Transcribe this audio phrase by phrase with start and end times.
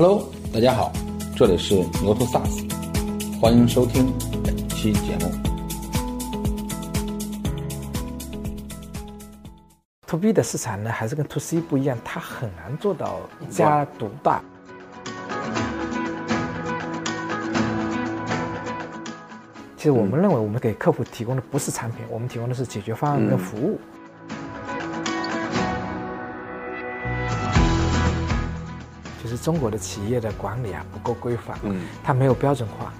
[0.00, 0.92] Hello，大家好，
[1.34, 4.12] 这里是牛头 SaaS，欢迎收听
[4.44, 5.28] 本期节目。
[10.06, 14.40] To B 的市场呢，还是跟 To C 不一样，它很难做到一家独大。
[19.76, 23.74] 其实我们认为，我们给客户提供的不是产品，我们提供的是解决方案跟服务。
[23.74, 23.97] 就
[29.38, 32.92] 中国的企业的管理啊不够规范，嗯它没有标准化。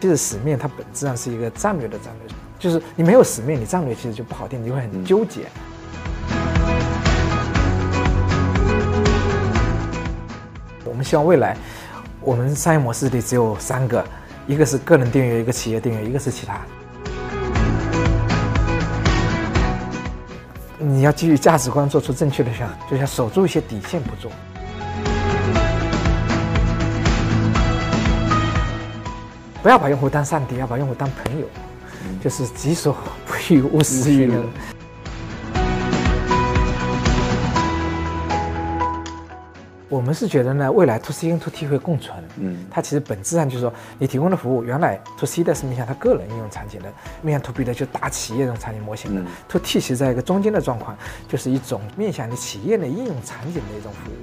[0.00, 5.46] 其实使命它本质上是一个战略的战略，就是你没有使命，你战略其实就不好定，你会很纠结。
[10.84, 11.56] 我们希望未来，
[12.20, 14.04] 我们商业模式里只有三个，
[14.46, 16.60] 一个是个人订阅，一个企业订阅，一个是其他。
[20.88, 24.32] 你要基于价值观做出正确的选择，就要守住一些底线不做。
[29.62, 31.46] 不要把用户当上帝，要把用户当朋友，
[32.24, 34.42] 就是己所不欲，勿施于人。
[39.90, 42.22] 我们是觉得呢，未来 to C 跟 to T 会共存。
[42.36, 49.20] 嗯它其实本质上就是说，你提供的服务原来 to C 的是面向他个人应用场景的，面向 to B 的就大企业这种场景模型的。
[49.22, 50.94] 嗯 to T 其实在一个中间的状况，
[51.26, 54.14] 就是一种面向你企业的应用场景的一种服务。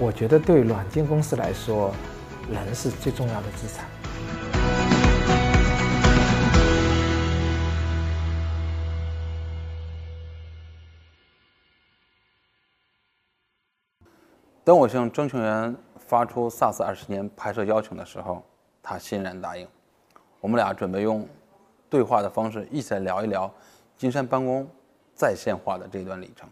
[0.00, 1.94] 我觉得对软件公司来说，
[2.50, 3.86] 人是最重要的资产。
[14.66, 18.42] 当我向证券员发出 SaaS 二十年拍摄邀请的时候，
[18.82, 19.64] 他欣然答应。
[20.40, 21.24] 我们俩准备用
[21.88, 23.48] 对话的方式一起来聊一聊
[23.96, 24.66] 金山办公
[25.14, 26.48] 在线化的这段里程，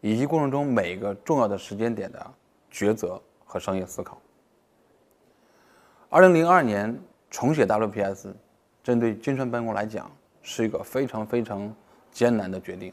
[0.00, 2.34] 以及过程中每个重要的时间点的
[2.72, 4.16] 抉择和商业思考。
[6.08, 6.98] 二零零二年
[7.30, 8.32] 重写 WPS，
[8.82, 11.70] 针对金山办公来讲是一个非常非常
[12.10, 12.90] 艰难的决定。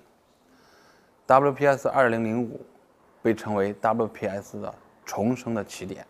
[1.26, 2.60] WPS 二零零五
[3.22, 4.74] 被称为 WPS 的
[5.06, 6.06] 重生的起点，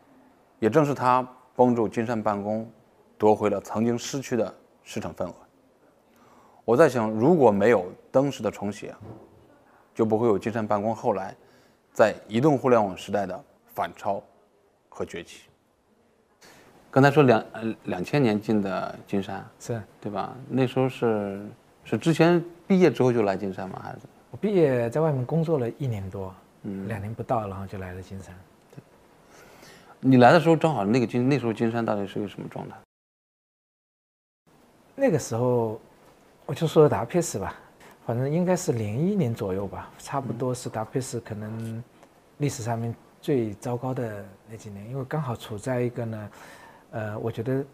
[0.59, 2.69] 也正是它帮助金山办公
[3.17, 4.53] 夺回了曾经失去的
[4.83, 5.33] 市场份额。
[6.65, 8.93] 我在想，如果没有当时的重写，
[9.93, 11.35] 就不会有金山办公后来
[11.91, 14.21] 在移动互联网时代的反超
[14.87, 15.43] 和崛起。
[16.91, 20.35] 刚才说两呃两千年进的金山，是对吧？
[20.47, 21.45] 那时候是
[21.83, 23.79] 是之前毕业之后就来金山吗？
[23.83, 23.99] 还是？
[24.31, 26.33] 我毕业在外面工作了一年多，
[26.87, 28.35] 两年不到，然后就来了金山。
[30.01, 32.75] 你来的时候正好那个金那时候金山到底是个什么状态？
[34.95, 35.79] 那个时候，
[36.45, 37.55] 我就说达佩斯吧，
[38.05, 41.83] 反正应该是零一年左右吧，差不多是达佩斯可能
[42.37, 46.31] 历史上面最糟糕的那几年，因为刚好处在一个呢，
[46.91, 47.65] 呃，我觉得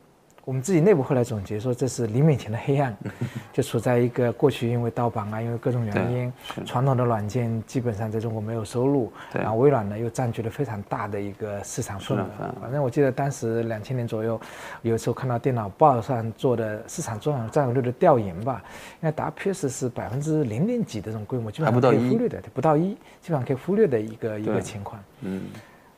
[0.45, 2.95] 我们自己内部后来总结说这是黎明前的黑暗，
[3.51, 6.33] 就处在一个过去因为盗版啊，因为各种原因，
[6.63, 9.41] 传统的软件基本上在中国没有收入，对。
[9.41, 12.25] 然后微软呢又占据了非常大的一个市场份额。
[12.61, 14.39] 反正我记得当时两千年左右，
[14.83, 18.63] 有时候看到电脑报上做的市场占有占有率的调研吧，
[19.01, 25.03] 应该 WPS 是百分之零点几的这种规模，基本上不到一可以忽略的，不到一，基本上可以忽略的一个一个情况。
[25.21, 25.41] 嗯，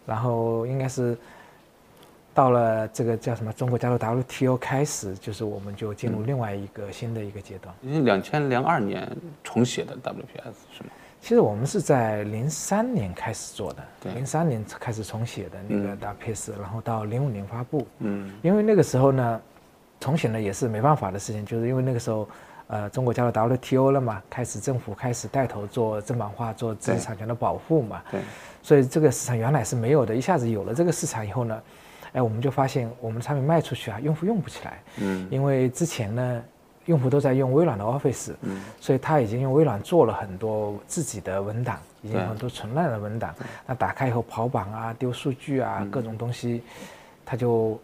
[0.05, 1.17] 然后应该是
[2.37, 7.73] 到了这个叫什么中国加入 WTO 开始，就是我们就进入另外一个新的一个阶段。
[7.81, 9.11] 因为两千零二年
[9.43, 10.91] 重写的 WPS 是吗？
[11.19, 17.87] 其实我们是在零三年开始做的，对零三年开始重写的那个 WPS，、然后到零五年发布。
[18.01, 19.41] 嗯因为那个时候呢，
[19.99, 22.29] 重写呢也是没办法的事情，就是因为那个时候，
[22.67, 28.21] 呃，中国加入 WTO 了嘛，开始政府开始带头做正版化，做知识产权的保护嘛，对，
[28.61, 31.59] 所以这个市场原来是没有的，一下子有了这个市场以后呢，
[32.17, 36.43] 哎，我们就发现我们的产品卖出去啊，用户用不起来，嗯因为之前呢，
[36.85, 43.35] 用户都在用微软的 Office，嗯所以他已经用微软做了很多自己的文档，已经有很多存烂的文档。
[43.67, 46.63] 那打开以后跑版啊、丢数据啊、嗯各种东西，
[47.23, 47.79] 他就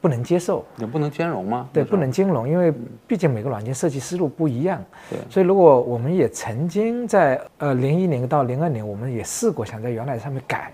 [0.00, 0.64] 不能接受。
[0.78, 1.68] 也不能兼容吗？
[1.70, 2.72] 对，不能兼容，因为
[3.06, 4.82] 毕竟每个软件设计思路不一样。
[5.10, 10.72] 对所以如果我们也曾经在呃零一年到零二年，我们也试过想在原来上面改，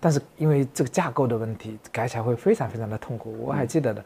[0.00, 3.36] 但是因为这个架构的问题，改起来会非常非常的痛苦。
[3.40, 4.02] 我还记得的，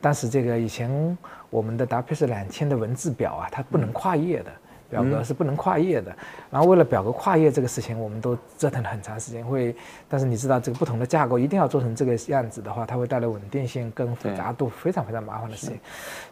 [0.00, 1.16] 当时这个以前
[1.48, 4.50] 我们的 WPS 两千的文字表啊，它不能跨页的。
[4.90, 6.16] 表格是不能跨页的。
[6.50, 9.44] 然后为了表格跨页这个事情，我们都折腾了很长时间。
[9.44, 9.76] 会，
[10.08, 15.78] 但是你知道这个不同的架构一定要做成这个样子的话，它会带来稳定性跟复杂度非常非常麻烦的事情。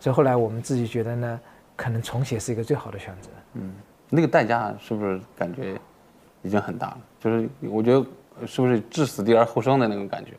[0.01, 1.41] 所以后来我们自己觉得呢，
[1.77, 3.29] 可能重写是一个最好的选择。
[3.53, 3.75] 嗯，
[4.09, 5.79] 那个代价是不是感觉
[6.41, 6.99] 已经很大了？
[7.21, 8.07] 就是我觉得
[8.45, 10.33] 是不是置死地而后生的那种感觉？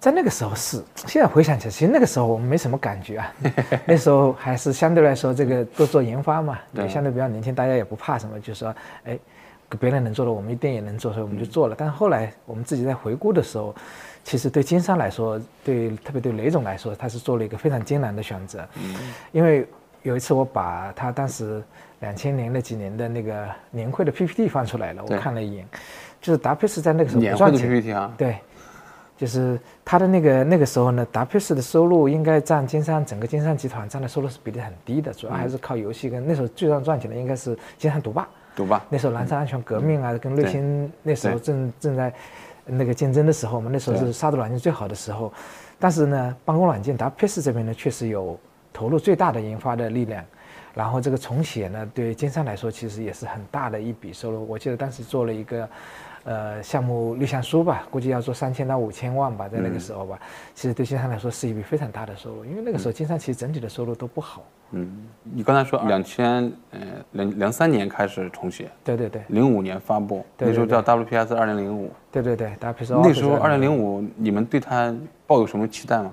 [0.00, 3.32] 在那个时候是，现在回想起来，其实那个时候我们没什么感觉啊。
[3.86, 9.18] 那时候还是相对来说，这个都做研发嘛，也相对比较年轻，大家也不怕什么，就是说，哎，
[9.80, 11.74] 别人能做的，我们一定也能做，所以我们就做了。
[11.78, 13.74] 但是后来我们自己在回顾的时候，
[14.22, 18.68] 其实对金山来说，对特别对雷总来说，他是做了一个非常艰难的选择。
[18.74, 18.94] 嗯。
[19.32, 19.66] 因为
[20.02, 21.62] 有一次我把他当时
[22.00, 25.66] 两千年那几年的那个年会的 PPT 放出来了，我看了一眼，
[26.24, 28.10] 就是达佩斯在那个时候年会的 PPT 啊。
[28.16, 28.38] 对。
[29.16, 38.26] 就是他的那个那个时候呢，达佩斯的收入应该占金山整个金山集团占的收入是比例很低的，主要还是靠游戏跟那时候最让赚钱的应该是金山毒霸。
[38.56, 38.82] 独霸。
[38.90, 42.12] 那时候蓝山安全革命啊，跟瑞星那时候正正在
[42.66, 45.32] 那个竞争的时候嘛，那时候是杀毒软件最好的时候。
[45.78, 48.36] 但是呢，办公软件达佩斯这边呢确实有
[48.72, 50.24] 投入最大的研发的力量，
[50.74, 54.44] 然后这个重写呢对金山来说其实也是很大的一笔收入。
[54.48, 55.68] 我记得当时做了一个。
[56.24, 60.18] 呃，项目立项书吧，估计要做三千到五千万吧，在那个时候吧，
[60.54, 64.42] 其实对金山来说是一笔非常大的收入，因为那个时候金山其实整体的收入都不好。
[64.70, 66.80] 嗯，你刚才说两千呃
[67.12, 74.96] 两两三年开始重写，对对对，零五年发布，那时候叫 WPS 二零零五，对对对，WPS 那时候二零零五，你们对它
[75.26, 76.10] 抱有什么期待吗？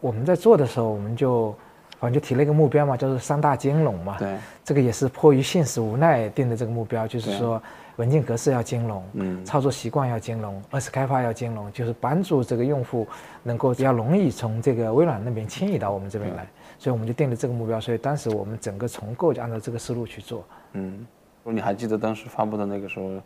[0.00, 1.54] 我们在做的时候，我们就
[1.98, 4.16] 反正就提了一个目标嘛，叫做三大兼容嘛。
[4.18, 4.34] 对，
[4.64, 7.62] 这个也是迫于现实无奈定的这个目标，就是说。
[8.00, 13.06] 文件格式要兼容，嗯，操作习惯要兼容，二次开发要兼容，就是帮助这个用户
[13.42, 16.46] 能够比较容易从这个微软那边迁移到我们这边来，
[16.78, 17.78] 所以我们就定了这个目标。
[17.78, 20.42] 所以当时我们整个重构就按照这个思路去做。
[20.72, 21.06] 嗯，
[21.44, 23.20] 你还记得当时发布的那个时候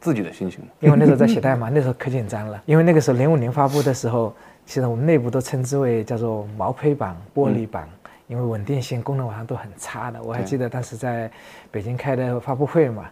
[0.00, 0.70] 自己的心情吗？
[0.80, 2.60] 因为那时候在写代码， 那时候可紧张了。
[2.66, 4.34] 因为那个时候零五年发布的时候，
[4.66, 7.88] 其实我们内部都称之为叫做毛坯版、玻璃版，
[8.26, 10.20] 因为稳定性、功能网上都很差的。
[10.20, 11.30] 我还记得当时在
[11.70, 13.08] 北京开的发布会嘛。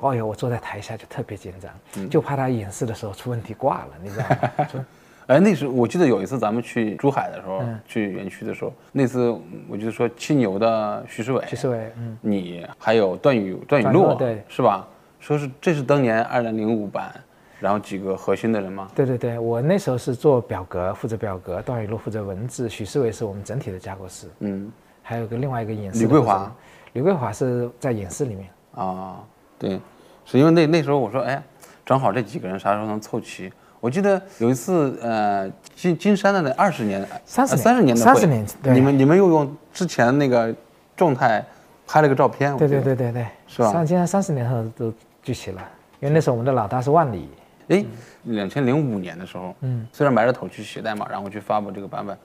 [0.00, 4.84] 哦哟，我坐在台下就特别紧张，就怕他演示的时候出问题挂了，你知道吗？
[5.26, 9.34] 哎，那时候我记得有一次咱们去珠海的时候，去园区的时候，那次
[9.68, 14.86] 我就说七牛的徐世伟，徐世伟，嗯，你还有段宇段宇洛，对，是吧？
[15.20, 17.10] 说是这是当年二零零五版，
[17.58, 18.86] 然后几个核心的人吗？
[18.94, 24.70] 对对对，我那时候是做表格，负责表格，段宇洛负责文字，许世伟是我们整体的架构师，嗯，
[25.02, 26.54] 还有个另外一个演示，吕桂华，
[26.92, 28.50] 李桂华是在演示里面。
[28.74, 29.24] 啊，
[29.68, 29.80] 对。
[30.26, 31.42] 是因为那那时候我说，哎，
[31.84, 33.52] 正好这几个人啥时候能凑齐？
[33.78, 35.46] 我记得有一次，呃，
[35.76, 40.54] 金金山的那二十年、三十三十年的三十年，你们你们又用之前那个
[40.96, 41.44] 状态
[41.86, 43.70] 拍了个照片，对对对对对，是吧？
[43.70, 44.90] 上金山三十年后都
[45.22, 45.60] 聚齐了，
[46.00, 47.28] 因为那时候我们的老大是万里。
[47.68, 47.84] 哎，
[48.22, 52.16] 两千零五年的时候，嗯，虽然埋着头去写代码，然后去发布这个版本，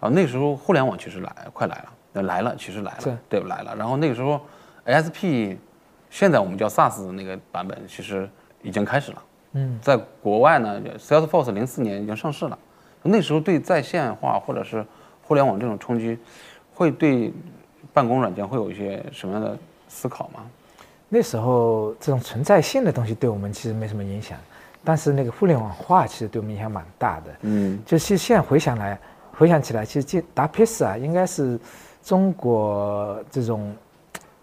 [0.00, 1.76] 然后那时候互联网其实来快来
[2.14, 3.76] 了，来了，其实来了，对，来了。
[3.76, 4.40] 然后那个时候
[4.86, 5.58] ，ASP。
[6.14, 8.30] 现在我们叫 SaaS 的那个版本，其实
[8.62, 9.22] 已经开始了。
[9.54, 12.56] 嗯，在国外呢，Salesforce 零四年已经上市了。
[13.02, 14.86] 那时候对在线化或者是
[15.24, 16.16] 互联网这种冲击，
[16.72, 17.32] 会对
[17.92, 19.58] 办公软件会有一些什么样的
[19.88, 20.46] 思考吗？
[21.08, 24.38] 那时候这种存在性的东西对我们其实没什么影响，
[24.84, 27.34] 但是那个互联网化其实对我们影响蛮大的。
[27.40, 28.96] 嗯，就其实现在回想来，
[29.32, 31.58] 回想起来，其实这达佩斯啊，应该是
[32.04, 33.74] 中国这种。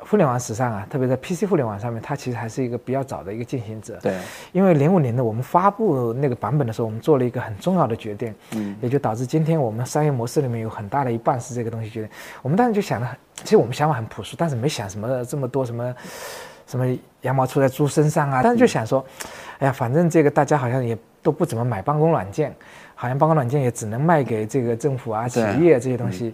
[0.04, 3.98] 互联网史上啊，特别在 PC 互联网上面，它其实还是一个比较早的一个进行者。
[4.02, 4.18] 对，
[4.52, 12.10] 因为零五年的我们发布那个版本的时候，我们做了一个很重要的决定，嗯，也就导致今天我们商业模式里面有很大的一半是这个东西决定。
[12.42, 15.96] 我们当时就想了，其实我们想法很朴素，但是没想什么这么多什么
[16.68, 18.42] 什么羊毛出在猪身上啊。
[18.44, 19.06] 但是就想说，
[19.60, 22.54] 哎呀，反正这个大家好像也都不怎么买办公软件，
[22.96, 26.34] 好像办公软件也只能卖给这个政府啊、企业这些东西。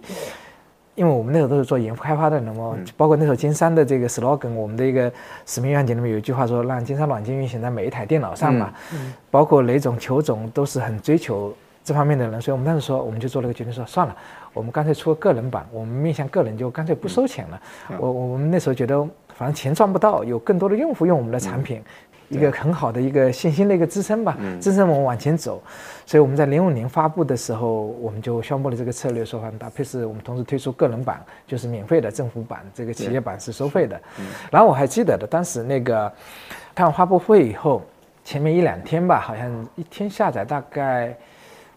[0.98, 5.10] 因为我们那时候都是做研发开发的，那么包括那时候金山的这个 slogan，我们的一个
[5.46, 8.74] 使命愿景里面有一句话说，让金山软件运行在每一台电脑上嘛。
[9.30, 14.16] 包括雷总、裘总都是很追求这方面的人，所以我们当时说，我们就做了个决定，说算了，
[14.52, 17.60] 我们干脆出个个人版，我们面向个人就干脆不收钱了。
[17.98, 19.00] 我我们那时候觉得，
[19.34, 21.80] 反正钱赚不到，有更多的用户用我们的产品。
[22.28, 25.62] 一个很好的一个信心的一个支撑吧，支撑我们往前走。
[26.06, 34.00] 所以我们在零五年发布的时候，我们就宣布了这个策略，说搭配是我们同时推出个人版，就是免费的政府版，这个企业版是收费的。
[34.50, 36.10] 然后我还记得的，当时那个
[36.74, 37.82] 看完发布会以后，
[38.24, 41.16] 前面一两天吧，好像一天下载大概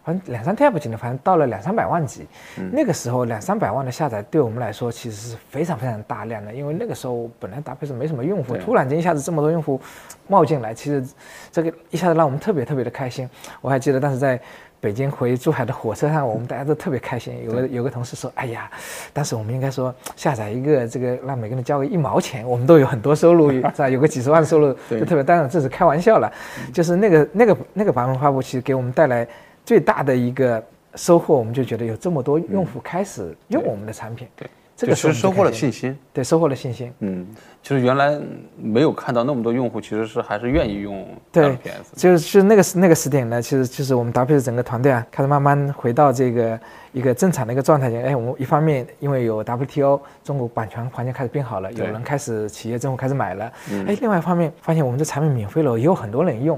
[0.03, 2.27] 反正两三 T 不记得，反正到了两三百万级。
[2.71, 9.79] 那个时候两三百万的下载对我们来说其实是非常非常大量的，因为那个时候本来搭配是没什么用户，突然间一下子这么多用户
[10.27, 11.05] 冒进来，其实
[11.51, 13.29] 这个一下子让我们特别特别的开心。
[13.61, 14.39] 我还记得当时在。
[14.81, 17.39] 北京回珠海的火车上，我们大家都特别开心。
[17.45, 18.67] 有个有个同事说：“哎呀，
[19.13, 23.87] 当时我们应该说下载一个这个，让每个人交个一毛钱，我们都有很多收入， 是吧？
[23.87, 25.23] 有个几十万收入，就特别。
[25.23, 26.33] 当然这是开玩笑了，
[26.73, 29.27] 就是那个那个那个版本发布其实给我们带来
[29.65, 30.63] 最大的一个
[30.95, 34.27] 收获，我们就觉得有这么多用户开始用我们的产品。
[34.35, 34.47] 对。
[34.73, 36.91] 这个是收获了信心，对，收获了信心。
[37.01, 37.27] 嗯，
[37.61, 38.19] 其实原来
[38.57, 41.93] 没有看到那么多用户，其实是还是愿意用 WPS。
[41.95, 46.59] 就是是那个那个时点呢，其实就是我们 WPS 整个团队啊，开始慢慢回到这个
[46.93, 47.97] 一个正常的一个状态下。
[47.99, 53.45] 哎，我们一方面因为有 WTO，中国版权环境开始变好了，有人开始企业政府开始买了。
[53.85, 56.57] 哎，另外一方面发现我们的产品免费了，也有很多人用，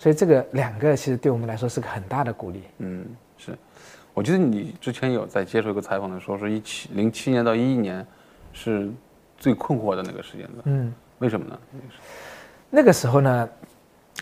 [0.00, 2.62] 所以这个两个其实对我们来说是个很大的鼓励。
[2.78, 3.04] 嗯。
[3.36, 3.56] 是
[4.12, 8.06] 我记得你之前有在接受一个采访的时候，说一七零七年到一一年，
[8.52, 8.90] 是
[9.38, 10.62] 最困惑的那个时间段。
[10.64, 11.58] 嗯，为什么呢？
[12.68, 13.48] 那个时候呢，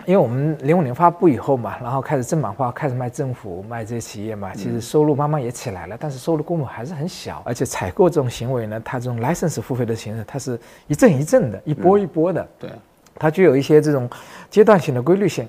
[0.06, 12.48] 因为我们零五年发布以后嘛，然后开始正版化，开始卖政府、卖这些企业嘛，其实收入慢慢也起来了，但是收入规模还是很小，而且采购这种行为呢，它这种 license 付费的形式，它是一阵一阵的，一波一波的。
[12.58, 12.70] 对，
[13.18, 14.08] 它具有一些这种
[14.50, 15.48] 阶段性的规律性，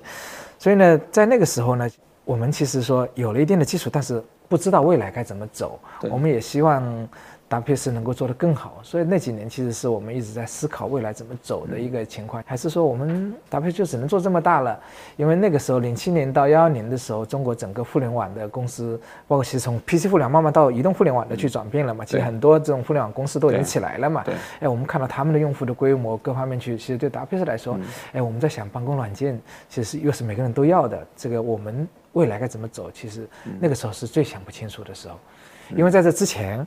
[0.58, 1.88] 所以呢，在那个时候呢。
[2.22, 5.80] 我们其实说有了一定的基础，但是不知道未来该怎么走。
[6.02, 7.08] 我们也希望。
[7.50, 14.78] WPS 能够做得更好，所以那几年其实是我们一直在思考未来怎么走的一个情况，还是说我们搭配就只能做这么大了？
[15.16, 24.22] 因为那个时候零七年到幺幺年的时候，中国整个互联网的公司，包括其实从 PC 互联网慢慢到移动互联网的去转变了嘛，其实很多这种互联网公司都已经起来了嘛。
[24.22, 24.32] 对。
[24.60, 27.76] 哎，我们看到他们的用户的规模各方面去，其实对搭配来说，
[28.12, 29.36] 哎，我们在想办公软件，
[29.68, 32.88] 其实又是每个人都要的，这个我们未来该怎么走？
[32.92, 33.28] 其实
[33.58, 35.18] 那个时候是最想不清楚的时候，
[35.74, 36.64] 因为在这之前。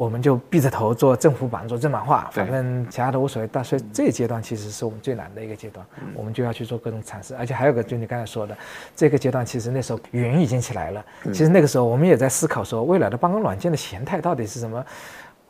[0.00, 3.48] 我们就闭着头做政府版，做正版化，反正其他的无所谓。
[3.52, 7.36] 但所以这一阶段其实是我们最难的一个阶段，我们就要去做各种尝试。
[7.36, 8.56] 而且还有个，就你刚才说的，
[8.96, 11.04] 这个阶段其实那时候云已经起来了。
[11.24, 14.82] 其实那个时候我们也在思考说，未来的办公软件的形态到底是什么？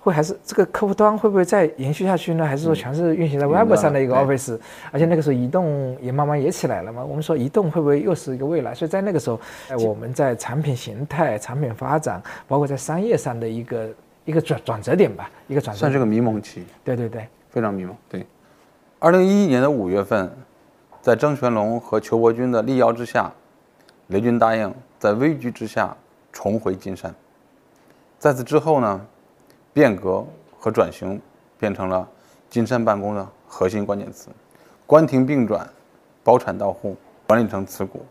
[0.00, 2.44] 会还是这个客户端会不会再延续下去呢？
[2.44, 4.58] 还是说全是运行在 Web 上的一个 Office？
[4.90, 7.04] 而且那个时候移动也慢慢也起来了嘛。
[7.04, 8.74] 我们说移动会不会又是一个未来？
[8.74, 9.38] 所以在那个时候，
[9.78, 13.88] 我们在产品形态、产品发展，包括在商业上的一个。
[14.24, 16.64] 一个转转折点吧，一个转折算是个迷蒙期。
[16.84, 17.96] 对对对，非常迷蒙。
[18.08, 18.26] 对，
[18.98, 20.30] 二零一一年的五月份，
[21.00, 23.32] 在张全龙和裘伯君的力邀之下，
[24.08, 25.96] 雷军答应在危局之下
[26.32, 27.14] 重回金山。
[28.18, 29.06] 在此之后呢，
[29.72, 30.24] 变革
[30.58, 31.20] 和转型
[31.58, 32.06] 变成了
[32.50, 34.28] 金山办公的核心关键词，
[34.86, 35.68] 关停并转、
[36.22, 36.96] 包产到户、
[37.26, 38.04] 管理层持股，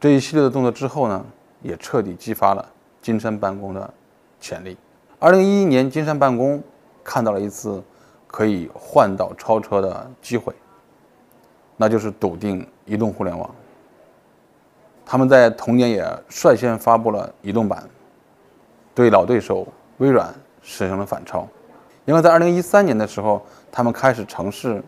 [0.00, 1.24] 这一系列的动作之后呢，
[1.62, 2.66] 也彻底激发了
[3.02, 3.94] 金山办公的
[4.40, 4.76] 潜力。
[5.20, 6.62] 二零一一年，金山办公
[7.02, 7.82] 看到了一次
[8.28, 10.54] 可以换道超车的机会，
[11.76, 13.52] 那就是笃定移动互联网。
[15.04, 17.82] 他们在同年也率先发布了移动版，
[18.94, 20.32] 对老对手微软
[20.62, 21.48] 实行了反超。
[22.04, 24.80] 因为在二零一三年的时候，他们开始尝试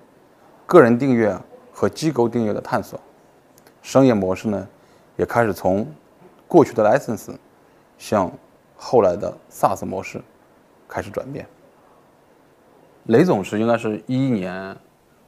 [0.65, 1.37] 个人订阅
[1.73, 3.01] 和机构订阅的探索，
[3.83, 4.69] 商业模式呢
[5.17, 5.85] 也开始从
[6.47, 7.35] 过去的 license
[7.99, 8.31] 向。
[8.83, 10.19] 后来的 SaaS 模式
[10.89, 11.47] 开始转变。
[13.05, 14.75] 雷总是应该是一一年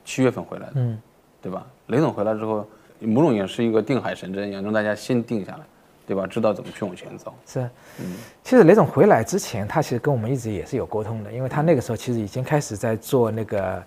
[0.06, 0.98] 七月份回来的，嗯，
[1.42, 1.66] 对吧？
[1.88, 2.66] 雷总回来之后，
[3.00, 5.60] 某种也是一个定海神针一样，让大家先定下来，
[6.06, 6.26] 对吧？
[6.26, 7.34] 知道怎么去往前走。
[7.46, 7.60] 是，
[8.00, 13.82] 嗯，其实雷总回来之前，他其实跟我们一直也是有沟通的，因为他那个时候其实已经开始在做那个。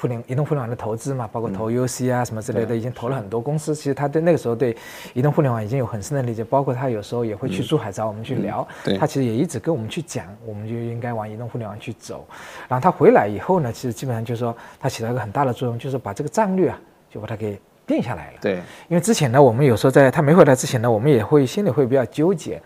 [0.00, 3.74] 互联移动互联网的投资嘛，包括投 UC 啊什么之类的，已经投了很多公司。
[3.74, 4.74] 其实他对那个时候对
[5.12, 8.66] 移动互联网已经有很深的理解，包括他有时候也会去珠海找我们去聊。
[8.98, 12.26] 他其实也一直跟我们去讲，我们就应该往移动互联网去走。
[12.66, 16.80] 然后他回来以后呢，其实基本上就是说他起到一个很大的作用，就是把这个战略啊，
[17.10, 18.38] 就把它给定下来了。
[18.40, 18.56] 对，
[18.88, 22.60] 因为之前呢，我们有时候在他没回来之前呢，我们也会心里会比较纠结。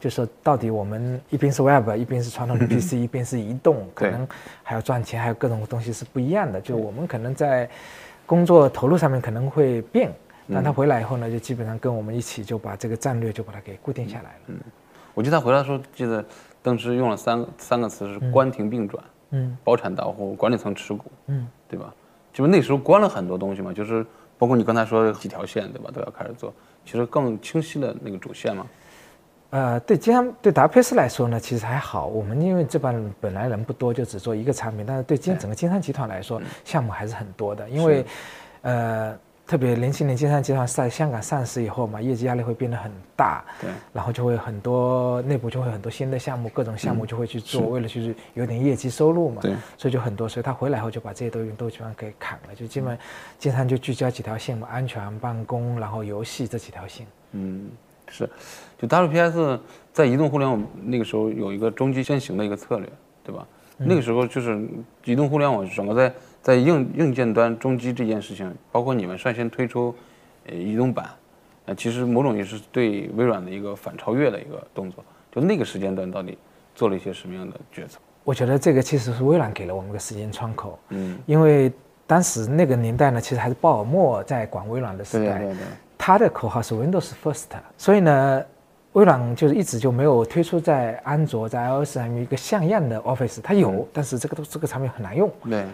[0.00, 4.28] 就说到底，我们一边是 Web，一边是传统的 PC，一边是移动，可能
[4.62, 6.60] 还要赚钱，还有各种东西是不一样的。
[6.60, 7.66] 就我们可能在
[8.26, 10.12] 工作投入上面可能会变，
[10.52, 14.38] 但他回来以后呢，就基本上跟我们一起就把这个战略就把它给固定下来了。
[14.48, 14.60] 嗯，
[15.14, 16.22] 我记得他回来的时候，记得
[16.62, 21.94] 当时用了三个三个词是关停并转，嗯，包产到户，管理层持股，嗯，对吧？
[22.30, 24.04] 就是那时候关了很多东西嘛，就是
[24.44, 25.90] 包括你刚才说的几条线，对吧？
[25.90, 26.52] 都要开始做，
[26.84, 28.66] 其实更清晰的那个主线嘛。
[29.48, 32.08] 呃，对金山对达佩斯来说呢，其实还好。
[32.08, 34.84] 我们因为这帮人本来人不多，就只做一个产品。
[34.86, 37.66] 但是对金整个金山集团来说，项目还是很多的。
[37.70, 38.04] 因为，
[38.60, 52.98] 呃，特别零七年金山集团在香港上市以后嘛，业绩压力会变得很大，对，然后就会很多内部就会很多新的项目，各种项目就会去做，为了就是有点业绩收入嘛，对，所以就很多，所以他回来后就把这些都都基本上给砍了，就基本
[53.38, 57.06] 金山就聚焦几条线嘛，安全、办公，然后游戏这几条线。
[57.32, 57.68] 嗯，
[58.08, 58.28] 是，
[58.78, 59.60] 就 WPS
[59.92, 62.88] 在移动互联网那个时候有一个中基先行的一个策略，
[63.22, 63.46] 对吧？
[63.76, 64.66] 那个时候就是
[65.04, 69.94] 移动互联网整个在在硬硬件端中基这件事情，包括你们率先推出
[70.46, 71.06] 呃移动版，
[71.64, 75.02] 呃其实某种也是对微软的一个反超越的一个动作。
[75.32, 76.36] 就那个时间段到底
[76.74, 77.98] 做了一些什么样的决策？
[78.24, 81.72] 我觉得这个其实是微软给了我们个时间窗口，嗯，因为
[82.06, 85.64] 当时那个年代呢，其实还是鲍尔默在管微软的时代，对对对，
[85.96, 87.46] 他的口号是 Windows First，
[87.78, 88.44] 所以呢，
[88.92, 95.30] 微软就是一直就没有推出在安卓、在 iOS 上面一个像样的 Office，它有，但是这个都这个产品很难用。
[95.48, 95.64] 对，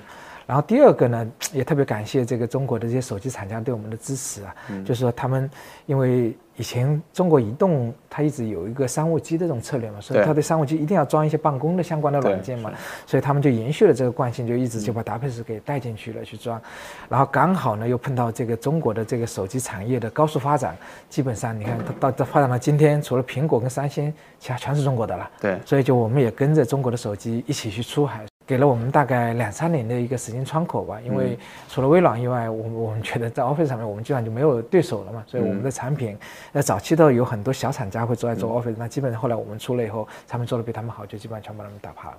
[0.50, 4.52] 然后第二个呢， 也特别感谢这个中国的这些手机厂家对我们的支持啊，
[4.84, 5.48] 就是说他们
[5.86, 12.72] 因为以前中国移动它一直有一个商务机的这种策略嘛，所以它对商务机一定要装一些办公的相关的软件嘛，
[13.06, 16.60] 所以他们就延续了这个惯性，就一直就把达佩斯给带进去了去装，
[17.08, 20.76] 然后刚好呢又碰到这个中国的这个手机产业的高速发展，
[21.08, 25.30] 基本上你看它到到发展到今天，除了苹果跟三星，其他全是中国的了。
[25.40, 30.98] 对，所以就我们也跟着中国的手机一起去出海，给了我们大概两三年的一个时间窗口吧。
[31.06, 31.38] 因为
[31.68, 36.18] 除了微软以外，我我们觉得在 Office 上面我们基本上就没有对手了嘛，所以我们的产品，
[36.50, 42.16] 那早期都有很多小厂家会做在做 Office，那基本上后来我们出了以后，产品做的比他们好，就基本上全把他们打趴了。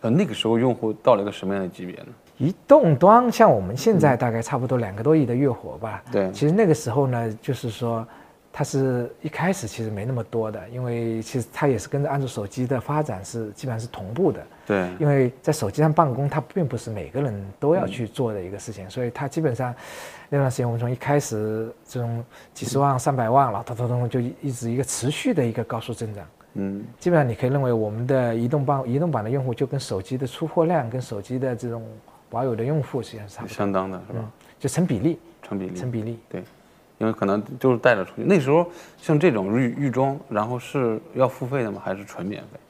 [0.00, 2.06] 呃那个时候用户到了一个什么样的级别呢？
[2.38, 6.02] 移动端像我们现在大概差不多两个多亿的月活吧。
[6.10, 8.06] 对其实那个时候呢，就是说，
[8.58, 14.42] 它是一开始其实没那么多的，因为其实它也是跟着安卓手机的发展是基本上是同步的。
[14.66, 19.74] 对，因为在手机上办公，它并不是每个人都要去做的一个事情，所以它基本上
[20.30, 26.26] 那段时间，我们从一开始这种几十万、上百万，然后咚咚咚就一直一个持续的一个高速增长。
[26.54, 31.86] 嗯，基本上你可以认为我们的移动版移动版的用户就跟手机的出货量跟手机的这种
[32.30, 34.30] 保有的用户实际上是差不多，相当的是吧？
[34.58, 36.18] 就成比例，成比例，成比例。
[36.30, 36.42] 对，
[36.98, 38.22] 因为可能就是带着出去。
[38.22, 41.80] 那时候像这种预预装，然后是要付费的吗？
[41.84, 42.60] 还是纯免费？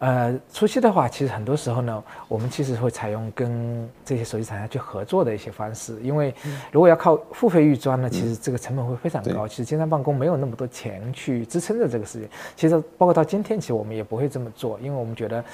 [0.00, 6.34] 呃，初期的话，其实很多时候呢，我们其实会采用跟这些手机厂商去合作的一些方式，因为
[6.72, 9.46] 如果要靠付费预装呢，其实这个成本会非常高。
[9.46, 12.28] 其实金山办公没有那么多钱去支撑着这个事情。
[12.56, 15.44] 其实包括到今天，其实我们也不会这么做，因为我们觉得。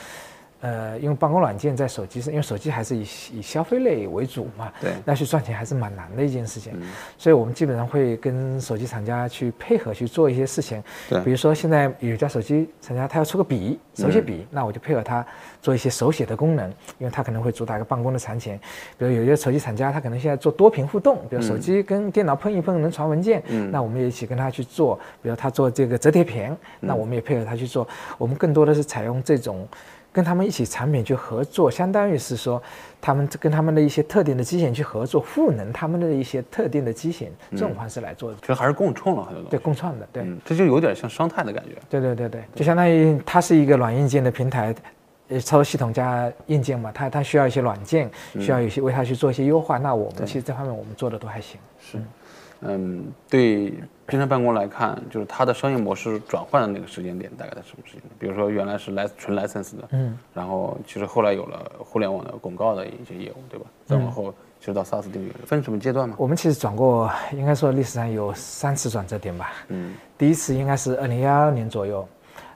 [0.60, 4.92] 呃，因为办公软件在手机上，因为手机还是以以消费类为主嘛，对。
[5.04, 6.72] 那去赚钱还是蛮难的一件事情，
[7.18, 11.20] 所以我们基本上会跟手机厂家去配合去做一些事情，对。
[11.22, 15.24] 比如说现在有一家手机厂家他要出个笔，手写笔，那我就配合他
[15.60, 18.58] 做一些手写的功能，因为他可能会主打一个办公的场景，
[18.96, 23.70] 比如有些手机厂家他可能现在做多屏互动，比如手机跟电脑碰一碰能传文件，嗯。
[23.70, 29.68] 那我们也一起跟他去做，比如他做这个折叠屏，那我们也配合他去做，我们更多的是采用这种。
[30.16, 32.62] 跟他们一起产品去合作，相当于是说，
[33.02, 38.36] 他们跟他们的一些特定的机型去合作，赋能他们的一些特定的机型，这种方式来做的。
[38.40, 39.50] 其实还是共创了很多东西。
[39.50, 41.72] 对，共创的，对，嗯，这就有点像商泰的感觉。
[41.90, 44.74] 对对对对，就相当于它是一个软硬件的平台，
[45.28, 49.76] 呃，操作系统加硬件嘛，它它需要一些软件，需要有些为它去做一些优化。
[49.76, 51.60] 那我们其实这方面我们做的都还行。
[51.78, 52.06] 是，嗯，
[53.28, 53.74] 对
[54.08, 58.10] 金山办公来看，就是它的商业模式转换的那个时间点大概在什么时间点？
[58.18, 63.66] 比如说原来是来纯 license 的，嗯，然后其实后来有了互联网的广告的一些业务，对吧？
[63.84, 66.14] 再往后其实到 SaaS 定义，分什么阶段吗？
[66.18, 69.52] 我们其实转过，应该说历史上有三次转折点吧。
[69.68, 72.06] 嗯，第一次应该是二零幺二年左右，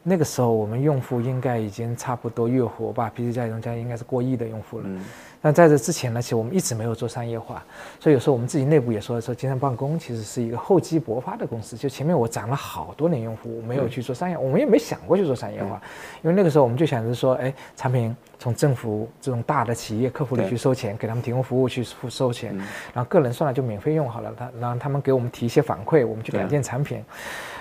[0.05, 4.85] 那个时候我们用户应该已经差不多月活吧，PC 家用家应该是过亿的用户了。
[4.87, 5.05] 嗯
[5.43, 7.65] 那在这之前呢，其实我们一直没有做商业化，
[7.99, 11.79] 所以有时候我们自己内部也说说，金山办公其实是一个厚积薄发的公司。
[11.79, 15.81] 就前面我攒了好多年用户，我没有去做商业，我们也没想过去做商业化，
[16.23, 22.55] 因为那个时候我们就想着说，哎，产品从政府这种大的企业客户里去收钱，给他们提供服务去付收钱，
[22.93, 27.03] 然后个人算了就免费用好了，他然后他们给我们提一些反馈，我们去改进产品。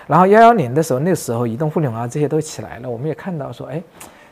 [0.06, 3.82] 然后幺幺年的时候，那时候移动互联网这些都起来了，我们也看到说，哎，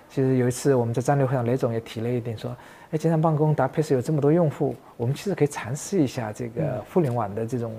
[0.09, 2.53] 其实有一次我们在战略会上，雷总也提了一点说，
[2.91, 7.73] 哎，经常办公搭配是有这么多用户，我们其实可以尝试一下这个互联网的这种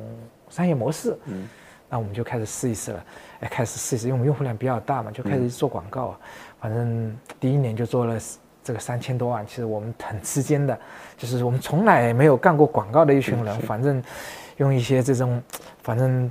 [0.51, 1.17] 商业模式。
[1.25, 1.49] 嗯，
[1.89, 3.05] 那我们就开始试一试了，
[3.41, 6.15] 哎，开始试一试，因为我们用户量比较大嘛，就开始做广告。
[6.61, 8.19] 反正第一年就做了
[8.63, 10.79] 这个三千多万，其实我们很吃惊的，
[11.17, 14.03] 就是我们从来没有干过广告的一群人，反正
[14.59, 15.43] 用一些这种，
[15.83, 16.31] 反正。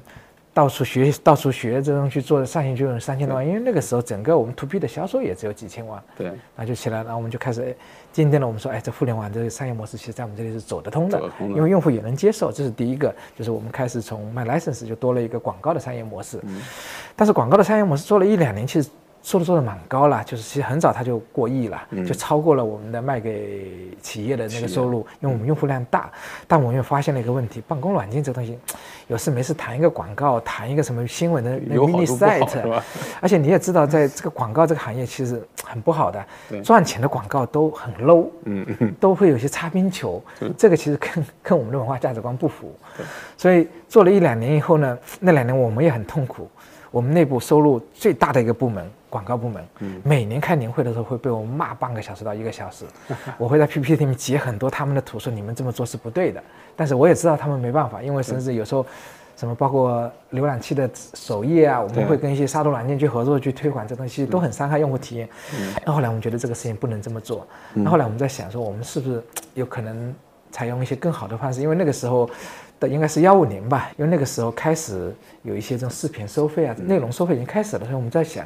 [0.58, 7.76] 到处学 到处学这种去做上线就用三千多万，因为那个时候整个我们 to B 的销售也只有几千万，对，那就起来了，然后我们就开始，哎，
[8.12, 11.56] 今天呢，我们说，哎，这互联网这个商业模式，其实在我们这里是走得通的，通的。
[11.56, 16.60] 因为用户也能接受，这是第一个，就是我们开始从卖 license 就多了一个广告的商业模式，嗯。
[17.16, 18.90] 但是广告的商业模式做了一两年，其实
[19.22, 22.04] 做的做的蛮高了，就是其实很早它就过亿了，嗯。
[22.04, 26.10] 就超过了我们的卖给企业的那个收入，因为我们用户量大，
[26.48, 28.58] 但我们又发现了一个问题，办公软件这东西，
[29.08, 32.82] 有事没事谈一个广告，谈一个什么新闻的 mini site，
[33.22, 36.26] 而且你也知道，在这个广告这个行业其实很不好的，
[36.64, 38.66] 赚钱的广告都很 low，嗯。
[38.80, 40.22] 嗯，都会有些擦边球，
[40.58, 42.76] 这个其实跟跟我们的文化价值观不符。
[43.38, 46.50] 所以做了一两年以后呢，那两年我们也很痛苦。
[46.90, 49.64] 我们内部收入最大的一个部门，广告部门，
[50.04, 52.86] 每年开年会的时候会被我们骂半个小时到一个小时。
[53.40, 56.44] 我会在 PPT 里面截很多他们的图，说你们这么做是不对的。
[56.76, 58.86] 但是我也知道他们没办法，因为甚至有时候。
[59.40, 65.30] 什么包括浏览器的首页啊，我们会跟一些杀毒软件去合作去推广这东西，都很伤害用户体验。
[65.86, 70.12] 那后来我们觉得这个事情不能这么做，那后来我们在想说，我们是不是有可能
[70.50, 71.62] 采用一些更好的方式？
[71.62, 72.28] 因为那个时候
[72.80, 78.44] 的应该是幺五年吧，因为那个时候开始有一些这种视频收费啊、内容收费已经开始了，所以我们在想，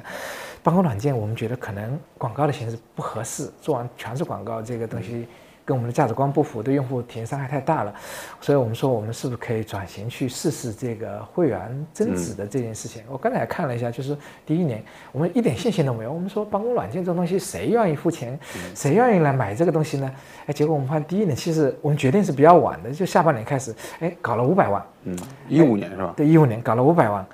[0.64, 5.28] 办公软件我们觉得可能广告的形式不合适，做完全是广告这个东西。
[5.64, 7.94] 跟我们的价值观不符，对用户体验伤害太大了，
[8.42, 13.04] 所以我们说我们是不是可以转型去试试这个会员增值的这件事情？
[13.08, 16.12] 我刚才也看了一下，就是第一年我们一点信心都没有。
[16.12, 18.38] 我们说办公软件这种东西，谁愿意付钱，
[18.76, 20.12] 谁愿意来买这个东西呢？
[20.48, 26.14] 哎，结果我们发现第一年其实我们决定是比较晚的，就下半年开始，哎，搞了五百万，嗯，一五年是吧？
[26.18, 27.26] 对，一五年搞了五百万，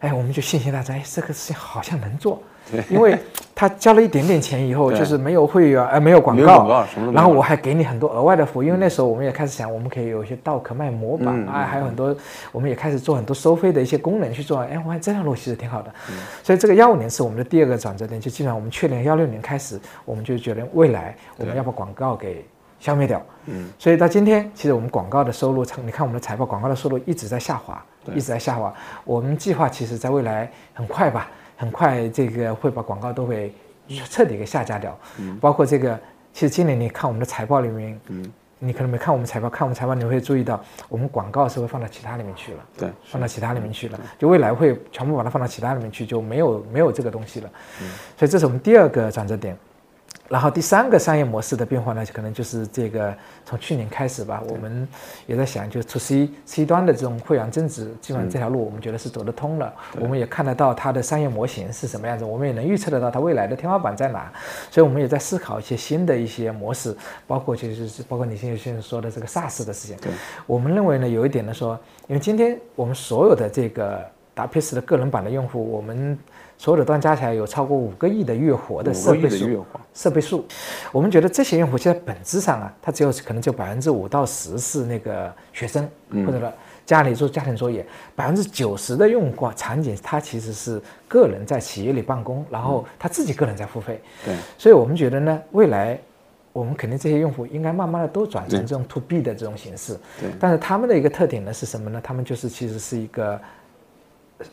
[0.00, 2.42] 哎，我们就信心大增，哎，这个事情好像能做，
[2.88, 3.18] 因为
[3.54, 12.14] 他交了一点点钱以后，就是没有会员，呃，没有广告，广告然后我还给你很多额外的服务，因为那时候我们也开始想，我们可以有一些道可卖模板嗯啊，还有很多，
[12.52, 16.16] 我们也开始做很多收费的一些功能去做，哎，我发现这条路其实挺好的，嗯。
[16.42, 22.44] 所以这个幺五年是我们的第二个转折点，就基本上我们确定幺六年开始，我们就觉得未来我们要把广告给
[22.78, 28.72] 消灭掉，嗯，所以到今天，其实我们广告的收入，你看我们的财报，广告的收入一直在下滑，一直在下滑。
[29.02, 33.52] 我们计划其实在未来很快吧，很快这个会把广告都会
[34.08, 34.98] 彻底给下架掉。
[35.18, 35.98] 嗯包括这个，
[36.32, 42.64] 其实今年你看我们的财报里面，嗯，你可能没看我们财报，看我们财报你会注意到，我们广告是会放到其他里面去了。
[42.78, 47.50] 对，放到其他里面去了，就未来会全部把它放到其他里面去，就没有没有这个东西了。
[48.16, 49.56] 所以这是我们第二个转折点。
[50.28, 54.86] 然后第三个商业模式的变化呢，可能就是这个从去年开始吧，我们
[55.26, 59.72] 也在想，就 to C C 端的这种会员增值，基本上这条路我们觉得是走得通了。
[60.00, 64.32] 我们也看得到它的商业模型是什么样子，我们也能预测得到它未来的天花板在哪，
[64.70, 69.96] 所以我们也在思考一些新的一些模式，包括就是包括你现在现在说的这个 SaaS 的事情。
[69.98, 70.10] 对，
[70.46, 76.18] 我们认为呢，有一点呢说，因为今天我们所有的这个达佩斯的个人版的用户，我们
[76.58, 79.64] 所有的端加起来有超过五个亿的月活的设备数
[79.94, 80.44] 设备数，
[80.90, 86.52] 我们觉得这些用户其实本质上啊，他只有可能就百分之五到十是那个学生，或者说
[86.84, 95.98] 家里做家庭作业，百分之九十的用户场景，他其实是个人在企业里办公，然后他自己个人在付费，对，所以我们觉得呢，未来
[96.52, 99.94] 我们肯定这些用户应该慢慢的都转成这种 to B 的这种形式。
[100.18, 100.30] 对。
[100.40, 102.00] 但是他们的一个特点呢是什么呢？
[102.02, 103.38] 他们就是其实是一个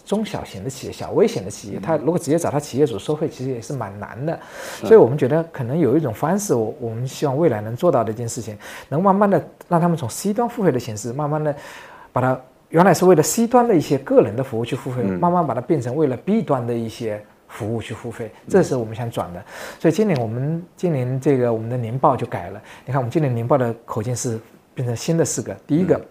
[0.05, 1.79] 中小型的企业、小微型的企业。
[1.79, 4.39] 他如果直接找他企业主收费，其实也是蛮难的。
[4.81, 8.57] 所以我们觉得可能有一种方式，我我们希望未来能做到的一件事情，
[8.89, 11.55] 能慢慢的让他们从 C 端付费的形式，慢慢的
[12.11, 17.23] 把它原来是为了 C 端的一些个人的服务去付费，慢慢把它变成为了 B 端的一些。
[17.49, 19.39] 服务去付费，这是我们想转的。
[19.79, 22.59] 所以今年我们今年这个我们的年报就改了。
[22.83, 24.39] 你看我们今年年报的口径是
[24.73, 26.03] 变成新的四个，第一个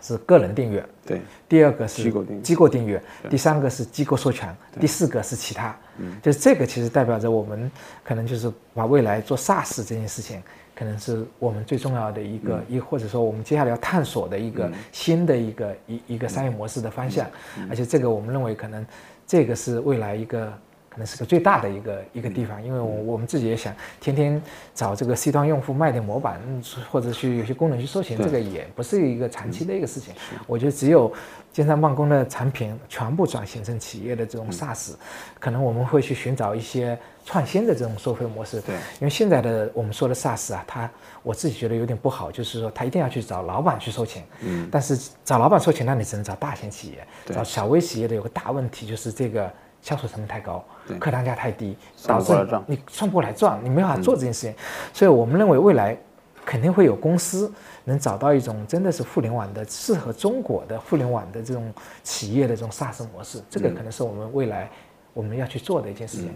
[0.00, 5.76] 是个人订阅，对，第二个是机构订阅机构订阅，第三个是机构授权，第四个是其他。
[5.98, 7.70] 嗯就是这个其实代表着我们
[8.04, 10.42] 可能就是把未来做 SaaS 这件事情，
[10.74, 17.26] 可能是我们最重要的一个一或者说我们接下来要探索的一个新的一个一一个商业模式的方向。
[17.68, 18.86] 而且这个我们认为可能
[19.26, 20.52] 这个是未来一个。
[20.98, 24.42] 可能是个最大的一个一个地方，因为我我们自己也想天天
[24.74, 30.12] 找这个 C 端用户卖点模板，嗯或者去有些功能去收钱，这个也不是一个长期的一个事情。
[30.44, 31.12] 我觉得只有
[31.52, 34.94] 线上办公的产品全部转型成企业的这种 SaaS，
[35.38, 38.60] 可能我们会去寻找一些创新的这种收费模式。
[38.62, 40.90] 对，因为现在的我们说的 SaaS 啊，它
[41.22, 44.24] 我自己觉得有点不好，就是说他一定要去找老板去收钱。
[44.40, 49.48] 嗯，但是找老板收钱，那你只能找大型企业，对找小微企业的有个大问题就是这个。
[49.80, 54.54] 销售成本太高，对客单价太低，算导致你算不过来账，你没办法做这件事情。
[54.92, 55.96] 所以我们认为未来
[56.44, 57.52] 肯定会有公司
[57.84, 61.72] 能找到一种真的是互联网的适合中国的互联网的这种
[62.02, 64.68] 企业的这种 SaaS 模式，这个可能是我们未来
[65.12, 66.30] 我们要去做的一件事情。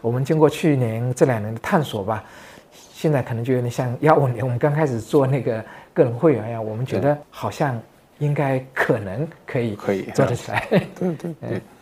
[0.00, 2.24] 我们经过去年这两年的探索吧，
[2.92, 7.78] 现在可能就有点像幺五年我们刚开始做那个个人会员一样，我们觉得好像
[8.18, 10.02] 应该可能可以可以。
[10.14, 10.66] 做得起来。
[10.70, 11.60] 对 对对，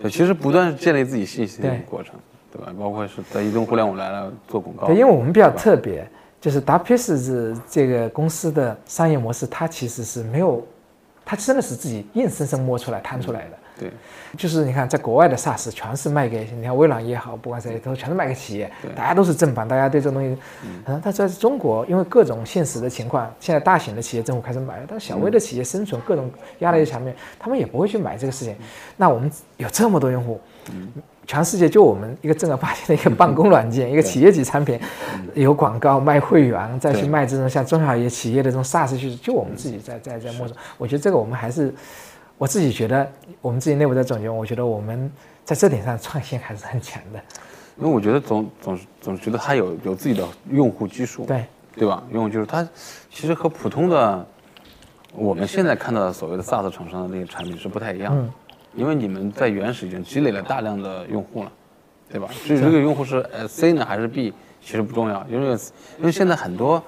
[0.00, 2.14] 对，其实不断建立自己信心的过程，
[2.52, 2.72] 对吧？
[2.78, 6.08] 包括是在移动互联网来了做广告，对，因为我们比较特别，
[6.40, 6.60] 就是
[6.96, 10.66] 是这个公司的商业模式，它其实是没有，
[11.24, 13.58] 它真的是自己硬生生摸出来、摊出来的。
[13.80, 13.90] 对，
[14.36, 28.54] 就是你看，在国外的 SaaS 全是卖给你看微软也好，不管谁都全是卖给企业，大家都是正版，大家对这个东西，嗯，但在中国，因为各种现实的情况，现在大型的企业政府开始买了，但是小微的企业生存各种压力下面，他们也不会去买这个事情。
[28.98, 30.38] 那我们有这么多用户，
[31.26, 34.78] 全世界就我们一个正儿八经的一个办公软件，一个企业级产品，
[35.32, 40.54] 有广告卖会员，再去卖这种像中小企业的这种 SaaS 去，就我们自己在在在摸索。
[40.76, 41.74] 我觉得这个我们还是。
[42.40, 43.06] 我自己觉得，
[43.42, 45.12] 我们自己内部在总结，我觉得我们
[45.44, 47.20] 在这点上创新还是很强的。
[47.76, 51.44] 因为我觉得总总总觉得它有有自己的用户基数，对
[51.76, 52.02] 对吧？
[52.10, 52.66] 用户就是它
[53.10, 54.26] 其实和普通的
[55.12, 58.24] 我们现在看到的所谓的 SaaS 厂商的那些产品是不太一样的。
[58.74, 61.52] 因为你们在原始已经积累了大量的用户了，
[62.10, 62.26] 对吧？
[62.46, 65.48] 至于这个用户是呃 C 呢还是 B，其实不重要，因为
[65.98, 66.82] 因为现在很多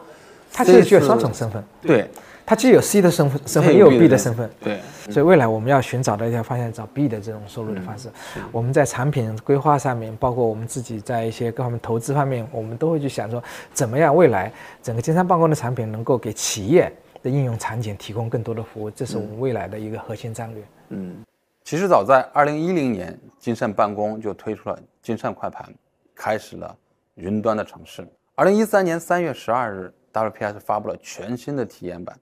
[0.50, 1.62] 它其实具有双重身份。
[1.82, 2.08] 对。
[2.52, 4.78] 它既有 C 的身份，身份又有 B 的身份，对，
[5.10, 8.10] 所以未来我们要寻找的一条方向，找 B 的这种收入的方式。
[8.50, 20.62] 我们在产品规划上面，包括我们自己在一些各方面投资方面，我们都会去想说，怎么样未来整个金山办公的产品能够给企业的应用场景提供更多的服务，这是我们未来的一个核心战略。
[20.90, 21.24] 嗯，
[21.64, 25.66] 其实早在二零一零年，金山办公就推出了金山快盘，
[26.14, 26.76] 开始了
[27.14, 28.06] 云端的尝试。
[28.34, 32.14] 二零一三年三月十二日，WPS 发布了全新的体验版。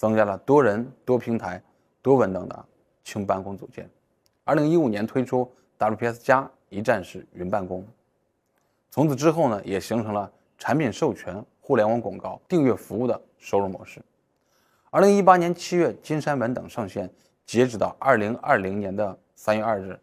[0.00, 1.62] 增加了多人、多平台、
[2.00, 2.64] 多文档的
[3.04, 3.86] 轻办公组件。
[4.44, 5.46] 二零一五年推出
[5.78, 7.86] WPS 加一站式云办公，
[8.90, 14.00] 从此之后呢，也形成了产品授权、互联网广告、订阅服务的收入模式。
[14.88, 17.10] 二零一八年七月，金山文档上线，
[17.44, 20.00] 截止到二零二零年的三月二日，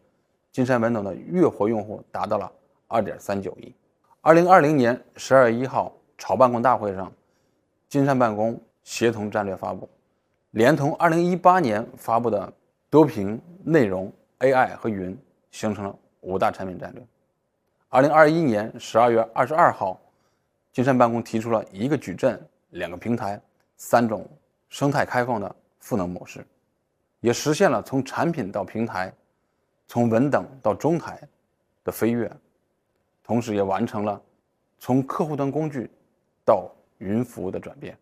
[0.52, 2.48] 金山文档的月活用户达到了
[2.86, 3.74] 二点三九亿。
[4.20, 7.12] 二零二零年十二月一号，潮办公大会上，
[7.88, 8.56] 金山办公。
[8.88, 9.86] 协同战略发布，
[10.52, 12.50] 连同2018年发布的
[12.88, 15.14] 多屏内容、AI 和云，
[15.50, 17.06] 形成了五大产品战略。
[17.90, 20.00] 2021年12月22号，
[20.72, 23.38] 金山办公提出了一个矩阵、两个平台、
[23.76, 24.26] 三种
[24.70, 26.42] 生态开放的赋能模式，
[27.20, 29.12] 也实现了从产品到平台、
[29.86, 31.20] 从文档到中台
[31.84, 32.32] 的飞跃，
[33.22, 34.18] 同时也完成了
[34.78, 35.90] 从客户端工具
[36.42, 37.94] 到云服务的转变。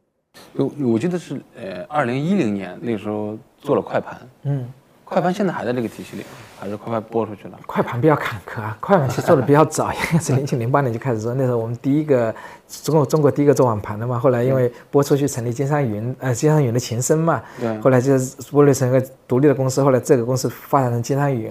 [0.55, 4.67] 我我记得是呃，二零一零年那个时候做了快盘，嗯，
[5.05, 6.25] 快盘现在还在这个体系里，
[6.59, 7.59] 还是快快播出去了？
[7.67, 12.35] 快盘比较坎坷啊，快盘其实做的比较早， 应该是零七零八年就开始做，那时候我们第一个
[12.69, 21.47] 中国中国第一个做网盘的嘛，后来因为播出去成立金山云，呃，金山云的前身嘛，对，后来就是剥离成一个独立的公司，后来这个公司发展成金山云，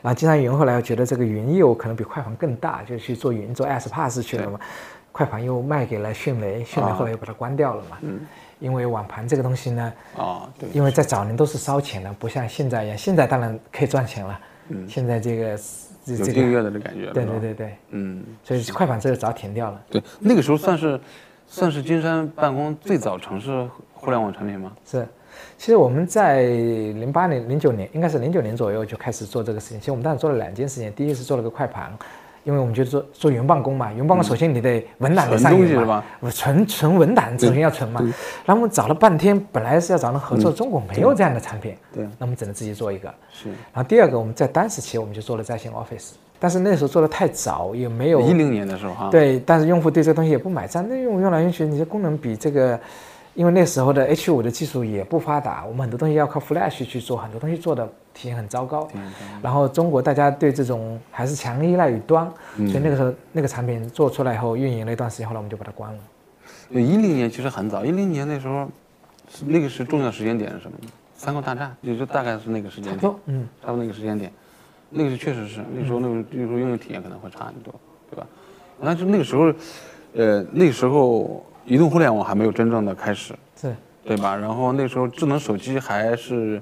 [0.00, 4.60] 然后金山云后来觉得这个云业务可能比快盘更大，就去做云做 S Pass 去了嘛。
[5.14, 7.98] 快盘又卖给了迅雷，迅雷后来又把它关掉了嘛。
[8.02, 8.18] 嗯，
[8.58, 14.40] 因为网盘这个东西呢，啊，对，因为在早年都是烧钱的，不像现在一样，现在当然可以赚钱了。
[14.70, 15.58] 嗯，现在这个
[16.04, 17.12] 这个订阅的这感觉。
[17.12, 19.80] 对对对对，嗯，所以快盘这个早停掉了。
[19.88, 21.00] 对，那个时候算是
[21.46, 24.72] 算是金山办公最早尝试互联网产品吗？
[24.84, 25.06] 是，
[25.56, 29.78] 其实我们在零八年、零九年，应该是零九年左右就开始做这个事情。
[29.78, 31.96] 其实我们当时做了两件事情，第一是做了个快盘。
[32.44, 38.00] 因为我们觉得做做云办公嘛，云办公首先你得文档得上云嘛，存存文档首先要存嘛。
[38.44, 43.12] 然后我们找了半天，本来是要找人合作，中国没有这样的产品，对，那我们只能自己做一个。
[43.32, 43.48] 是。
[43.48, 49.08] 然后第二个，我们在当时期我们就做了在线 Office，但是那时候做的太早，也没有一零年的时候哈。
[49.10, 52.78] 对，但是用户对这个东西也不买账，那用用来用去，你这功能比这个。
[53.34, 58.88] 因为那时候的 H 五的技术也不发达，我们很多东西要靠 Flash 去做，很多东西做的体验很糟糕。
[59.42, 65.98] 然后中国大家对这种还是强依赖于端，所以那个时候那个产品做出来以后，运营了一段时间，后来我们就把它关了。
[66.70, 68.68] 一零年其实很早，一零年那时候，
[69.46, 70.78] 那个是重要时间点是什么？
[71.16, 72.94] 三国大战，也就大概是那个时间点。
[72.94, 74.32] 差不多嗯，差不多那个时间点，
[74.90, 77.74] 那个是确实是那时候那个那时候应用体验可能会差很多，
[78.08, 78.24] 对吧？
[78.78, 79.52] 那就那个时候，
[80.14, 81.44] 呃，那时候。
[81.66, 83.72] 移动互联网还没有真正的开始，对
[84.04, 84.36] 对吧？
[84.36, 86.60] 然后那时候智能手机还是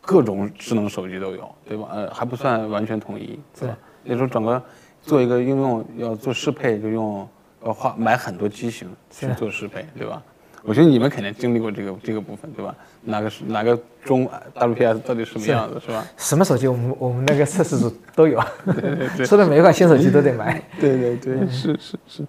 [0.00, 1.88] 各种智能手机都有，对吧？
[1.92, 3.76] 呃，还不算完全统一，对吧？
[4.04, 4.62] 那时候整个
[5.02, 7.26] 做一个应用要做适配，就用
[7.64, 10.22] 要花买很多机型去做适配，对吧？
[10.62, 12.74] 我觉得你们肯定经历过这个这个部分，对吧？
[13.02, 16.04] 哪个是哪个中 WPS 到底什么样子，是吧？
[16.18, 20.62] 什么手机我们我们那个测试组都有，对对对 说的每一款新手机都得买。
[20.78, 22.24] 对 对对，是是是。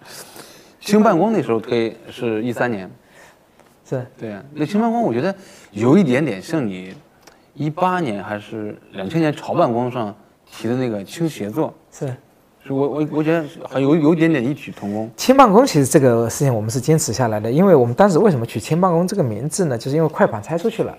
[0.82, 2.90] 轻办公那时候推是一三年，
[3.88, 5.34] 是对啊，那轻办公我觉得
[5.70, 6.94] 有一点点像你
[7.54, 10.14] 一八年还是两千年潮办公上
[10.52, 12.14] 提的那个轻协作，是。
[12.64, 15.10] 是我我我觉得还有有一点点异曲同工。
[15.18, 19.76] 轻办公其实这个事情我们是坚持下来的，因为我们当时为什么取轻办公这个名字呢？
[19.76, 20.96] 就是因为快板拆出去了，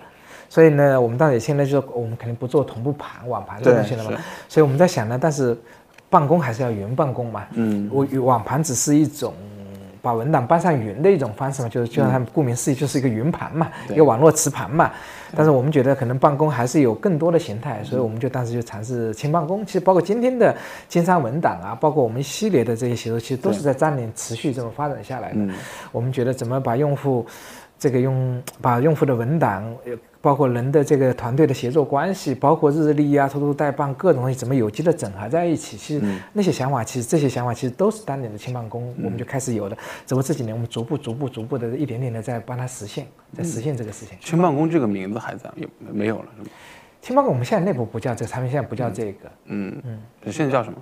[0.49, 4.17] 所以呢，我们当时现在就是我们肯定不做同步盘网盘这个东西了嘛，
[4.49, 5.57] 所以我们在想呢，但是
[6.09, 9.33] 办公还是要云办公嘛，嗯，我网盘只是一种。
[10.03, 14.91] 把文档搬上云的一种方式嘛，就是就像它顾名思义，就是一个云盘嘛，一个网络磁盘嘛。
[15.33, 19.65] 但是我们觉得可能办公还是有更多的形态，所以我们就当时就尝试轻办公。
[19.65, 20.53] 其实包括今天的
[20.89, 25.39] 金山文档啊， 包括我们一系列的这些协作，其实都是在占领持续这么发展下来的。
[25.93, 27.25] 我们觉得怎么把用户
[27.79, 29.63] 这个用把用户的文档。
[30.23, 35.75] 包括人的这个团队的协作关系，包括日历啊、偷偷代办各种东西，怎么有机的整合在一起？
[35.75, 39.75] 其实那些想法，其实这些想法，其实都是当年的轻办公，我们就开始有的。
[40.05, 44.17] 只不过这几年我们逐步、逐步、逐步的一点点的在帮他实现，在实现这个事情。
[44.21, 46.49] 轻办公这个名字还在有没有了是吗？
[47.01, 49.29] 轻办公我们现在内部不叫这个产品，现在不叫这个。
[49.47, 49.99] 嗯嗯，
[50.31, 50.79] 现在叫什么？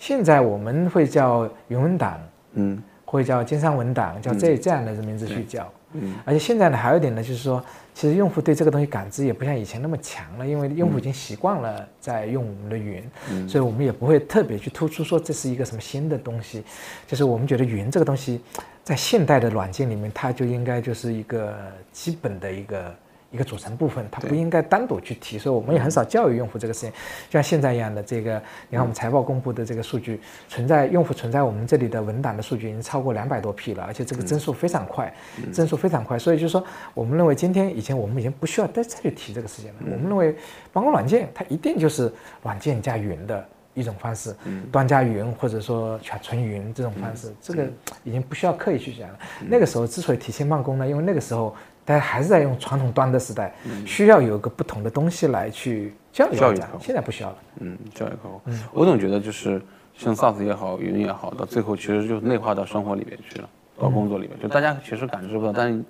[0.00, 2.18] 现在我们会叫云文档，
[2.54, 5.72] 嗯，会叫金山文档，叫这这样的名字去叫。
[5.92, 7.64] 嗯，而且现在呢，还有一点呢，就是说。
[7.94, 13.02] 其实用户对这个东西感知也不像以前那么强了，因为用户已经习惯了在用我们的云，
[13.48, 16.64] 所以我们也不会特别去突出说这是一个什么新的东西。
[17.06, 18.40] 就是我们觉得云这个东西，
[18.82, 21.56] 在现代的软件里面，它就应该就是一个
[21.92, 22.94] 基本的一个。
[23.34, 26.90] 一个组成部分，它不应该单独去提，所以我们也很少教育用户这个事情。
[27.28, 35.12] 就像现在一样的，这个你看我们财报公布的这个数据，存在用户存在我们这里的文档的数据已经超过两百多 P 了，而且这个增速非常快，
[35.52, 36.16] 增速非常快。
[36.16, 39.76] 所以就是说，我们认为今天以前我们已经不需要再再去提这个事情了。
[39.86, 40.36] 我们认为
[40.72, 42.12] 办公软件它一定就是
[42.44, 43.44] 软件加云的
[43.74, 44.32] 一种方式，
[44.70, 47.68] 端加云或者说全纯云这种方式，这个
[48.04, 49.18] 已经不需要刻意去讲了。
[49.48, 51.52] 那个时候之所以提前办公呢，因为那个时候。
[51.84, 56.68] 大家还是在用传统端的时代，需要有一个不同的东西来去教育大家。
[56.80, 57.36] 现在不需要了。
[57.60, 58.40] 嗯，教育客户。
[58.46, 59.60] 嗯，我总觉得就是
[59.94, 65.82] 像 SaaS 也好，云也好，到最后其实就内化到生活里面去了，到工作里面，就大家其实感知不到，但是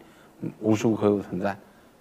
[0.61, 1.57] 无时无刻又存在。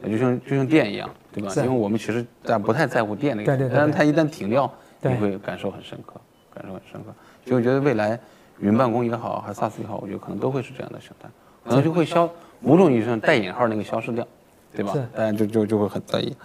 [0.09, 1.49] 就像就像电一样，对吧？
[1.57, 4.69] 因为我们其实但不太在乎电那个，但是它一旦停掉，
[5.01, 6.19] 你会感受很深刻，
[6.53, 7.13] 感受很深刻。
[7.45, 8.19] 所以我觉得未来
[8.59, 11.29] 云办公也好，还是 SaaS 也好，我觉得可能都会是这样的形态，
[11.63, 12.29] 可能就会消。
[12.63, 14.25] 某种意义上带引号那个消失掉，
[14.73, 14.93] 对吧？
[15.13, 16.35] 大家就就就会很在意。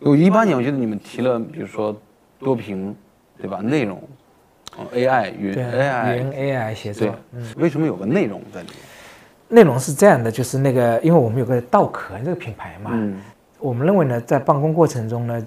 [0.00, 1.94] 有一八年，我觉得你们提了，比如说
[2.38, 2.96] 多屏，
[3.38, 3.58] 对吧？
[3.58, 4.02] 内容
[4.92, 8.76] ，AI 云 AI 云 AI 协作，嗯，为什么有个内容在里面？
[9.48, 13.20] 内容是这样的，就是那个，因为我们有个稻壳这个品牌嘛，嗯，
[13.60, 15.46] 我们认为呢，在办公过程中呢，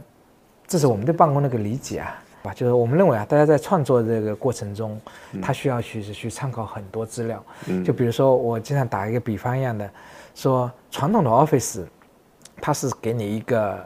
[0.68, 2.22] 这是我们对办公的一个理解啊。
[2.46, 5.02] 吧，就是我们认为啊，大家在创作这个过程中，
[5.42, 7.44] 他需要去去参考很多资料。
[7.66, 9.90] 嗯，就比如说我经常打一个比方一样的，
[10.36, 11.84] 说传统的 Office，
[12.62, 13.84] 它是给你一个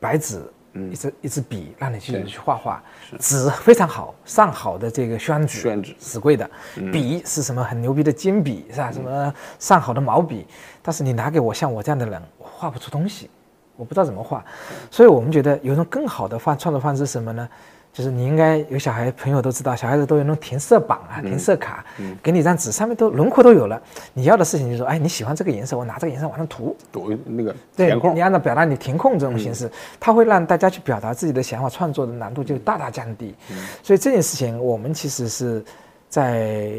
[0.00, 0.42] 白纸，
[0.90, 2.82] 一支一支笔，让你去去画画。
[3.20, 6.50] 纸非常好，上好的这个宣纸，宣纸，纸贵的。
[6.92, 8.90] 笔是什么很牛逼的金笔是吧？
[8.90, 10.46] 什么上好的毛笔？
[10.82, 13.30] 但是你拿给我像我这样的人，我画不出东西。
[13.76, 14.44] 我不知道怎么画，
[14.90, 17.48] 所以我们觉得有一种更好的方创作方式是什么呢？
[17.92, 21.84] 就是你应该有小孩朋友都知道，小孩子都有那种填色板啊、填色卡，
[22.20, 23.80] 给你一张纸，上面都轮廓都有了。
[24.14, 28.12] 你要的事情就是说，哎，你喜欢这个颜色，我拿这个颜色往上涂，涂那个填空。
[28.12, 33.32] 你按照表达你填空这种形式，它会让大家去表达自己的想法，创作的难度就大大降低。
[33.80, 35.64] 所以这件事情我们其实是
[36.08, 36.72] 在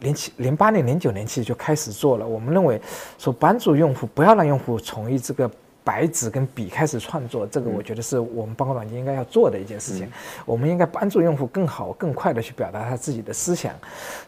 [0.00, 2.26] 零七、零八年、零九年其实就开始做了。
[2.26, 2.80] 我们认为
[3.16, 5.48] 说帮助用户，不要让用户从一这个。
[5.88, 10.06] 白纸跟笔开始创作，这个我觉得是我们办公软件应该要做的一件事情。
[10.44, 13.72] 我们应该帮助用户更好、更快的去表达他自己的思想，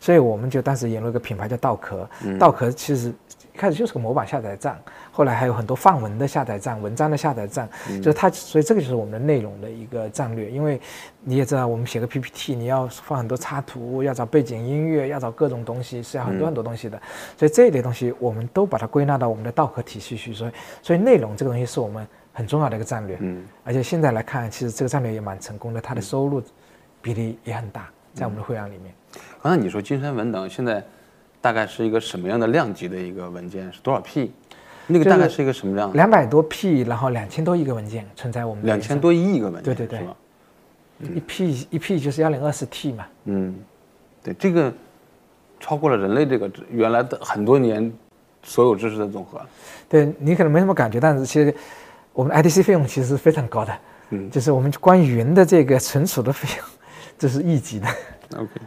[0.01, 2.09] 所以我们就当时引入一个品牌叫稻壳。
[2.39, 3.13] 稻壳其实
[3.55, 4.81] 一开始就是个模板下载站。
[5.13, 10.51] 后来还有很多范文的下载站、文章的下载站，就是它，所以这个就是我们的内容的一个战略。
[10.51, 10.81] 因为
[11.23, 17.01] 你也知道，我们写个 PPT，你要放很多插图，要找背景音乐，要找各种东西，是要很多很多东西的。
[17.37, 20.33] 所以这一类东西，我们都把它归纳到我们的稻壳体系去。
[20.33, 23.17] 所以，所以内容这个东西是我们很重要的一个战略。
[23.21, 26.43] 嗯，而且现在来看，其实这个战略也蛮成功的，它的收入
[27.03, 28.95] 比例也很大，在我们的会员里面。
[29.43, 30.83] 刚才你说金山文档现在
[31.41, 33.73] 大概是一个什么样的量级的一个文件？
[33.73, 34.33] 是多少 P？
[34.87, 35.93] 那个大概是一个什么量？
[35.93, 38.67] 两百多 P，然后两千多亿个文件存在我们。
[38.67, 43.07] 两千多亿个文件，对对对，一 P 一 P 就是幺零二四 T 嘛。
[43.25, 43.55] 嗯，
[44.23, 44.73] 对，这个
[45.61, 47.93] 超过了人类这个原来的很多年
[48.43, 49.41] 所有知识的总和。
[49.89, 51.55] 对你可能没什么感觉，但是其实
[52.13, 53.79] 我们 IDC 费用其实是非常高的，
[54.11, 56.67] 嗯就是我们关于云的这个存储的费用，
[57.17, 57.87] 这是一级的。
[58.37, 58.61] OK，是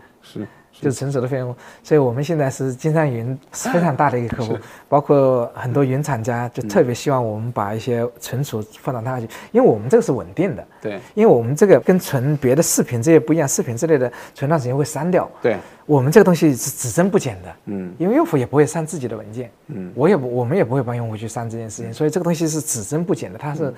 [0.84, 1.04] 就是。
[1.04, 1.54] 存储的费用，
[1.84, 4.58] 所以我们现在是金山云是非常大的一个客户，
[4.88, 11.00] 包括很多云厂家就特别希望我们把一些存储放到它去，因为我们这个是稳定的，对。
[11.14, 17.94] 因为我们这个跟存别的视频这些不一样，视频之类的存段时间会删掉，对，我们这个东西是只增不减的，嗯。
[17.98, 19.92] 因为用户也不会删自己的文件，嗯。
[19.96, 23.74] 我也不我们也不会帮用户去删这件事情，所以这个东西是只增不减的，它是。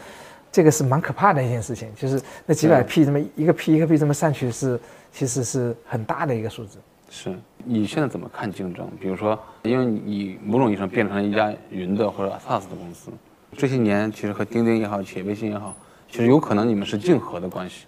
[0.51, 4.79] 这个是蛮可怕的一件事情，就是那几百 P 这么一个 P 一个 P 这么上去是，
[5.11, 6.77] 其实是很大的一个数字。
[7.15, 7.33] 是。
[7.63, 8.87] 你现在怎么看竞争？
[8.99, 13.09] 比如说，因为你某种意义上变成了一家云的或者 SaaS 的公司，
[13.57, 15.73] 这些年其实和钉钉也好，企业微信也好，
[16.09, 17.85] 其实有可能你们是竞合的关系。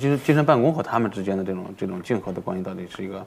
[0.00, 3.24] 就是精神办公和他们之间的这种这种竞合的关系，到底是一个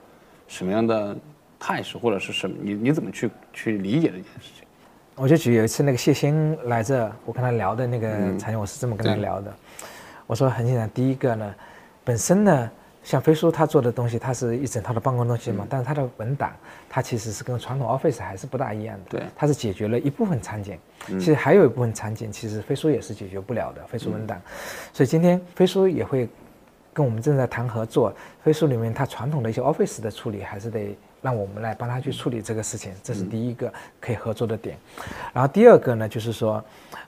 [0.47, 1.15] 什么样的
[1.59, 2.57] 态势，或者是什么？
[2.61, 4.65] 你你怎么去去理解这件事情？
[5.15, 9.53] 我就举有一次那个谢鑫来这，我跟他聊的那个场景，我是这么跟他聊的。
[10.25, 11.55] 我说很简单，第一个呢，
[12.03, 12.71] 本身呢，
[13.07, 16.51] 像飞书他做的东西，它是一整套的办公东西嘛，但是它的文档，
[16.89, 19.11] 它其实是跟传统 Office 还是不大一样的。
[19.11, 20.77] 对它是解决了一部分场景，
[21.07, 24.41] 其实还有一部分场景，其实飞书也是解决不了的，飞书文档。
[24.91, 26.27] 所以今天飞书也会
[26.91, 34.75] 跟我们正在谈合作，飞书里面它传统的一些 Office 的处理，还是得让我们来帮他去处理这个事情，这是第一个可以合作的点。
[35.31, 36.61] 然后第二个呢，就是说，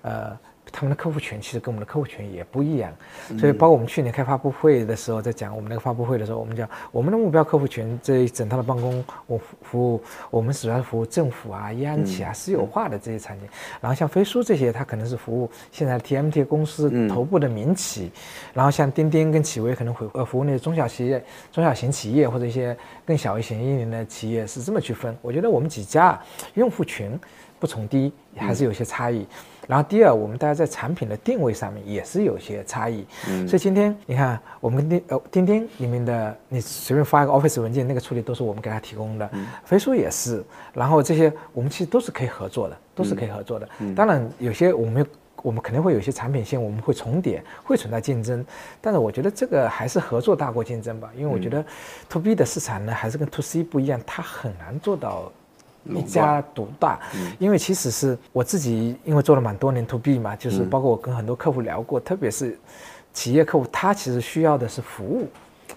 [0.04, 0.32] 呃。
[0.72, 2.91] 他们的客户群其实跟我们的客户群也不一样，
[3.39, 13.47] 所以包括我们去年开发布会的时候，在讲我们那个发布会的时候，我们讲我们的目标客户群这一整套的办公，我服服务我们主要是服务政府啊、央企啊、私有化的这些场景。
[13.82, 18.11] 然后像飞书这些，它可能是服务现在 TMT 公司头部的民企，
[18.53, 25.15] 然后像钉钉跟企微可能会呃服务那些中小企业、中小型企业或者一些更小一些一点的企业，是这么去分。
[25.22, 26.20] 我觉得我们几家
[26.53, 27.20] 用户群
[27.59, 29.26] 不重低，还是有些差异。
[29.70, 33.05] 然后第二，我们大家在产品的定位上面也是有些差异。
[33.28, 39.30] 嗯所以今天你看，我们跟钉呃钉钉里面的，你随便发一个 Office 文件，那个处理都是我们给他提供的。
[39.63, 40.43] 飞书也是，
[40.74, 43.70] 然后这些我们其实都是可以合作的，都是可以合作的。
[43.95, 45.05] 当然有些我们
[45.43, 48.43] 我们肯定会有一些产品线我们会重叠，会存在竞争，
[48.82, 51.63] 但是我觉得这个还是合作大过竞争吧，因为我觉得
[52.09, 55.32] To B 的市场呢还是跟 To C 不一样，它很难做到。
[55.86, 56.99] 一家独大，
[57.39, 62.57] 因为其实是我自己，因为做了蛮多年 to B 嘛，就是包括我跟很多客户聊过，特别是
[63.13, 65.27] 企业客户，他其实需要的是服务，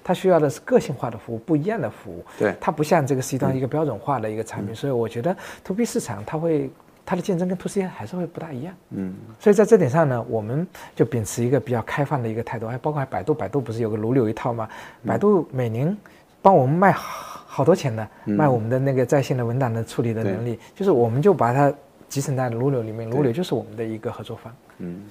[0.02, 2.24] 他需要的是个性化的服务，不一样的服务。
[2.38, 5.34] 对他不像这个 C 端一个标准化的一个产品，所以我觉得
[5.64, 6.70] to B 市场它会
[7.04, 8.74] 它的竞争跟 to C 还是会不大一样。
[8.90, 14.68] 嗯，所以在这点上呢，我们就秉持一个比较开放的一个态度，还包括百度，百度不是有个如流一套吗？
[15.06, 15.96] 百度每年
[16.40, 21.70] 帮我们卖好好多钱的，卖我们的那个在线的文档的处理的能力，就是我们就把它
[22.08, 24.50] 集成在如流里面，如流就是我们的一个合作方。
[24.78, 25.02] 嗯。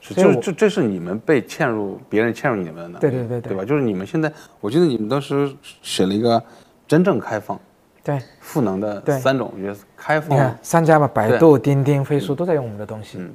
[0.00, 3.50] 是，就是这这是你们被嵌入，别人嵌入你们的对对对对。
[3.50, 3.64] 对吧？
[3.64, 5.52] 就是你们现在，我记得你们当时
[5.82, 6.40] 写了一个
[6.86, 7.58] 真正开放、
[8.04, 13.18] 对，赋能的三种，我觉得开你看放三家嘛，百度、钉钉、飞书都在用我们的东西。
[13.18, 13.34] 嗯。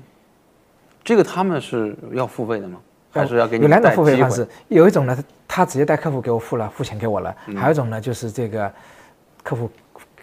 [1.04, 2.80] 这个他们是要付费的吗？
[3.12, 8.72] 还是要给你有两种付费方式，有一种呢，他他直接带客户给我付了，付钱给我了；还有一种呢，就是这个
[9.44, 9.70] 客户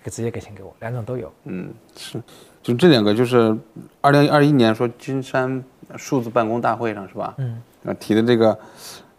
[0.04, 1.32] 直接给钱给我，两种都有。
[1.44, 2.22] 嗯，是，
[2.62, 3.56] 就这两个，就是
[4.00, 5.62] 二零二一年说金山
[5.96, 7.34] 数字办公大会上是吧？
[7.38, 7.60] 嗯，
[7.98, 8.58] 提的这个，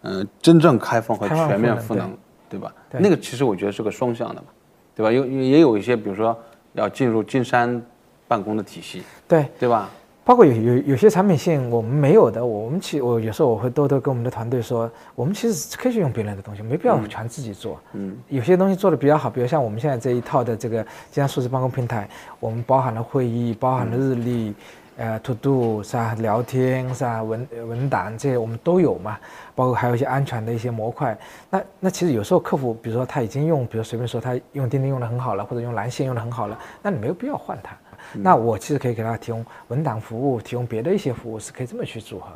[0.02, 2.18] 呃，真正开放和全面赋能赋能，
[2.50, 2.74] 对吧？
[2.90, 4.48] 对那个其实我觉得是个双向的嘛，
[4.96, 5.12] 对吧？
[5.12, 6.38] 有也有一些，比如说
[6.74, 7.82] 要进入金山
[8.28, 9.90] 办公的体系，对，对吧？
[10.28, 17.80] 包括有有有些产品线我们没有的，我们其我有时候我会偷偷跟我们的团队说，我们其实可以去用别人的东西，没必要全自己做。
[17.94, 22.10] 嗯，有些东西做的比较好，比如像我们现在这一套的这个金山数字办公平台，
[22.42, 24.54] 我们包含了会议，包含了日历，
[24.98, 26.14] 呃，to do 是吧？
[26.20, 27.24] 聊天是吧？
[27.24, 29.18] 文呃文档这些我们都有嘛，
[29.56, 31.18] 包括还有一些安全的一些模块。
[31.50, 37.74] 那那其实有时候客户，比如说他已经用，比如随便说他用钉钉用的很好了，或者用蓝线用的很好了，那你没有必要换它。
[38.14, 42.28] 那我其实可以给他提供文档服务，提供别的一些服务，是可以这么去组合。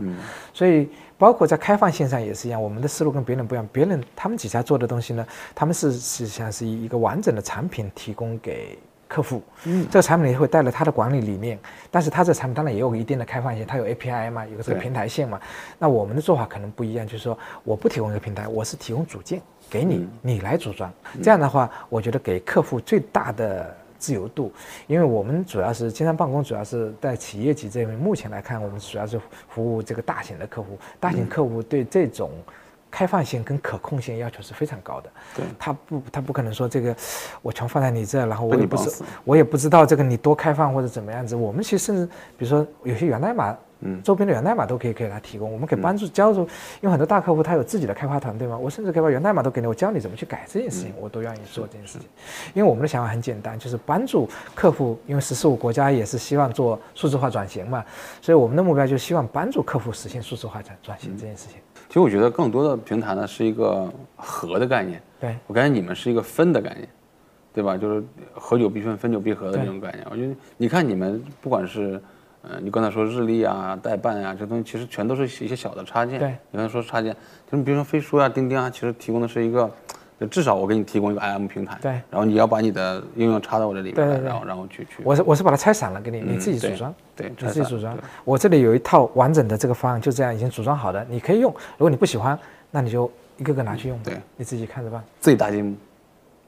[0.54, 3.68] 所以包括在开放线上也是一样，我们的思路跟别人不一样。
[3.72, 9.42] 别人他们几家做的东西呢，他们是实际上是以一个完整的产品提供给客户。
[9.66, 11.60] 嗯，这个产品也会带来他的管理理念，
[11.90, 15.40] 但是他这个产品当然也有一定的开放性，它有 API 嘛，有个这个平台线嘛。
[15.78, 20.92] 那我们的做法可能不一样，就是说我不提供一个平台，我是提供组件给你，你来组装。
[21.22, 23.78] 这样的话，我觉得给客户最大的。
[24.02, 24.52] 自由度，
[24.88, 27.95] 因为我们主要是经常办公，主要是在企业级这边。
[27.97, 32.32] 目前来看，我们主要是服务这个大型的客户，大型客户对这种
[32.89, 35.10] 开放性跟可控性要求是非常高的。
[35.36, 36.95] 对，他不，他不可能说这个
[37.43, 41.36] 我全放在你这，然后我也不是我也不知道这个你多开放或者怎么样子。
[41.36, 46.42] 我们其实甚至比如说有些源代码，嗯周边的源代码都可以给他提供，我们可以帮助教助，
[46.82, 52.08] 因为很多大客户他有自己的开发团队嘛，我甚至可以把源代码都给你，我教你怎么去改这件事情，我都愿意做这件事情。
[52.54, 57.84] 因为我们的想法很简单，就是帮助客户，因为“十四五”国家也是希望做数字化转型嘛，
[58.22, 61.58] 所以我们的目标就是希望帮助客户实现数字化转转型这件事情。
[61.88, 66.88] 其实我觉得更多的平台呢是一个和的概念，对，我感觉你们是一个分的概念，
[67.54, 67.76] 对吧？
[67.76, 68.04] 就是
[68.34, 70.06] 合久必分，分久必合的对这种概念。
[70.10, 72.02] 我觉得你看你们不管是，
[72.44, 76.20] 呃，你刚才说日历啊、代办啊，这东西其实全都是一些小的插件。
[76.20, 77.16] 对，你刚才说插件，
[77.52, 79.70] 就是比如说飞书啊、钉钉啊，其实提供的是一个，
[80.20, 86.94] 就至少我给你提供一个 IM 平台，对然后你要把你的应用插到我这里面来，对对对然后然后去去，我是我是把它拆散了给你，你自己组装。
[87.16, 87.96] 对，你自己组装。
[88.24, 91.52] 我这里有一套完整的这个方案，就这样已经组装好的，你可以用。
[91.52, 92.38] 如果你不喜欢，
[92.72, 94.00] 那你就一个个拿去用。
[94.04, 95.04] 对，你自己看着办。
[95.20, 95.76] 自己搭积木，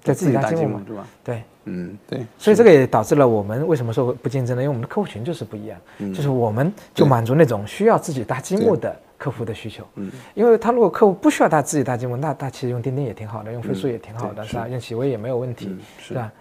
[0.03, 1.07] 对，自己搭搭积木嘛。
[1.23, 2.25] 对，嗯，对。
[2.37, 4.61] 所以这个也导致了我们为什么说不竞争呢？
[4.61, 9.83] 因为我们的客户群就是不一样，嗯就是我们就满足那种需要自己搭积木的客户的需求。
[9.95, 14.67] 嗯，因为他如果客户不需要搭自己搭积木，那他其实用钉钉也挺好的，用飞书嗯也挺好的，对是吧？
[14.67, 16.31] 用企微也没有问题是吧？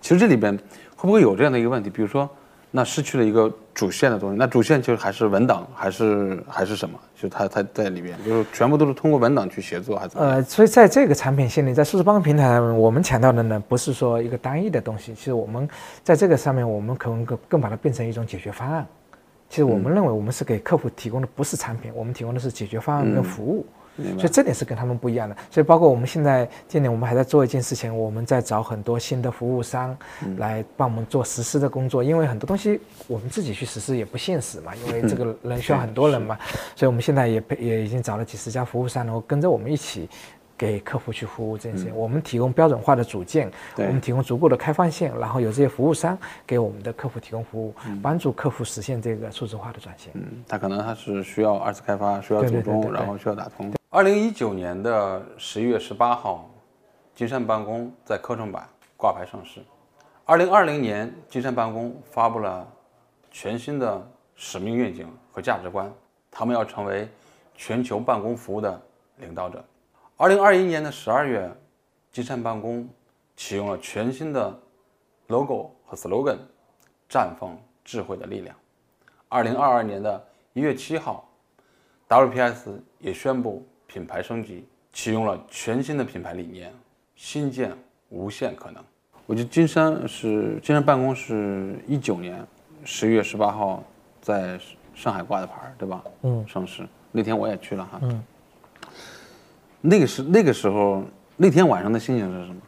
[0.00, 0.56] 其实这里边
[0.96, 1.90] 会不会有这样的一个问题？
[1.90, 2.28] 比如说，
[2.76, 6.98] 那失去了一个主线的东西，那主线就是还是文档，还是还是什么？
[7.14, 10.18] 就它它在里边，就是全部都是通过文档去协作，还是？
[10.18, 15.68] 呃，所以在这个产品线里，在数字办公平台上面，我们强调的呢，不是说一个单一的东西，其实我们
[16.02, 18.84] 在这个上面，我们可能更更把它变成一种解决方案。
[19.48, 23.64] 其实我们认为，我们是给客户提供的不是产品，我们提供的是解决方案跟服务。
[23.96, 25.36] 所以这点是跟他们不一样的。
[25.50, 29.96] 所以包括我们现在今年我们还在做一件事情，我们在找很多新的服务商
[30.38, 36.38] 来帮我们做实施的工作，因为很多东西我们自己去实施也不现实嘛， 因为这个人需要很多人嘛，
[36.74, 40.08] 所以我们现在也配也已经找了几十家服务商，然后跟着我们一起。
[40.56, 46.16] 给客户去服务这件事情，我们提供标准化的组件，我们提供足够的开放性，然后有这些服务商
[46.46, 50.12] 给我们的客户提供服务，帮助客户实现这个数字化的转型。
[50.14, 52.94] 嗯，它可能他是需要二次开发，需要对组装，对对对对。
[52.96, 53.72] 然后需要打通。
[53.94, 56.50] 二零一九年的十一月十八号，
[57.14, 59.64] 金山办公在科创板挂牌上市。
[60.24, 62.68] 二零二零年，金山办公发布了
[63.30, 65.88] 全新的使命愿景和价值观，
[66.28, 67.08] 他们要成为
[67.54, 68.82] 全球办公服务的
[69.18, 69.64] 领导者。
[70.16, 71.48] 二零二一年的十二月，
[72.10, 72.88] 金山办公
[73.36, 74.52] 启用了全新的
[75.28, 76.38] logo 和 slogan，
[77.08, 78.56] 绽放智慧的力量。
[79.28, 80.20] 二零二二年的
[80.52, 81.28] 一月七号
[82.08, 83.64] ，WPS 也宣布
[83.94, 86.72] 品牌升级，启用了全新的品牌理念，
[87.14, 87.70] 新建
[88.08, 88.82] 无限可能。
[89.24, 92.44] 我觉得金山是金山办公是一九年
[92.82, 93.84] 十月十八号
[94.20, 94.58] 在
[94.96, 96.02] 上海挂的牌儿，对吧？
[96.22, 98.00] 嗯，上市那天我也去了哈。
[98.02, 98.24] 嗯，
[99.80, 101.04] 那个时那个时候
[101.36, 102.60] 那天晚上的心情是什么？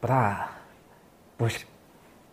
[0.00, 0.48] 不大，
[1.36, 1.66] 不是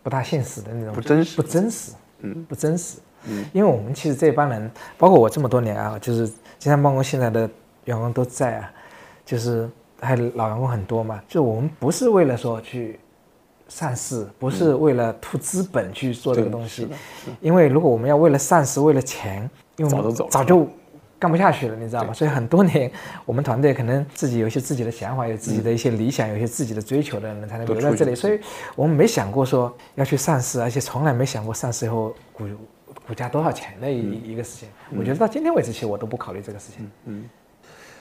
[0.01, 2.99] 不大现实的那种，不真实不真实，嗯，不真实。
[3.27, 6.25] 嗯，因为我们其实这帮人，包括我这么多年啊，就是
[6.57, 7.49] 金山办公现在的
[7.97, 8.71] 员工都在啊，
[9.25, 9.69] 就是
[9.99, 12.99] 还有老员工很多嘛，就我们不是为了说去
[13.67, 16.87] 上市，不是为了图资本去做这个东西
[17.39, 20.67] 因为如果我们要为了上市，为了钱，因为我们早早就
[21.19, 22.13] 干不下去了，你知道吗？
[22.13, 22.89] 所以很多年，
[23.25, 28.15] 我们团队可能自己有一些自己的想法，有自己的一些理想，有一些自己的追求的人才能留在这里。
[28.15, 28.39] 所以
[28.75, 32.47] 我们没想过说要去上市，而且从来没想过上市以后股
[33.05, 34.69] 股价多少钱的一、一个事情。
[34.97, 36.89] 我觉得到今天为止，其实我都不考虑这个事情。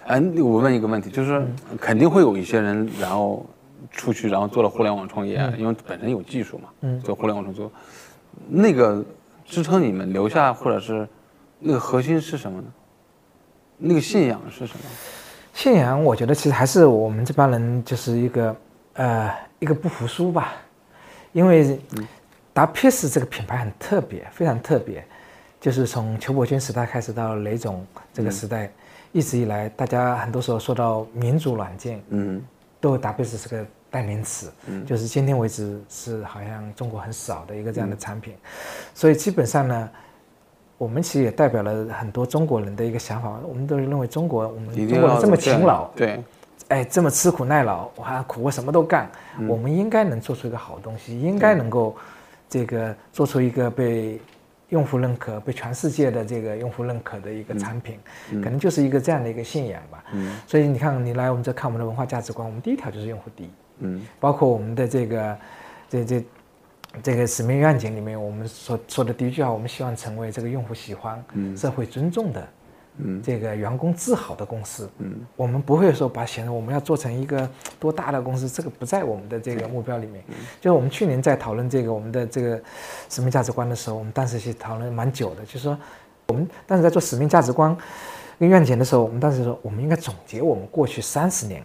[0.09, 1.47] 哎，我问一个问题，就是
[1.79, 3.45] 肯定会有一些人，然后
[3.93, 6.99] 出去，然后做了互联网创业，因为本身有技术嘛，嗯。
[7.03, 7.71] 做互联网创作，
[8.49, 9.05] 那个
[9.45, 11.07] 支撑你们留下，或者是
[11.59, 12.67] 那个核心是什么呢？
[13.77, 14.85] 那个信仰是什么？
[15.53, 18.57] 信仰，我觉得其实还是我们这帮人就是一个
[18.95, 20.55] 呃一个不服输吧，
[21.33, 21.79] 因为
[22.55, 25.05] 达 PS 这个品牌很特别，非常特别，
[25.61, 28.71] 就是从邱伯钧时代开始到雷总这个时代，
[29.19, 32.43] 一直以来大家很多时候说到民主软件，嗯。
[32.81, 34.87] 都 WPS 是个代名词，嗯。
[34.87, 38.35] 就是今天为止是好像中国很少的一个这样的产品，
[38.95, 39.91] 所以基本上呢。
[40.79, 46.23] 我们其实也代表了很多中国人的一个想法，我们都认为中国，我们中国人这么勤劳，对，
[46.69, 49.11] 哎，这么吃苦耐劳，我还苦我什么都干，
[49.49, 51.97] 我们应该能做出一个好东西，应该能够
[52.49, 54.21] 这个做出一个被
[54.71, 57.99] 用户认可、被全世界的这个用户认可的一个产品，
[58.43, 60.05] 可能就是一个这样的一个信仰吧。
[60.13, 60.39] 嗯。
[60.47, 64.07] 所以你看，你来我们这看我们的文化价值观，我们第一条就是用户第一，嗯。
[64.21, 65.39] 包括我们的这个
[65.89, 66.25] 这这
[67.03, 71.25] 这个使命愿景里面，我们所说的第一句话，我们希望成为这个用户喜欢、
[71.57, 72.49] 社会尊重的
[73.23, 74.89] 这个员工自豪的公司。
[74.99, 80.23] 嗯，我们不会说把显得我们要做成一个多大的公司，这个不在我们的这个目标里面。
[80.61, 82.61] 就是我们去年在讨论这个我们的这个
[83.09, 85.79] 使命价值观的时候，我们当时是讨论蛮久的，就是说
[86.29, 87.77] 我们当时在做使命价值观
[88.39, 91.63] 跟愿景的时候，我们当时说我们应该总结我们过去三十年，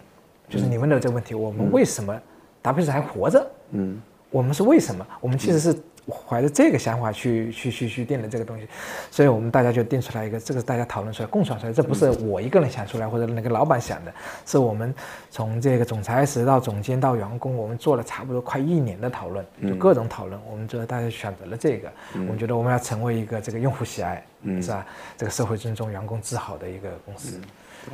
[0.48, 2.18] 就是你问的这个问题，我们为什么
[2.62, 3.46] 达佩斯还活着？
[3.70, 5.06] 嗯，我们是为什么？
[5.20, 5.76] 我们其实是。
[6.10, 8.66] 怀着这个想法去去去去定的这个东西，
[9.10, 14.12] 所以我们大家就定出来一个，这个大家讨论出来共创出来，这不是我一个人想出来或者那个老板想的，
[14.44, 14.94] 是我们
[15.30, 24.22] 从这个总裁室到总监到员工，我们做了差不多快一年的讨论，就各种讨论，我们觉得大家选择了这个，我们觉得我们要成为一个这个用户喜爱，
[24.60, 24.86] 是吧？
[25.16, 27.40] 这个社会尊重、员工自豪的一个公司，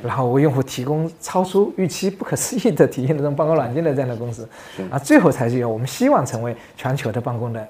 [0.02, 4.48] 然后为用户提供超出预期、不可思议的体验的这种办公软件的这样的公司，
[4.90, 7.68] 啊，最后才是有我们希望成为全球的办公的。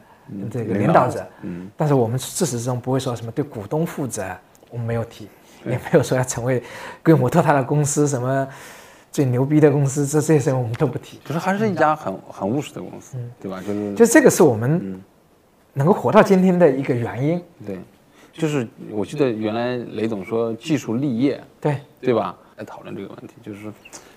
[0.51, 4.25] 这个领导者，嗯，但是我们自始至终不会说什么对股东负责，
[4.71, 5.29] 我们没有提，
[5.67, 6.63] 也没有说要成为
[7.03, 8.47] 规模特大的公司，什么
[9.11, 11.19] 最牛逼的公司，这这些我们都不提。
[11.25, 13.61] 就是还是一家很很务实的公司，对吧？
[13.61, 15.03] 就是就这个是我们
[15.73, 17.43] 能够活到今天的一个原因。
[17.67, 17.79] 对，
[18.33, 22.37] 就是我记得原来雷总说技术立业，对对吧？
[22.57, 23.73] 来讨论这个问题，就是。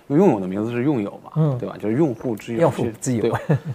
[0.08, 1.76] 拥有的名字是用友嘛，嗯，对吧？
[1.78, 3.22] 就是用户之友，用户之友。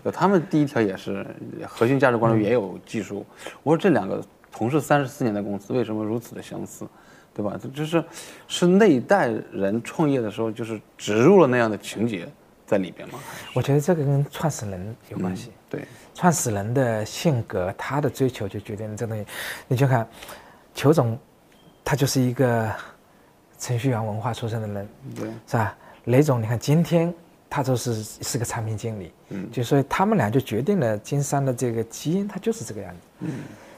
[0.03, 1.27] 对， 他们第一条也是
[1.67, 3.25] 核心价值观中也有技术。
[3.63, 4.23] 我说这两个
[4.53, 6.87] 同是三十四年的公司，为什么如此的相似，
[7.35, 7.59] 对吧？
[7.73, 8.05] 就是
[8.47, 12.29] 是那一代人创业的时候，就是植入了那样的情节
[12.67, 13.19] 在里边嘛？
[13.55, 15.51] 我觉得这个跟创始人有关系。
[15.71, 15.83] 对，
[16.15, 19.25] 创始人的性格，他的追求就决定了这东西。
[19.67, 20.09] 你就看
[20.75, 21.19] 裘总，
[21.85, 22.71] 他就是一个
[23.59, 25.77] 程序员文化出身的人，对，是吧？
[26.09, 27.13] 雷总，你看今天
[27.49, 33.31] 他就是是个产品经理，嗯，就所以他们俩就决定了金山的这个基因，它就是这个样子，嗯，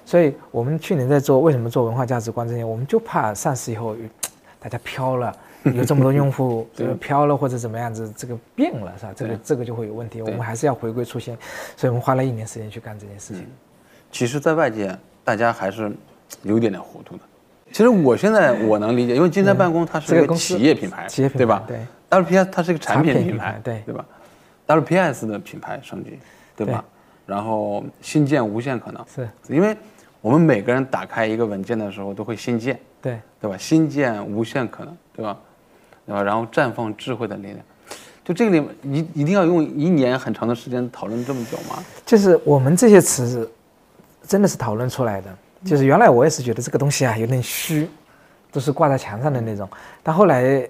[0.05, 3.97] 所以我们去年在做为什么做文化价值观这些，我们就怕上市以后
[4.59, 5.37] 大家飘了，
[5.75, 9.13] 有这么多用户 这个飘了或者怎么样子，这个变了是吧？
[9.15, 11.37] 这个这个就会有问题，我们还是要回归初心，
[11.77, 13.47] 所以我们花了一年时间去干这件事情。
[14.13, 15.91] 其实，在外界大家还是
[16.43, 17.23] 有点点糊涂的。
[17.73, 21.65] 其实我现在我能理解，因为金山办公它是一个企业品牌，企业品牌对吧？
[21.69, 21.79] 对。
[22.11, 24.05] WPS 它是一个产品品牌，对对吧
[24.67, 26.19] ？WPS 的品牌升级，
[26.57, 26.85] 对吧？
[27.25, 29.77] 然后新建无限可能，是因为
[30.21, 33.57] 我们每个人打开一个文件的时候都会新建，对对吧？
[33.57, 35.39] 新建无限可能，对吧？
[36.05, 36.23] 对吧？
[36.23, 37.59] 然后绽放智慧的力量，
[38.25, 41.83] 就这个里面一一定要用一年很长的时间讨论这么久吗？
[42.05, 43.49] 就是我们这些词
[44.27, 47.89] 真的是讨论出来的，就是原来我也是觉得这个东西啊有点虚，
[48.51, 49.69] 都是挂在墙上的那种，
[50.03, 50.69] 但后来。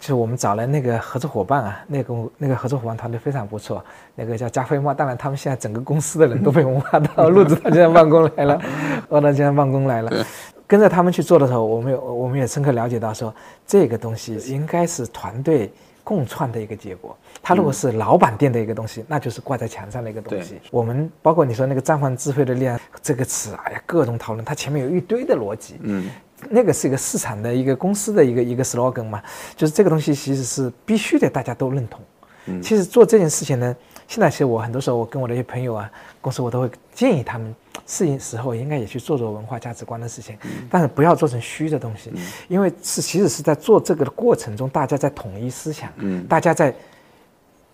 [0.00, 3.84] 就是我们找了那个合作伙伴啊，那个那个合作伙伴团队非常不错，
[4.14, 4.94] 那个叫加菲猫。
[4.94, 8.60] 当然，他们现在整个公司的人都被我们挖到陆子到金山办公来了，
[9.10, 10.26] 挖到现在办公来了。
[10.66, 13.34] 跟着他们去做的时候，我们有我们也深刻了解到，说
[13.66, 15.70] 这个东西应该是团队
[16.02, 17.14] 共创的一个结果。
[17.42, 20.58] 它如果是老板定的一个东西，那就是挂在墙上的一个东西。
[20.70, 25.76] 我们包括你说那个“绽放智慧的力量”这个词，哎呀，各种讨论，它前面有一堆的逻辑。
[25.82, 26.08] 嗯。
[26.48, 29.22] 那个是一个市场的一个公司的一个一个 slogan 嘛，
[29.56, 32.00] 就是这个东西其实是必须得大家都认同。
[32.46, 33.76] 嗯，其实做这件事情呢，
[34.08, 35.90] 现在其实我很多时候我跟我的一些朋友啊，
[36.22, 37.54] 公司我都会建议他们，
[37.86, 40.38] 适应时候应该也去做做文化价值观的事情，
[40.70, 42.10] 但是不要做成虚的东西，
[42.48, 46.74] 因为是其实是在做这个的过程中，大家在统一思想，嗯，大家在，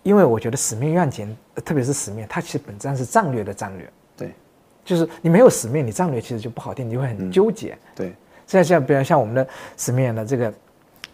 [0.03, 4.33] 因为我觉得使命愿景，特别是使命，它其实本质上是战略的战略，对，
[4.83, 8.13] 就是你没有使命，你战略其实就不好定，你会很纠结，对。
[8.47, 10.51] 现在像比如像我们的使命的这个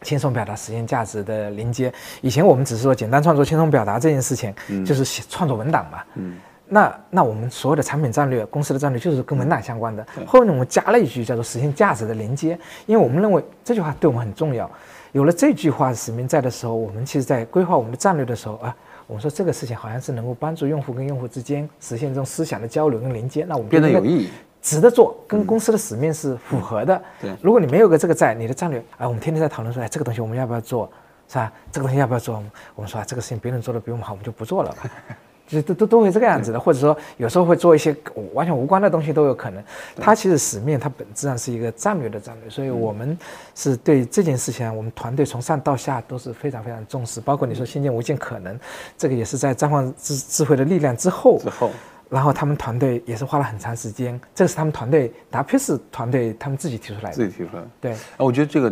[0.04, 4.54] 轻松表达实现价值的连接，以前我们只是说简单创作轻松表达这件事情，
[4.86, 6.04] 就是写创作文档嘛。
[6.16, 6.38] 嗯。
[6.66, 10.04] 那那我们所有的产品战略、公司的战略就是跟文档相关的。
[10.26, 12.58] 后面我们加了一句叫做实现价值的连接，
[12.88, 14.70] 因为我们认为这句话对我们很重要。
[15.12, 18.76] 有了这句话使命在的时候，我们其实在规划我们的战略的时候啊，
[19.06, 24.30] 我们说这个事情好像是能够帮助用户跟用户之间实现这种思想的交流跟连接，那我们变得有意义。
[24.64, 27.00] 值得做，跟公司的使命是符合的。
[27.22, 30.90] 对，如果你没有个这个在，你的战略，哎，我们天天在讨论说，哎，这个东西我们要不要做，
[31.28, 31.52] 是吧？
[31.70, 32.42] 这个东西要不要做？
[32.74, 34.90] 我们说啊，这个事情别人做的比我们好，我们就不做了吧。
[35.46, 37.94] 就都都都会这个样子的，或者说有时候会做一些
[38.34, 39.62] 完全无关的东西都有可能。
[39.98, 43.16] 它其实使命，它本质上是一个战略的战略，所以我们
[43.54, 47.20] 是对这件事情，我们团队从上到下都是非常非常重视。
[47.20, 48.58] 包括你说新建无尽可能，
[48.98, 51.38] 这个也是在绽放智智慧的力量之后。
[51.40, 51.70] 之后。
[52.14, 57.16] 然后他们团队也是花了很长时间，这个是他们团队达佩斯团队他们自己提出来的。
[57.16, 57.68] 自己提出来的。
[57.82, 58.72] 对，我觉得这个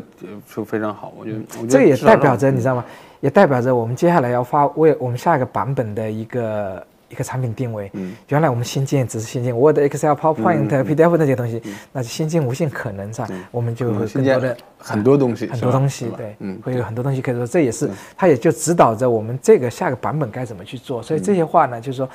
[0.53, 1.11] 就非常好。
[1.17, 2.85] 我觉得这也代表着你知道吗？
[3.19, 7.89] 也代表着我们接下来要发为我们下一个版本的一个一个产品定位。
[7.93, 11.61] 嗯，原来我们新建只是新建 Word、Excel、PowerPoint、PDF 那些东西，
[11.91, 13.27] 那就新建无限可能，是吧？
[13.51, 21.03] 我们就会更多的很多东西，很多东西，对，嗯，会有很多东西可以说，这也是它也就指导着我们这个下个版本该怎么去做。
[21.03, 22.09] 所以这些话呢，就是说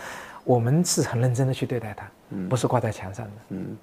[0.46, 3.32] 我们是很认真的去对待它，嗯不是挂在墙上的。
[3.50, 3.76] 嗯，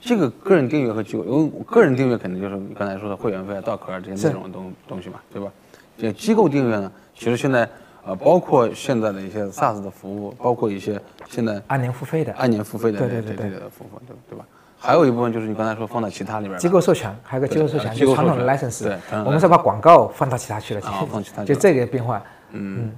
[0.00, 5.52] 这个个人订阅和机构，因为个人订阅肯定就是你刚才说的会员费啊、到壳啊这些内容的东东西嘛，对吧？
[5.96, 7.68] 这机构订阅呢，其实现在。
[8.08, 10.96] 呃，包括现在的一些 SaaS 的服务，包括一些
[11.28, 14.44] 现在按年付费的、按年付费的对对对对的服务，对对吧？
[14.78, 18.84] 还有一部分就是你刚才说放到其他里边，机构授权，还有个机构授权，就传统的 license。
[18.84, 22.22] 对，我们是把广告放到其他去了，放其他，就这个变化。
[22.52, 22.92] 嗯，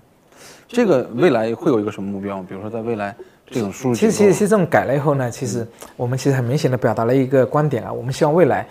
[0.68, 2.40] 这个未来会有一个什么目标？
[2.42, 3.14] 比如说在未来
[3.46, 5.66] 这种输入，其实其实其实这种改了以后呢，其实
[5.96, 8.66] 我们其实很明显的表达了一个观点啊，我们希望未来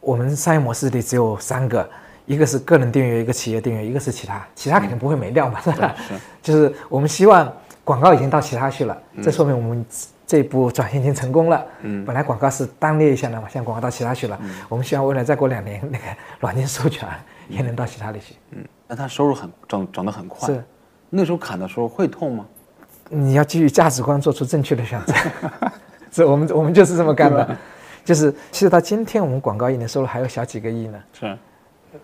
[0.00, 1.88] 我们商业模式里只有三个。
[2.26, 5.96] 一个是个人订阅，一个企业订阅，一个是其他，其他肯定不会没掉嘛，是吧？
[6.06, 9.84] 是，就是我们希望广告已经到其他去了，这说明我们
[10.24, 11.64] 这一步转型已经成功了。
[11.80, 14.38] 嗯，本来广告是单列一下的嘛，现在广告到其他去了。
[14.42, 16.04] 嗯，我们希望未来再过两年，那个
[16.38, 17.08] 软件授权
[17.48, 18.36] 也能到其他里去。
[18.52, 20.46] 嗯，那它收入很涨，涨得很快。
[20.46, 20.62] 是，
[21.10, 22.46] 那时候砍的时候会痛吗？
[23.08, 25.12] 你要基于价值观做出正确的选择。
[26.10, 27.56] 这我们我们就是这么干的，
[28.04, 30.98] 就是其实到今天我们广告一年收入还有小几个亿呢。
[31.12, 31.38] 是。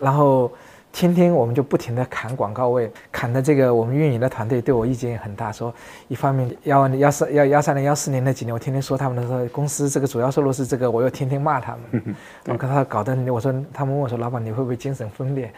[0.01, 0.51] 然后
[0.93, 5.73] 天天我们就不停的砍广告位，砍的这个我们运营的团队对我意见也很大，说
[6.09, 15.53] 一方面幺幺三幺幺三年幺四年那几年，我天天说他们的说公司这个主要收入是这个，我又天天骂他们， 我跟他搞得我说他们问我说老板你会不会精神分裂？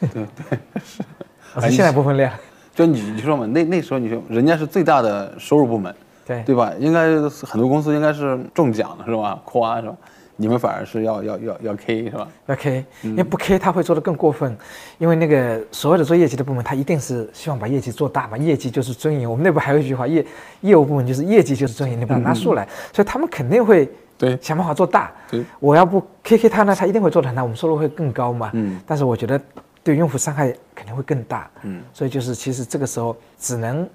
[0.00, 1.02] 对对是，
[1.54, 2.30] 我说现在不分裂，
[2.74, 5.94] 就你你说嘛，那那时候你说人家是最大的收入部门，
[6.26, 6.72] 对对吧？
[6.78, 9.40] 应该很多公司应该是中奖的是吧？
[9.44, 9.94] 夸是吧？
[10.36, 12.26] 你们反而是要要要要 K 是吧？
[12.46, 14.56] 要 K，因为不 K 他会做的更过分，
[14.96, 19.30] 因为那个所有的做业绩的部门，他一定是希望把业绩做大嘛，业绩就是尊严。
[19.30, 20.24] 我们内部还有一句话，业
[20.62, 25.12] 业务部门就是业绩就是尊严，你把它拿数来，所以他们肯定会对想办法做大。
[25.30, 28.48] 对，我要不 K K 他呢，他一定会做的很大，我们收入会更高嘛。
[28.54, 29.38] 嗯，但是我觉得
[29.82, 31.50] 对用户伤害肯定会更大。
[31.62, 33.88] 嗯，所以就是其实这个时候只能。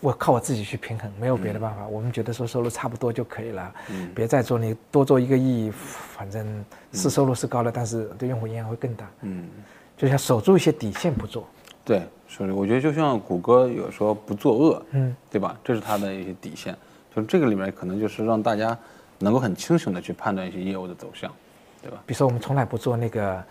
[0.00, 1.86] 我靠我自己去平衡，没有别的办法。
[1.86, 6.62] 我们觉得说收入差不多就可以了，嗯别再做你多做一个亿，反正
[6.92, 9.08] 是收入是高了，但是对用户影响会更大。
[9.22, 9.48] 嗯，
[9.96, 11.48] 就像守住一些底线不做。
[11.86, 15.58] 对，所以我觉得就像谷歌有时候不作恶，嗯，对吧？
[15.64, 16.76] 这是它的一些底线。
[17.16, 18.76] 就这个里面可能就是让大家
[19.20, 21.32] 能够很清醒的去判断一些业务的走向，
[21.80, 21.96] 对吧？
[22.04, 23.44] 比如说我们从来不做那个，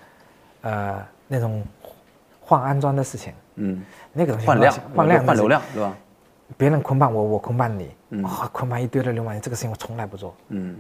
[0.61, 1.63] 呃，那种
[2.39, 3.81] 换安装的事情，嗯，
[4.11, 5.97] 那个东西换量换量换流量，对吧？
[6.55, 7.89] 别人捆绑我，我捆绑你，
[8.23, 10.35] 啊，捆绑一堆的流氓，这个事情我从来不做。
[10.49, 10.79] 嗯，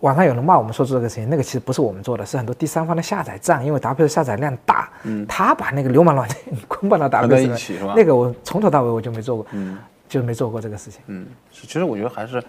[0.00, 7.94] 网上有人骂我们说做这个事情，那个其实不是我们做的，是很多第三方的下载站，因为 W 下载量大，嗯，他把那个流氓软件 捆绑到 W 一起是吧？
[7.96, 9.76] 那个我从头到尾我就没做过，嗯，
[10.08, 11.00] 就没做过这个事情。
[11.06, 12.40] 嗯，其实我觉得还是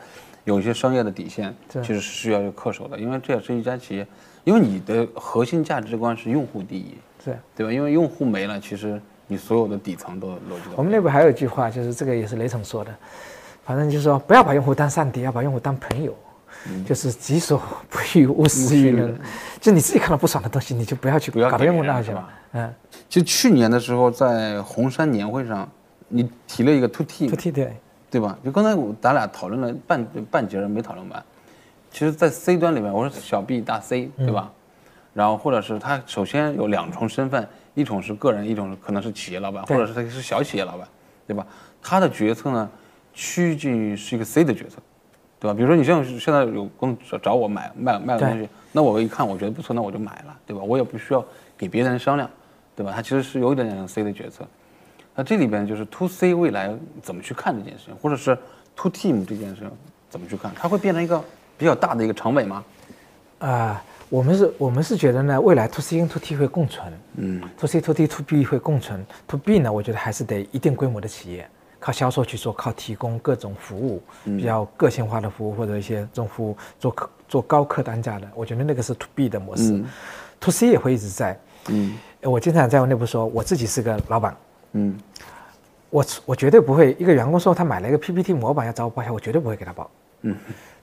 [0.43, 4.05] 有一些商业的底线，其实是需要去恪守的，因为这也是一家企业，
[4.43, 6.95] 因为你的核心价值观是用户第一，
[7.26, 7.73] 是，对吧？
[7.73, 9.01] 因为用户没了，其实。
[9.28, 10.69] 你所有的底层都逻辑。
[10.76, 12.93] 我们内部还有一句话，就是这个也是雷总说的，
[13.63, 16.15] 反正就是说不要把用户当上帝，要把用户当朋友，
[16.86, 17.59] 就是己所
[17.89, 19.19] 不欲，勿施于人。
[19.59, 22.30] 就你自己看到不爽的东西，你就不要去搞到用户那去了。
[22.51, 22.71] 嗯。
[23.09, 25.67] 就去年的时候，在红杉年会上，
[26.07, 27.28] 你提了一个 to T。
[27.28, 27.73] to T 对。
[28.11, 28.38] 对吧？
[28.45, 31.23] 就刚才我咱俩讨论了半半截没讨论完。
[31.91, 34.51] 其实，在 C 端里面，我说小 B 大 C，对吧？
[35.16, 37.47] 然后或者是他首先有两重身份。
[37.78, 40.88] 一种是个人，一种可能是企业老板，或者是他是小企业老板，
[41.28, 41.45] 对吧？
[41.82, 42.70] 他的决策呢，
[43.13, 44.78] 趋近于是一个 C 的决策，
[45.41, 45.53] 对吧？
[45.53, 50.63] 比如说你像现在有公找找我买卖卖个东西，那我一看我觉得不错，那我就买了，对吧？
[50.63, 51.22] 我也不需要
[51.57, 52.30] 给别人商量，
[52.78, 52.93] 对吧？
[52.95, 54.47] 他其实是有一点点 C 的决策。
[55.13, 58.38] 那这里边就是 To C 未来怎么去看这件事情，或者是
[58.78, 59.72] To Team 这件事情
[60.09, 60.49] 怎么去看？
[60.55, 61.22] 它会变成一个
[61.57, 62.63] 比较大的一个长尾吗？
[63.39, 63.84] 啊。
[64.10, 71.49] 我们是，我们是觉得呢，未来 to C 跟 to T 会共存，嗯，to C to T to B 会共存，to B 呢，我觉得还是得一定规模的企业，
[71.80, 79.84] 靠销售去做，靠提供各种服务，比较个性化的服务或者一些这种服务做客做高客单价的，我觉得那个是 to B 的模式
[80.39, 81.38] ，to C 也会一直在，
[81.70, 84.38] 嗯，我经常在我内部说，我自己是个老板，
[84.74, 84.95] 嗯，
[85.89, 89.89] 我我绝对不会一个员工说他买了一个 PPT 模板要找我报销，我绝对不会给他报，
[90.22, 90.36] 嗯。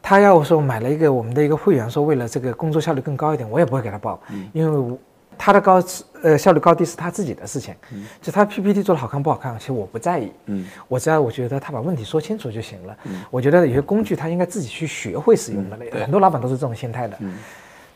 [0.02, 4.20] 他要说买了一个我们的一个会员，说为了这个工作效率更高一点，我也不会给他报，
[4.52, 4.98] 因为
[5.38, 5.82] 他的高
[6.22, 7.74] 呃效率高低是他自己的事情，
[8.20, 10.66] 就他 PPT 做的好看不好看，其实我不在意，嗯。
[10.88, 12.96] 我只要我觉得他把问题说清楚就行了。
[13.30, 17.18] 我觉得有些工具他应该自己去学会使用的，很多老板都是这种心态的。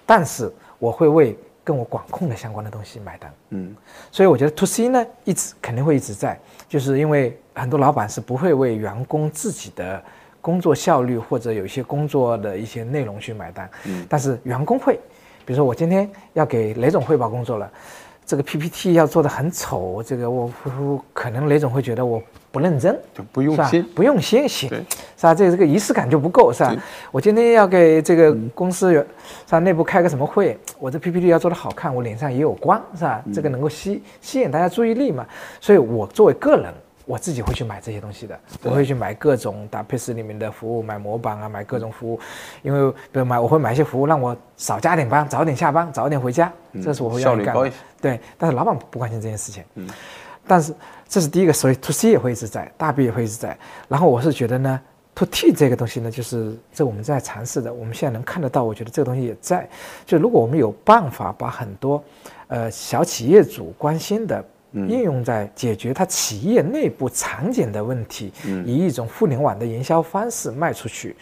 [0.05, 3.33] 但是我会为跟我管控的相关的东西买单。
[3.51, 3.77] 嗯。
[4.11, 10.03] 所以我觉得 to C 呢，一直肯定会一直在，就是因为很多老板是不会为员工自己的
[10.47, 14.95] 工作效率或者有一些工作的一些内容去买单，嗯但是员工会，
[15.45, 17.69] 比如说我今天要给雷总汇报工作了，
[18.25, 22.23] 这个 PPT 要做的很丑，这个我我可能雷总会觉得我
[22.53, 23.85] 不认真，就不用心。
[23.93, 25.35] 不用心写，是吧？
[25.35, 26.73] 这个这个仪式感就不够，是吧？
[27.11, 33.21] 我今天要给这个公司有是吧内部开个什么会，我这 PPT 要做的好看，我脸上也有光，是吧？
[33.35, 35.27] 这个能够吸吸引大家注意力嘛。
[35.61, 36.73] 所以我作为个人。
[37.07, 42.21] 我自己会去买这些东西的，我会去买各种搭配式里面的服务，买模板啊，买各种服务，
[42.63, 46.53] 因为比如买我会买一些服务，让我少加点班，早点下班，早点回家，
[46.83, 47.77] 这是我会要干的效率高一些。
[48.01, 49.63] 对，但是老板不关心这件事情。
[49.77, 49.89] 嗯
[50.49, 50.73] 但是
[51.09, 53.59] 这是第一个，所以 to C 也会一直在，大 B 也会一直在。
[53.89, 54.81] 然后我是觉得呢
[55.15, 59.69] ，to T 这个东西呢，就是这我们在尝试的，我们现在能看得到，我觉得这个东西也在。
[60.05, 62.03] 就如果我们有办法把很多
[62.47, 64.45] 呃小企业主关心的。
[64.73, 68.33] 应用在解决它企业内部场景的问题，
[68.65, 71.17] 以一种互联网的营销方式卖出去，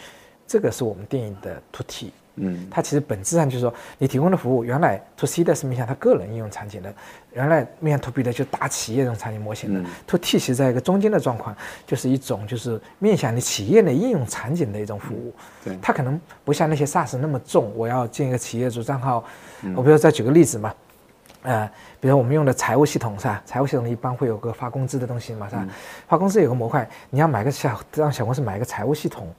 [0.47, 2.13] 这个是我们定义的 to T。
[2.37, 2.67] 嗯。
[2.69, 6.93] 它其实本质上就是说，你提供的服务原来 to C 的是面向他个人应用场景的，
[7.33, 11.55] 原来面向 to B 的就大企业这种场景模型的、to T 其实在一个中间的状况，
[11.87, 15.33] 就是一种就是面向你企业的应用场景的一种服务。
[15.65, 15.79] 对。
[15.81, 19.25] 它可能不像那些 SaaS 那么重，我要建一个企业主账号。
[19.77, 20.75] 我比如再举个例子嘛，
[21.45, 21.71] 呃，
[22.01, 23.41] 比如我们用的财务系统是吧？
[23.47, 25.67] 财务系统一般会有个发工资的东西嘛，是吧？
[26.09, 29.33] 发工资有个模块，你要买个小让小公司买一个财务系统。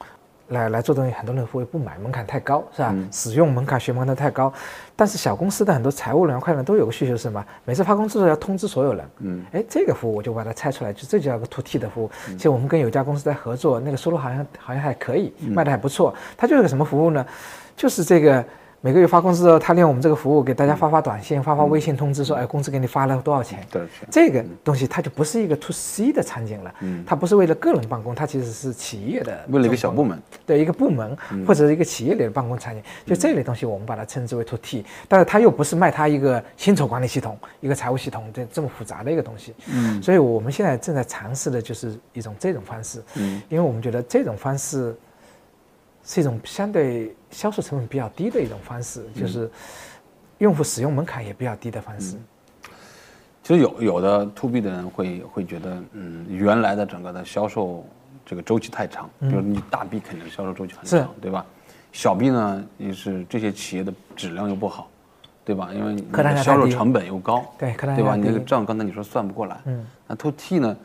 [0.50, 2.96] 来来做东西，很多人会不买，门槛太高，是吧？
[3.12, 4.54] 使用门槛、学门槛太高。
[4.96, 7.44] 但是小公司的很多财务人、会计人都有个需求是什么？
[7.64, 9.10] 每次发工资的时候要通知所有人。
[9.22, 12.12] 嗯，哎，这个服务我就把它拆出来，就这叫个 to T 的服务。
[12.28, 16.14] 其实我们跟有家公司在合作，那个收入好像好像还可以，卖的还不错。
[16.38, 17.26] 它就是个什么服务呢？
[17.76, 18.46] 就是这个。
[18.86, 23.66] 每个月发工资的时候，他利用我们这个服务给大家发发短信、发发微信通知，说，哎，工资给你发了多少钱？
[23.72, 23.82] 对，
[24.12, 26.72] 这个东西它就不是一个 to C 的场景了，
[27.04, 31.18] 它不是为了个人办公，它其实是企业的，为了一个小部门，对一个部门
[31.48, 44.96] 或者是一个企业里的办公场景，就这类东西我们把它称之为 to T，但是它又不是卖它一个薪酬管理系统、一个财务系统这这么复杂的一个东西，嗯，所以我们现在正在尝试的就是一种这种方式，嗯，因为我们觉得这种方式
[46.06, 49.50] 是一种相对销售成本比较低的一种方式，就是
[50.38, 52.16] 用户使用门槛也比较低的方式。
[53.44, 57.86] 其实有有的 to B 的人会会觉得，嗯，原来的整个的销售
[58.26, 61.46] 这个周期太长，比如你大 B 肯定销售周期很是长，对吧？
[61.92, 64.90] 小 B 呢，也是这些企业的质量又不好，
[65.44, 65.70] 对吧？
[65.74, 68.16] 因为你的销售成本又高，对吧？
[68.16, 70.76] 你那个账刚才你说算不过来，嗯，那 to T 呢？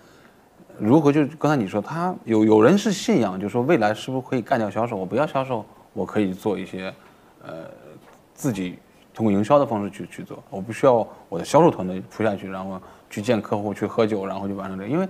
[0.81, 4.97] 如何就刚才你说他有有人是信仰，就是说未来是不是可以干掉销售？
[4.97, 6.93] 我不要销售，我可以做一些，
[7.45, 7.53] 呃，
[8.33, 8.79] 自己
[9.13, 15.07] 通过营销的方式去去做，我不需要我的销售团队扑下去，然后去见客户去喝酒，然后就完成这个，因为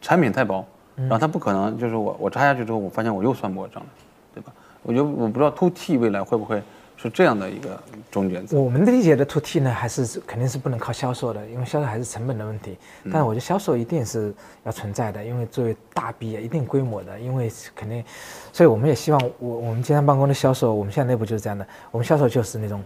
[0.00, 0.64] 产品太薄，
[0.94, 3.88] 然后他不可能就是我我插下去之后，我发现我又算不过账来，
[4.34, 4.52] 对吧？
[4.82, 6.62] 我觉得我不知道 to T 未来会不会
[7.00, 7.80] 是这样的一个
[8.10, 8.62] 中间层。
[8.62, 12.76] 我们的理解的 to T 呢，还是肯定是不能靠销售的，因为销售还是成本的问题。
[13.04, 14.34] 但是我觉得销售一定是
[14.64, 18.04] 要存在的，因为作为大 B 啊，一定规模的，因为肯定，
[18.52, 22.82] 所以我们也希望我我们经常办公的销售，我们现在内部就是这样的，我们销售就是那种，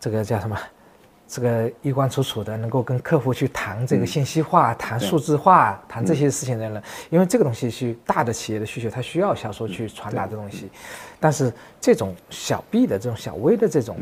[0.00, 0.58] 这个叫什么？
[1.26, 10.70] 这个衣冠楚楚的，能够跟客户去谈这个信息化、谈数字化、谈这些事情的人，因为这个东西是大的企业的需求，它需要销售去传达这东西。
[11.24, 11.50] 但是
[11.80, 13.96] 这种小 B 的这种小微的这种，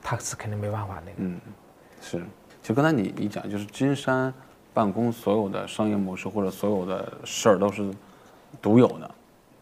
[0.00, 1.16] 它是肯定没办法那个。
[1.16, 1.40] 嗯，
[2.00, 2.22] 是。
[2.62, 4.32] 就刚才你你讲，就是金山
[4.72, 7.90] 办公所有的商业模式或者所有的事儿都是
[8.62, 9.10] 独有的，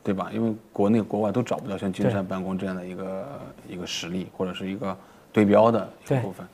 [0.04, 0.30] 对吧？
[0.34, 4.94] 因为国内国外都找不到像金山办公这样的一个一个实力或者是一个
[5.32, 6.46] 对标的一个部分。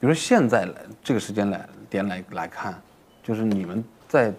[0.00, 0.74] 比如说现在来
[1.04, 2.80] 这个时间来点来来看，
[3.22, 4.32] 就是你们在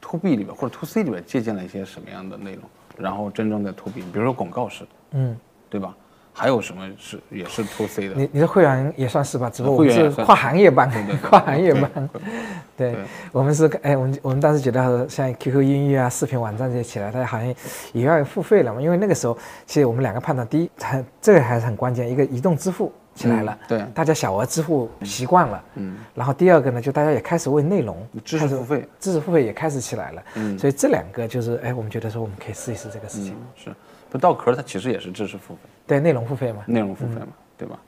[0.00, 2.62] to B 里边或者 to C 里边借鉴了一些什么样的内容，
[2.98, 5.36] 然后真正的 to B，比如说广告式的，嗯，
[5.68, 5.94] 对吧？
[6.38, 8.14] 还有什么是也是 to C 的？
[8.14, 10.90] 你你的会员也算是吧，只不过我们是跨行业班
[11.22, 11.90] 跨行业办。
[12.76, 12.96] 对对，
[13.32, 17.54] 我们是哎，我们我们当时觉得像 QQ 音乐啊、视频网站这些起来，大家好像
[17.94, 18.82] 也要付费了嘛。
[18.82, 23.86] 因为那个时候，其实我们两个判断，第一，它这个还是很关键，一个移动支付起来了，嗯对。
[23.92, 30.56] 大家小额支付习惯了，嗯，然后第二个呢，就大家也开始为内容知识付费，知识付费也开始起来了，嗯。
[30.56, 33.74] 所以这两个就是哎，我们觉得说我们可以试一试这个事情，嗯，是，
[34.10, 37.78] 不到壳它其实也是知识付费，对内容付费嘛，内容付费嘛，对吧？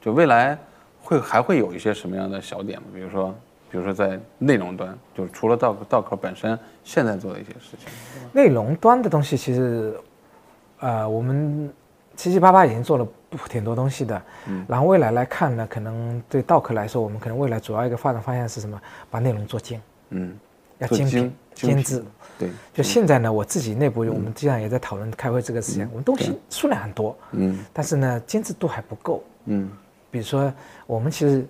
[0.00, 0.58] 就未来
[1.00, 2.88] 会还会有一些什么样的小点嘛？
[2.92, 3.34] 比如说，
[3.70, 7.88] 比如说在内容端，就是除了道道壳本身现在做的一些事情，
[8.32, 9.94] 内容端的东西其实，
[10.80, 11.72] 呃，我们
[12.16, 13.06] 七七八八已经做了
[13.48, 14.22] 挺多东西的。
[14.46, 18.80] 嗯，然后未来来看呢，可能对道客来说，我们可能未来主要一个发展方向是什么？
[19.10, 19.80] 把内容做精。
[20.10, 20.36] 嗯，
[20.78, 22.04] 要精品、精致。
[22.38, 22.50] 对。
[22.74, 25.88] 就现在呢，我自己内部我们经常也在讨论开会这个事情。
[25.90, 27.16] 我们东西数量很多。
[27.32, 27.58] 嗯。
[27.72, 29.22] 但是呢，精致度还不够。
[29.46, 29.70] 嗯。
[30.10, 30.52] 比如说，
[30.86, 31.46] 我们其实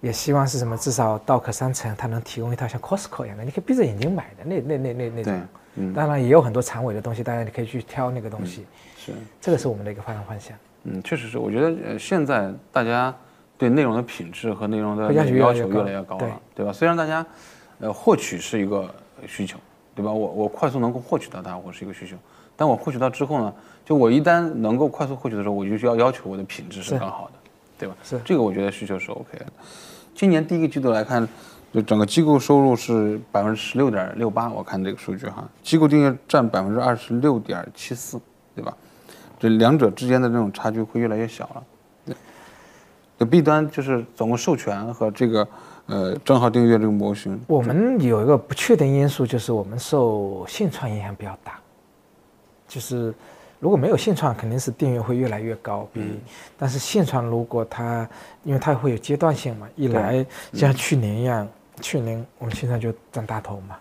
[0.00, 0.76] 也希望是什么？
[0.76, 5.42] 至少道客商城它能提供一套像 Costco 一样的，你可以闭着眼睛买的那那那那那种。
[5.76, 5.94] 嗯。
[5.94, 8.66] 当然也有很多长尾的东西，当然你可以去挑那个东西。
[8.98, 9.12] 是。
[9.40, 10.56] 这个是我们的一个发展方向。
[10.84, 11.38] 嗯，确实是。
[11.38, 13.14] 我觉得呃，现在大家
[13.58, 16.72] 对内容的品质和内容的要求越来越高了，对吧？
[16.72, 17.24] 虽然大家
[17.80, 18.88] 呃获取是一个
[19.26, 19.58] 需求，
[19.94, 20.12] 对吧？
[20.12, 22.16] 我我快速能够获取到它，我是一个需求。
[22.56, 23.54] 但我获取到之后呢，
[23.84, 27.32] 就我一旦能够快速获取的时候，我就需要要求我的品质是更好的。
[27.78, 27.96] 对吧？
[28.04, 29.46] 是这个，我觉得需求是 OK 的。
[30.14, 31.26] 今年第一个季度来看，
[31.72, 38.20] 就整个机构收入是百分之十六点六八，我看这个数据哈，机构订阅占百分之二十六点七四，
[38.54, 38.76] 对吧？
[39.40, 41.64] 这两者之间的这种差距会越来越小了。
[42.06, 42.14] 对，
[43.18, 45.48] 这 B 端就是总共授权和这个
[45.86, 51.58] 呃账号订阅这个模型，我们有一个不确定因素，就是我们受信创影响比较大，
[52.68, 53.12] 就是。
[53.62, 55.86] 如果没有现创，肯定是订阅会越来越高。
[55.92, 56.00] 比，
[56.56, 58.08] 但是现创如果它，
[58.42, 60.24] 因为它会有阶段性嘛，一来
[60.54, 61.46] 像去年一样，
[61.78, 63.76] 去年我们现创就占大头嘛，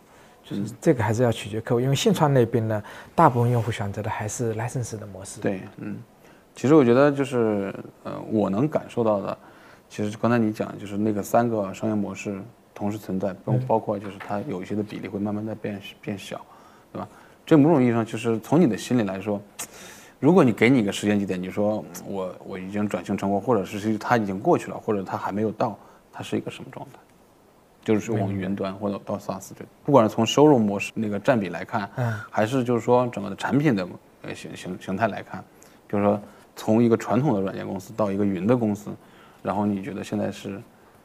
[0.50, 2.82] 就是这个还是要取决客户，因为信创那边呢，
[3.14, 5.40] 大部分用户选择的还是 license 的模式。
[5.42, 5.98] 对，嗯，
[6.56, 7.74] 其实我觉得就是，
[8.04, 9.38] 呃，我能感受到的，
[9.90, 12.42] 其实刚才你讲就是那个三个商业模式
[12.74, 16.42] 同时存在，包包括就是它有一些的比例会慢慢在变变小，
[16.92, 17.08] 对吧？
[17.46, 19.40] 这某种意义上就是从你的心里来说。
[20.22, 25.80] 如果你给你一个时间节点，你说我我已经转型成功，或者是它已经过去了，或者它还没有到，
[26.12, 27.00] 它是一个什么状态？
[27.84, 33.88] 就是说往云端或者到 SaaS 这，不管是从收入模式那个占比来看，嗯，还是就是说整个的产品的
[34.24, 35.44] 呃形形形态来看，
[35.88, 36.20] 就是说
[36.56, 38.92] 从一个传统的软件公司到一个云的公司，
[39.42, 40.62] 然后你觉得现在是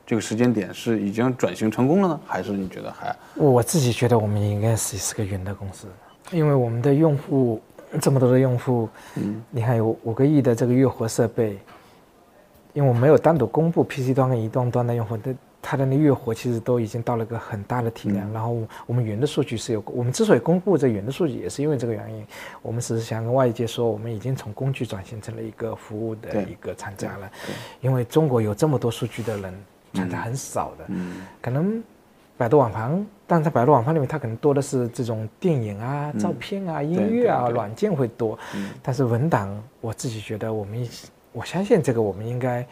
[0.07, 3.15] 这个时间点是已经转型成功了呢，还是你觉得还？
[3.35, 5.87] 我自己觉得我们应该是是个云的公司，
[6.31, 7.61] 因为我们的用户。
[8.01, 11.57] 这么多的用户，嗯，你看有五个亿的这个月活设备，
[12.73, 15.33] 因为我没有单独公布 PC 端跟移动端的用户，它
[15.67, 18.31] 它的那月活其实都已经到了个很大的体量。
[18.35, 22.27] 然后我们云的数据是有，我们之所以公布这云的数据，也是因为这个原因。
[22.61, 27.31] 我们只是想跟外界说，我们已经从工具转型成了一个服务的一个厂家了。
[27.81, 29.55] 因为中国有这么多数据的人，
[29.95, 30.85] 厂家很少的，
[31.41, 31.83] 可能。
[32.37, 38.37] 百度网盘，但在百度网盘里面，它可能多的是这种电影啊、照片啊、音乐啊、软件会多。
[38.83, 40.85] 但是文档，我自己觉得我们，
[41.31, 42.67] 我相信这个我们应该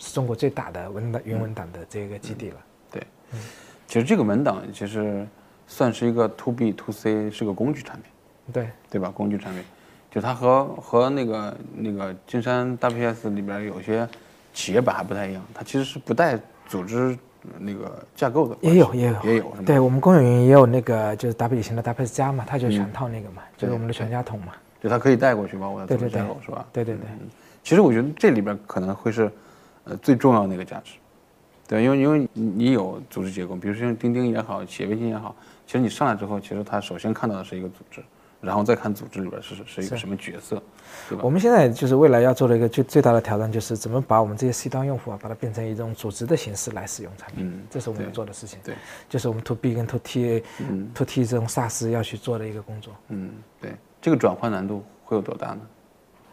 [0.00, 2.56] 是中国最大的文档云文档的这个基地了。
[2.90, 3.02] 对，
[3.86, 5.24] 其实这个文档其实
[5.68, 8.10] 算是一个 to B to C，是个工具产品。
[8.52, 9.12] 对，对吧？
[9.14, 9.62] 工具产品，
[10.10, 14.08] 就它和和那个那个金山 WPS 里边有些
[14.52, 16.36] 企业版还不太一样，它其实是不带
[16.66, 17.16] 组织。
[17.58, 19.16] 那个架构的也有也有。
[19.24, 26.66] 也有，对我们公有云也有那个就是 W 型的 WPS 加嘛，它就全套那个嘛，就是我们的全家桶嘛，就它可以带过去嘛，我对对对，是吧？
[26.70, 27.06] 对对对，
[27.64, 29.32] 其实我觉得这里边可能会是
[29.84, 30.92] 呃最重要的一个价值，
[31.68, 35.34] 对，因为因为你有组织结构，比如说像钉钉也好，企业微信也好，
[35.66, 38.02] 其实你上来之后，其实他首先看到的是一个组织。
[38.42, 40.56] 然后再看组织里边是是一个什么角色，
[41.10, 41.22] 对吧？
[41.22, 47.46] 我们现在就是未来要做的一个最最大的挑战，就是怎么把我们这些 C 端用户啊，把它变成一种组织的形式来使用产品。
[47.46, 48.58] 嗯，这是我们要做的事情。
[48.64, 48.74] 对，
[49.10, 52.94] 就是我们 To B 跟 To T，嗯，To T 这种 SaaS 要去做的一个工作。
[53.08, 55.60] 嗯，对，这个转换难度会有多大呢？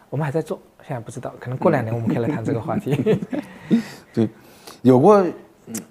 [0.08, 3.18] 我们还在做，现在不知道，可能过两年我们可以来谈这个话题。
[4.12, 4.28] 对，
[4.82, 5.26] 有过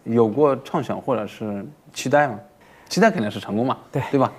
[0.04, 2.40] 有过畅想或者是期待吗？
[2.90, 4.32] 期待肯定是成功嘛，对对吧？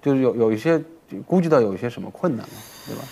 [0.00, 0.82] 就是有有一些。
[1.26, 2.54] 估计到有一些什么困难嘛？
[2.86, 3.02] 对吧？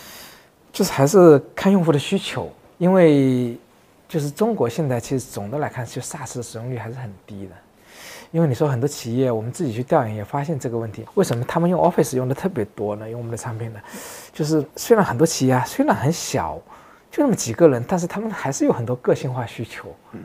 [0.72, 3.58] 就是还是看用户的需求，因为
[4.08, 7.52] 就是中国现在其实总的来看，就 SaaS 的使用率还是很低的。
[8.30, 11.04] 因为你说很多企业，我们自己去调研也发现这个问题。
[11.12, 13.06] 为什么他们用 Office 用的特别多呢？
[13.10, 13.78] 用我们的产品呢？
[14.32, 16.58] 就是虽然很多企业啊，虽然很小，
[17.10, 19.94] 就那么几个人，但是他们还是有很多个性化需求。
[20.12, 20.20] 嗯，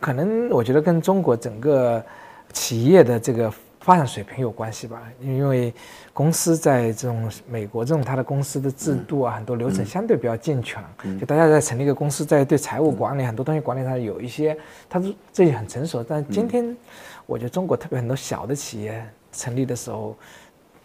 [0.00, 2.04] 可能我觉得跟中国整个
[2.52, 3.52] 企业的这个。
[3.80, 5.72] 发展水平有关系吧，因为
[6.12, 10.82] 公司在这种美国这种它的公司的制度啊，很多流程相对比较健全，
[11.18, 14.54] 就大家在成立一个公司，在对财务管理很多东西管理上有一些，
[14.90, 16.04] 它是这些很成熟。
[16.06, 16.76] 但今天，
[17.24, 19.02] 我觉得中国特别很多小的企业
[19.32, 20.14] 成立的时候。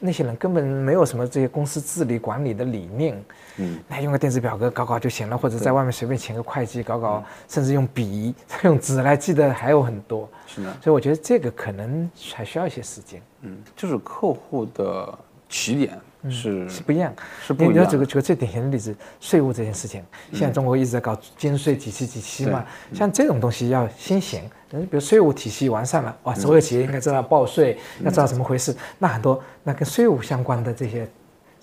[0.06, 3.16] 那些人根本没有什么这些公司治理管理的理念，
[3.58, 8.34] 嗯，那用个电子表格搞搞就行了，或者在外面随便请个会计搞搞，甚至用笔、
[8.64, 10.28] 用纸来记得还有很多。
[10.48, 13.22] 是的，所以我觉得这个可能还需要一些时间。
[13.42, 15.18] 嗯，就是客户的
[15.50, 16.00] 起点
[16.30, 17.14] 是是不一样。
[17.46, 24.42] 是不一样你要举个举个最典型的例子，税务这件事情，现在中国一直在搞金税几期几期嘛，像这种东西要先行。
[24.72, 31.08] 嗯，比如税务体系完善了，哇，所有企业应该知道报税，要知道怎么回事，那很多那跟税务相关的这些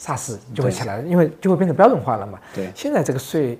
[0.00, 2.38] SaaS 就会起来了，因为就会变成标准化了嘛。
[2.54, 3.58] 对现在这个税，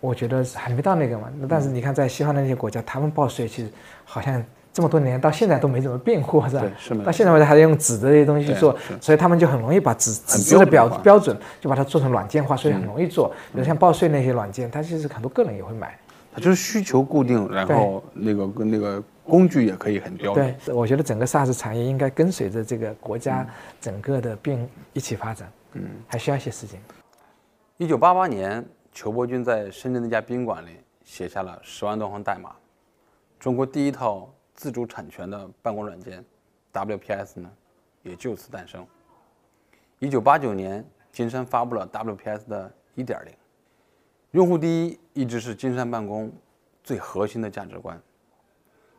[0.00, 1.28] 我觉得还没到那个嘛。
[1.40, 3.70] 那但是你看，在西方的那些国家，他们报税其实
[4.04, 6.60] 好像这么多年到现在都没怎么变过，是吧？
[6.60, 13.28] 对是没错到现在为止还在用纸的这些东西去做，所以他们就很容易把纸纸质的标标准化标准就把它做成软件化，所以很容易做。
[13.52, 15.98] 比如像报税那些软件，它其实很多个人也会买。
[16.34, 20.56] 它就是需求固定，然后那个跟那个工具也可以很标准。
[20.64, 23.46] 对，我觉得整个 SaaS 产业应该跟随着这个国家
[23.80, 25.50] 整个的并一起发展。
[25.72, 26.80] 嗯，还需要一些时间。
[27.78, 32.54] 一九八八年，裘伯钧在深圳的一家宾馆里写下了十万多行代码，
[33.40, 36.24] 中国第一套自主产权的办公软件
[36.72, 37.50] WPS 呢，
[38.02, 38.86] 也就此诞生。
[39.98, 43.32] 一九八九年，金山发布了 WPS 的一点零
[44.32, 46.32] 用户第一一直是金山办公
[46.82, 48.00] 最核心的价值观。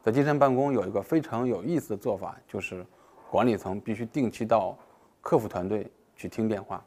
[0.06, 2.86] 在金山办公有一个非常有意思的做法，就是
[3.28, 4.78] 管理层必须定期到
[5.20, 6.86] 客服团队去听电话，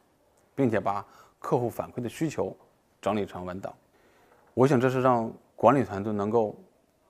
[0.54, 1.04] 并且把
[1.40, 2.56] 客户反馈的需求
[3.02, 3.74] 整理成文档。
[4.54, 6.54] 我想这是让管理团队能够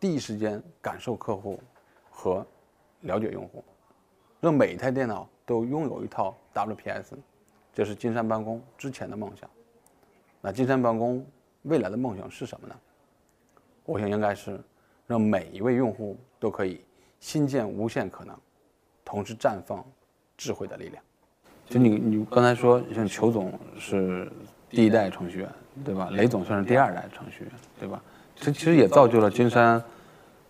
[0.00, 1.60] 第一时间感受客户
[2.08, 2.46] 和
[3.02, 3.62] 了解用户，
[4.40, 7.16] 让每一台电脑都拥有一套 WPS，
[7.74, 9.46] 这是金山办公之前的梦想。
[10.40, 11.22] 那金山办公
[11.64, 12.74] 未来的梦想是什么呢？
[13.84, 14.58] 我想应该是
[15.08, 16.80] 让每一位用户都可以
[17.18, 18.36] 新建无限可能，
[19.06, 19.84] 同时绽放
[20.36, 21.02] 智慧的力量。
[21.66, 24.30] 就你你刚才说，像裘总是
[24.68, 25.48] 第一代程序员，
[25.82, 26.10] 对吧？
[26.12, 28.00] 雷总算是第二代程序员，对吧？
[28.36, 29.82] 这其实也造就了金山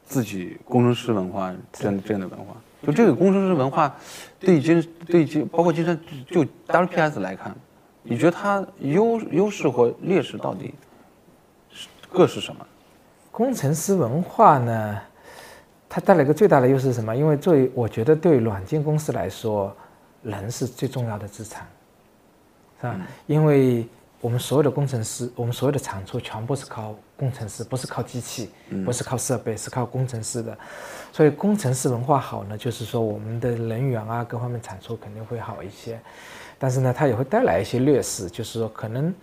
[0.04, 2.56] 自己工程师文化这样这样的文化。
[2.82, 3.94] 就这个工程师文化，
[4.40, 7.56] 对金对金包括金山就 WPS 来看，
[8.02, 10.74] 你觉得它优优势或劣势到底
[11.70, 12.66] 是各是什么？
[13.38, 15.00] 工程师文化呢，
[15.88, 17.14] 它带来一个最大的优势是什么？
[17.14, 19.72] 因为作为我觉得对软件公司来说，
[20.24, 21.64] 人是最重要的资产，
[22.80, 23.00] 是吧？
[23.28, 23.86] 因为
[24.20, 28.50] 我们所有的工程师，我们所有的产出全部是靠工程师，不是靠机器，
[28.84, 30.58] 不是靠设备，是靠工程师的。
[31.12, 35.96] 所以工程师文化好呢，就是说我们的人员啊各方面产出肯定会好一些。
[36.58, 39.14] 但是呢，它也会带来一些劣势，就是说可能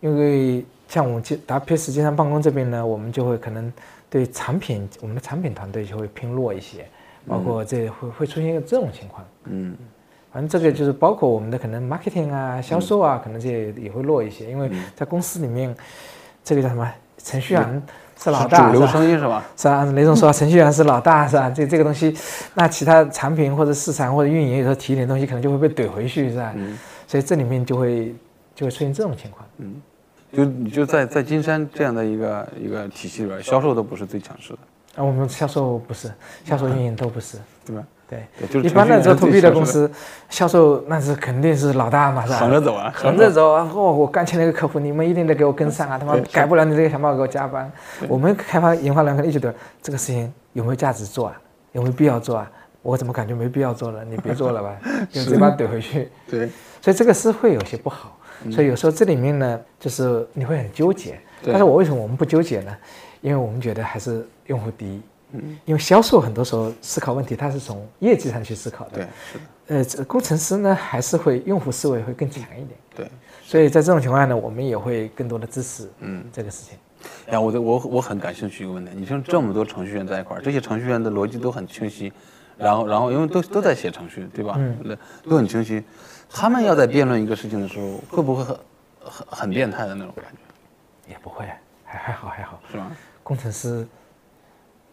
[0.00, 0.64] 因为
[0.94, 3.72] 像我们金达 PS 经常办公这边呢，我们就会可能
[4.08, 6.86] 对产品，我们的产品团队就会偏弱一些，
[7.26, 9.26] 包括这会会出现一个这种情况。
[9.46, 9.76] 嗯
[10.32, 15.74] 反正这个就是包括我们的可能 marketing 啊、销售啊，可能这也也会弱一些，因为在公司里面，
[16.44, 16.88] 这个叫什么
[17.18, 17.82] 程序员
[18.16, 19.44] 是老大，主流是吧是吧？
[19.56, 19.84] 是啊？
[19.96, 21.50] 雷总说程序员是老大，是吧？
[21.50, 22.16] 这这个东西，
[22.54, 26.54] 那其他产品或者市场或者运营有时候提一点东西，可能就会被怼回去，是吧？
[27.08, 28.14] 所以这里面就会
[28.54, 29.44] 就会出现这种情况。
[30.34, 34.58] 就你就在在金山这样的一个一个体系里边，销售都不是最强势的，
[34.96, 36.12] 啊，我们销售不是，
[36.44, 37.38] 销售运营都不是。
[37.66, 37.82] 对吧？
[38.06, 39.90] 对，对，就是一般的做程 to B 的公司，
[40.28, 42.38] 销售那是肯定是老大嘛，是吧？
[42.40, 43.70] 横着走啊，横着走啊！
[43.74, 45.98] 哦，我刚签了一个客户，你们一定得给我跟上啊！
[45.98, 47.72] 他妈改不了你这个，想办法给我加班。
[48.06, 51.40] 我们开发研发人可能一直觉得这个事情有没有价值做啊？
[51.72, 52.50] 有没有必要做啊？
[52.82, 54.04] 我怎么感觉没必要做了？
[54.04, 54.76] 你别做了吧，
[55.12, 56.10] 用嘴巴怼回去。
[56.28, 56.50] 对，
[56.82, 58.18] 所以这个是会有些不好。
[58.50, 61.18] 所以有时候这里面呢，就是你会很纠结。
[61.42, 62.76] 对但是我为什么我们不纠结呢？
[63.20, 65.00] 因为我们觉得还是用户第一。
[65.36, 68.98] 嗯因为销售很多时候思考问题，它是从业绩上去思考的。
[68.98, 72.70] 对，是的，呃，这工程师呢，还是会用户思维会更强一点。
[72.94, 73.10] 对。
[73.42, 76.78] 所以在这种情况下呢，我们也会更多的支持嗯这个事情。
[77.32, 82.12] 呀，我的我我很感兴趣一个问题，你像这么多程序员在一块儿，这些程序员的逻辑都很清晰，
[82.56, 84.54] 然后然后因为都都在写程序，对吧？
[84.56, 84.96] 嗯，
[85.28, 85.82] 都很清晰。
[86.36, 88.56] 他们要在辩论一个事情的时候，会不会很
[88.98, 91.46] 很很变态的那种感觉，也不会，
[91.84, 92.60] 还还好还好。
[92.68, 92.90] 是吧？
[93.22, 93.86] 工程师，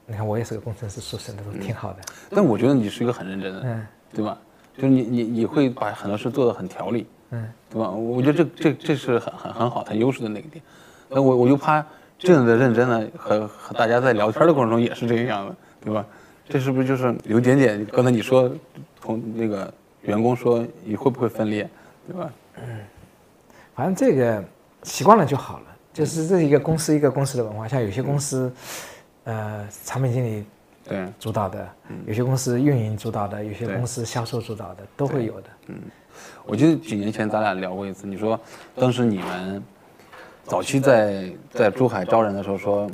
[0.06, 2.00] 你看我也是个工程师出身的，都挺好的。
[2.30, 4.38] 但我觉得你是一个很认真的，嗯对吧？
[4.76, 7.90] 就是你你你会把很多事做得很条理，嗯，对吧？
[7.90, 10.64] 我觉得这这这是很很很好、很优势的那个点。
[11.10, 11.84] 那我我就怕
[12.20, 16.06] 这样的认真呢，和和大家在聊天的过程中也是这个样子，对吧？
[16.48, 17.84] 这是不是就是有点点？
[17.88, 18.52] 刚才你说
[19.00, 19.74] 同那个
[20.04, 21.70] 员工说你会不会分裂，
[22.08, 22.32] 对吧？
[22.58, 22.80] 嗯
[23.74, 24.44] 反正这个
[24.84, 25.66] 习惯了就好了。
[25.94, 28.52] 就是这一个公司一个公司的文化，像有些公司，
[29.26, 30.46] 呃，产品经理
[30.88, 31.68] 对，主导的，
[32.06, 35.50] 有些公司运营主导的，有些公司销售主导的，都会有的。
[35.68, 35.76] 嗯
[36.46, 38.40] 我记得几年前咱俩聊过一次，你说
[38.76, 39.62] 当时你们
[40.44, 42.90] 早期在在珠海招人的时候说，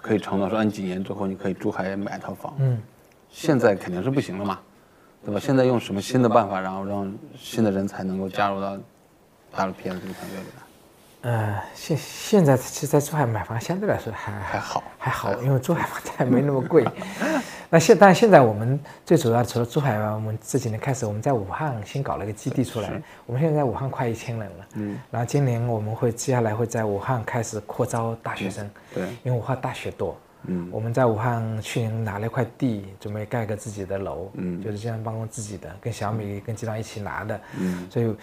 [0.00, 2.80] 可以承诺说你几年之后你可以珠海买一套房，嗯，
[3.30, 4.60] 现在肯定是不行了嘛，
[5.24, 5.40] 对吧？
[5.40, 8.76] 现在用什么新的办法，然后让新的人才能够加入到
[9.54, 10.62] 大陆 PS 这个团队里来？
[11.22, 16.84] 呃，现现在其实，在珠海买房相对来说还还好，还好，因为珠海房价没那么贵。
[17.70, 24.66] 那现但现在我们最主要的除了珠海外，我们这几年开始我们在武汉新搞了一个基地出来，我们现在在武汉快一千人了。
[24.74, 30.16] 嗯，然后今年我们会接下来会在武汉开始扩招大学生，对，因为武汉大学多。
[30.46, 37.40] 嗯，我们在武汉去年拿了一块地，准备盖个自己的楼，嗯，就是这样办公自己的，跟小米跟集团一起拿的。
[37.58, 38.14] 嗯，所以。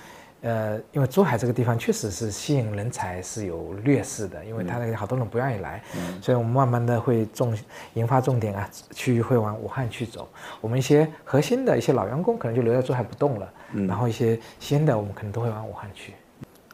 [0.41, 7.53] 呃，因为珠海这个地方确实是吸引人才是有劣势的，因为他那个好多人不愿意来，嗯所以我们慢慢的会重
[7.93, 10.29] 研发重点啊，区域会往武汉去走。
[10.61, 16.13] 我们一些核心的一些老员工可能就留在珠海不动了，嗯然后一些新的我们可能都会往武汉去。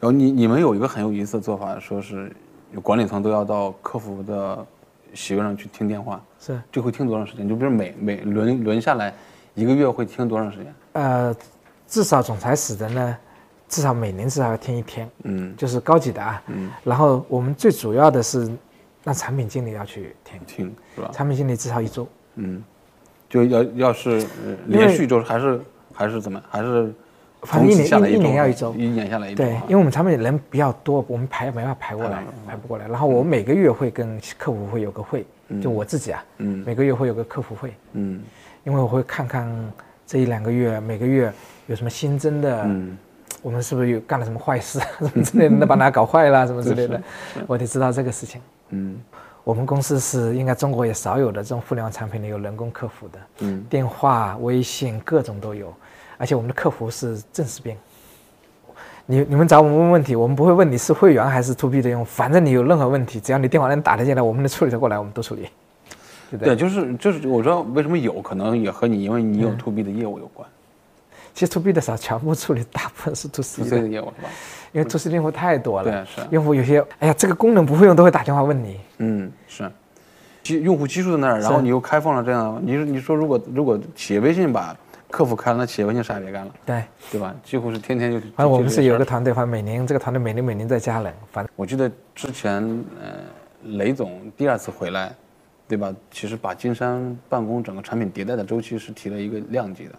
[0.00, 2.32] 然后你你们有一个很有意思的做法，说是
[2.84, 4.64] 管理层都要到客服的
[5.16, 7.48] 席位上去听电话，是就会听多长时间？
[7.48, 9.12] 就比如每每轮轮下来
[9.54, 10.74] 一个月会听多长时间？
[10.92, 11.34] 呃，
[11.88, 13.16] 至少总裁室的呢。
[13.68, 18.48] 至少每年至少要听一天，嗯，就是高级的啊，嗯，然后我们最主要的是
[19.02, 21.10] 让产品经理要去听听，是吧？
[21.12, 22.06] 产品经理至少一周，
[22.36, 22.62] 嗯，
[23.28, 24.24] 就要要是
[24.68, 25.60] 连续周还是
[25.92, 26.94] 还是怎么还是，
[27.46, 32.86] 反正一年一年要一周，一年下来一周，对，因为我们产品人比较多，我们排没办法排过来，排不过来。
[32.88, 35.24] 然后我每个月会跟客服会有个会，
[35.62, 38.20] 就我自己啊，嗯，每个月会有个客服会，嗯，
[38.64, 39.48] 因为我会看看
[40.06, 41.32] 这一两个月每个月
[41.68, 42.98] 有什么新增的，嗯。
[43.42, 47.00] 我们是不是有干了什么坏事，什么之类的，把它搞坏了，什么之类的，
[47.46, 48.40] 我得知道这个事情。
[48.70, 48.96] 嗯，
[49.44, 55.72] 我们公司是应该中国也少有的这种互联网产品里有人工客服的，嗯，电话、微信各种都有，
[56.18, 57.76] 而且我们的客服是正式编。
[59.06, 65.48] 你你们找我们问问题，我们不会问你是会员还是 to B 的用户，反正你有任何问题，只要你电话能打得进来，我们能处理得过来，我们都处理。
[66.40, 70.46] 对，就是就是，我知道为什么有可能也和你因为你有 to B 的业务有关。
[71.32, 74.28] 其实 to B 的少，全部处理大部分是 to C 的业务是吧？
[74.72, 76.28] 因为 to C 用户太多了，对是。
[76.30, 78.80] 用户有些，哎呀，这个功能不会用，都会打电话问你。
[78.98, 79.70] 嗯，是。
[80.42, 84.74] 基用户基数在那儿，然后你又开放了这样，你说你说如果如果企业微信把
[85.10, 86.52] 客服开了，那企业微信啥也别干了。
[86.64, 87.34] 对，对吧？
[87.44, 88.20] 几乎是天天就。
[88.34, 91.12] 反正我们是有一个团队，反正每年这个团队每年每年在加人。
[91.30, 92.62] 反正我记得之前，
[93.00, 93.20] 呃，
[93.78, 95.14] 雷总第二次回来，
[95.68, 95.94] 对吧？
[96.10, 99.92] 其实把金山办公整个产品迭代的周期是提了一个量级的。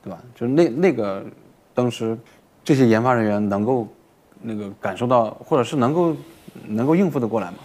[0.00, 0.18] 对吧？
[0.32, 1.24] 就是那那个，
[1.74, 2.16] 当时
[2.62, 3.86] 这些研发人员能够
[4.40, 6.16] 那个感受到，或者是能够
[6.66, 7.56] 能够应付得过来吗？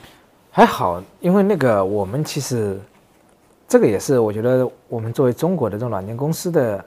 [0.49, 2.79] 还好，因为那个我们其实
[3.73, 6.85] 这个也是我觉得我们作为中国的这种软件公司的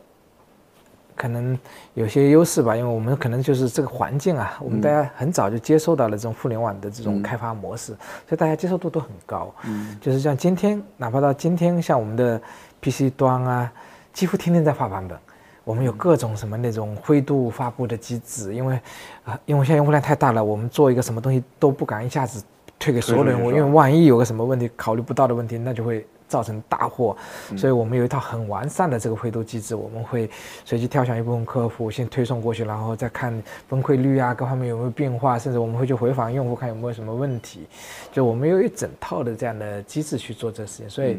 [1.17, 1.59] 可能
[1.95, 7.87] 有些优势吧，因为我们可能就是这个环境啊，我们大家很早就接受到了这种互联网的这种开发模式，
[8.29, 9.53] 所以大家接受度都很高。
[9.65, 12.41] 嗯，就是像今天，哪怕到今天，像我们的
[12.81, 13.73] PC 端啊，
[14.13, 15.19] 几乎天天在发版本。
[15.65, 18.79] 我们有各种什么那种灰度发布的机制，因为，
[19.25, 22.45] 啊，因为现在用户量太大了，我们做一个什么东西都不敢一下子
[22.79, 27.17] 推给所有人，因为万一有个什么问题考虑不到的问题，那就会造成大祸。
[27.57, 30.29] 所以我们有一套很完善的这个回头机制，我们会
[30.65, 37.67] 随机挑选一部分客户先推送过去，然后再看崩溃率啊各方面有没有变化，甚至我们会去回访用户看有没有什么问题，
[38.13, 41.19] 就我们有一整套的这样的机制去做这个事情，所以。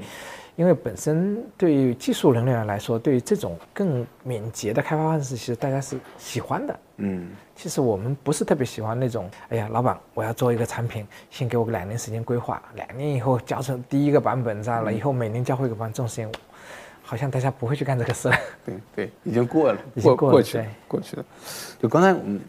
[0.58, 6.80] 因为本身对于技术人员来说，对于这种更敏捷的开发方式，其实大家是喜欢的。
[6.98, 16.32] 嗯，其实我们不是特别喜欢那种，哎呀，老板，我要做一个产品，先给我个两年时间规划，两年以后交成第一个版本，知道了，以后每年交会一个版，这种事情，
[17.04, 18.36] 好像大家不会去干这个事了。
[18.66, 21.26] 对对，已经过了，已经过去了，过去了。
[21.80, 22.42] 就刚才我们，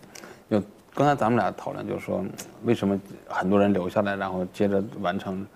[0.51, 0.63] 就
[0.95, 2.25] 刚才咱们俩讨论，就是说，
[2.65, 2.99] 为什么
[3.29, 5.47] 很多人留下来，然后接着完成。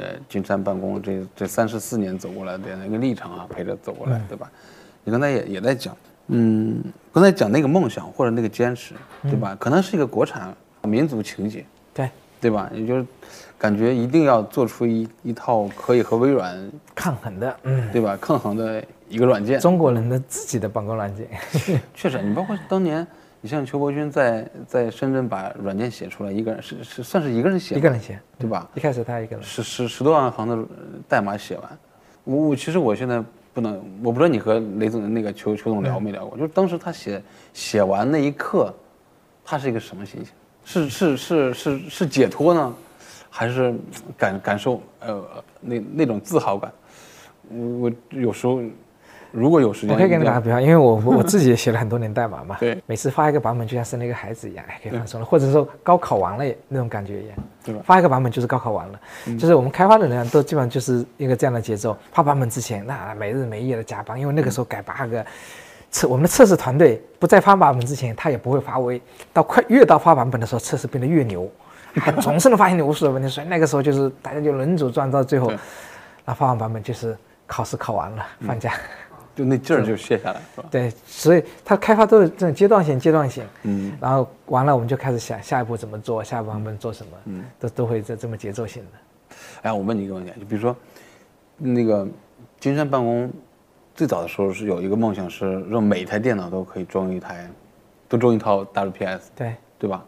[0.00, 4.50] 呃，金山办公这这三十四年走过来的那个历程啊，陪着走过来，对吧？
[5.04, 5.94] 你刚才也也在讲，
[6.28, 6.82] 嗯，
[7.12, 9.54] 刚才讲那个梦想或者那个坚持，对吧？
[9.60, 12.08] 可能是一个国产民族情节，对
[12.40, 12.70] 对吧？
[12.72, 13.06] 也就是
[13.58, 16.56] 感觉一定要做出一一套可以和微软
[16.94, 18.16] 抗衡的，嗯，对吧？
[18.18, 21.28] 抗衡的一个软件，中国人的自己的办公软件，
[21.94, 23.06] 确实，你包括当年。
[23.42, 28.68] 你像邱伯军在在深圳把软件写出来，一个人是是算是一个人写，一个人写，对吧？
[28.74, 30.68] 一开始他一个人，十十十多万行的
[31.08, 31.78] 代码写完，
[32.24, 37.22] 我我其实我现在不能，我不知道你和雷总那个邱邱总聊没聊过，就是当时他写
[37.54, 38.74] 写完那一刻，
[39.42, 40.32] 他是一个什么心情？
[40.62, 42.74] 是是是是是解脱呢，
[43.30, 43.74] 还是
[44.18, 45.24] 感感受呃
[45.60, 46.70] 那那种自豪感？
[47.48, 48.60] 我我有时候。
[49.32, 57.80] 如果有时间，我可以给你打个比方，因为我我我自己也写了很多年代码嘛，对每次发一个版本就像生了一个孩子一样，哎，可以放松了，或者说高考完了那种感觉一样，对吧？
[57.84, 59.00] 发一个版本就是高考完了，
[59.38, 61.96] 就是我们开发的人都基本上就是一个这样的节奏。
[62.12, 65.14] 发版本之前，那没日没夜的加班，因为那个时候改 bug，
[65.90, 69.00] 测我们的测试团队不在发版本之前，他也不会发威，
[69.32, 71.48] 到快越到发版本的时候，测试变得越牛，
[71.94, 75.52] 还总是能发现你无数的问题，所以那个时候就是大家就轮组转到最后，
[76.24, 77.16] 那发完版本就是
[77.46, 78.72] 考试考完了，放假。
[79.40, 80.68] 就那劲儿就卸下来，是吧？
[80.70, 89.36] 对，所以它开发都是这种阶段性、阶段性，嗯，然后完了我们就开始想下一步怎么做，下一步我们做什么，嗯，都都会这这么节奏性的。
[89.62, 90.76] 哎，我问你一个问题，就比如说，
[91.56, 92.06] 那个
[92.58, 93.32] 金山办公
[93.94, 97.48] 最早的时候是有一个梦想，是让每台电脑都可以装一台，
[98.10, 100.04] 都装一套 WPS，对，对吧？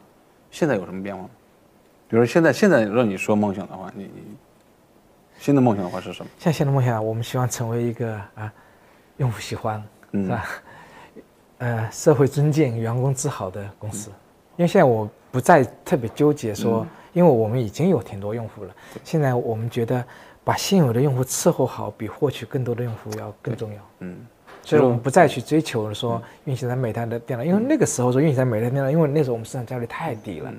[0.50, 1.30] 现在有什么变化吗？
[2.06, 4.36] 比如说现在现在让你说梦想的话，你你
[5.38, 6.30] 新的梦想的话是什么？
[6.38, 8.52] 像现在梦想，我们希望成为一个啊，
[9.18, 9.82] 用户喜欢，
[10.12, 10.24] 嗯。
[10.24, 10.44] 是吧？
[11.58, 14.10] 呃，社会尊敬、员工自豪的公司。
[14.56, 18.74] 因为现在我不再特别纠结说，因为我们已经有挺多用户了，
[19.04, 20.04] 现在我们觉得
[20.44, 23.80] 把现有的用户伺候好，比获取更多的用户要更重要。
[24.00, 24.26] 嗯，
[24.62, 30.52] 所以我们不再去追求说运行在每台的电脑，因为那个时候说运行在每台电脑，因为那时候我们市场占有率太低了，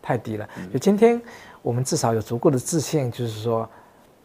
[0.00, 0.48] 太低了。
[0.72, 1.20] 就今天
[1.62, 3.68] 我们至少有足够的自信，就是说，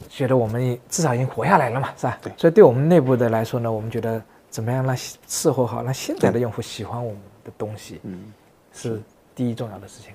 [0.08, 2.18] 觉得我们至少已经活下来了嘛，是吧？
[2.22, 8.32] 对所以对我们内部的来说呢，我们觉得怎么样让伺候好，让现在的用户喜欢我们的东西，嗯，
[8.74, 9.02] 是
[9.36, 10.14] 第一重要的事情。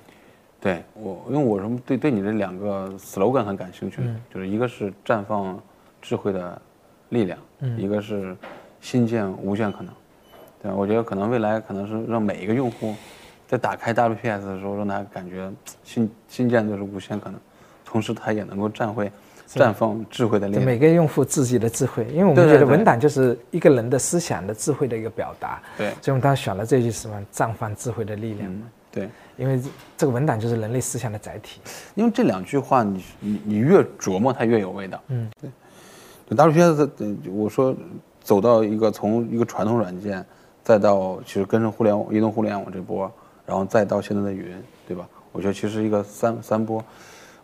[0.60, 5.60] 对我，因为我什么对对你的两个 slogan 很感兴趣，嗯就是一个是绽放
[6.00, 6.60] 智慧的
[7.10, 8.34] 力量，嗯一个是
[8.80, 9.92] 新建无限可能。
[10.62, 10.76] 对吧？
[10.78, 12.94] 我觉得可能未来可能是让每一个用户
[13.46, 15.52] 在打开 WPS 的时候，让他感觉
[15.82, 17.38] 新新建就是无限可能，
[17.84, 19.12] 同时他也能够站会
[19.54, 20.64] 绽放智慧的力量。
[20.64, 29.68] 每个用户自己的智慧，因为我们觉得文档就是一个人的思想的智慧的一个表达，对，所以我们当时选了这句什么“绽放智慧的力量”嗯，对，因为这
[29.98, 31.60] 这个文档就是人类思想的载体。
[31.94, 35.00] 因为这两句话你，你你越琢磨它越有味道。
[35.08, 35.50] 嗯，对。
[36.28, 37.74] 就 WPS，呃我说
[38.22, 40.24] 走到一个从一个传统软件，
[40.62, 43.10] 再到其实跟着互联网、移动互联网这波，
[43.44, 44.54] 然后再到现在的云，
[44.88, 45.06] 对吧？
[45.32, 46.82] 我觉得其实一个三三波。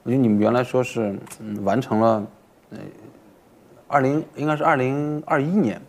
[0.02, 2.27] 我觉得你们原来说是嗯完成了，
[2.70, 2.78] 呃，
[3.86, 5.81] 二零应该是二零二一年，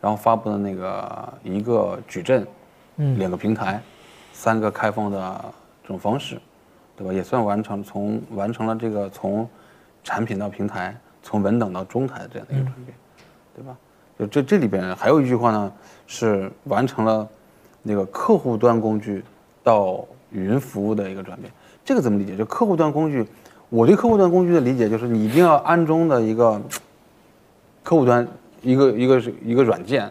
[0.00, 2.46] 然后发布的那个一个矩阵，
[2.96, 3.82] 嗯两个平台，
[4.32, 5.44] 三个开放的
[5.82, 6.40] 这种方式，
[6.96, 7.12] 对吧？
[7.12, 9.48] 也算完成从完成了这个从
[10.04, 12.96] 产品到平台，从文档到中台这样的一个转变，
[13.56, 13.76] 对吧？
[14.16, 15.72] 就这这里边还有一句话呢，
[16.06, 17.28] 是完成了
[17.82, 19.24] 那个客户端工具
[19.64, 21.52] 到云服务的一个转变。
[21.82, 22.36] 这个怎么理解？
[22.36, 23.26] 就客户端工具，
[23.70, 26.60] 我对客户端工具的理解就是你一定要安装的一个
[27.82, 28.26] 客户端
[28.62, 30.10] 一个一个是一个软件，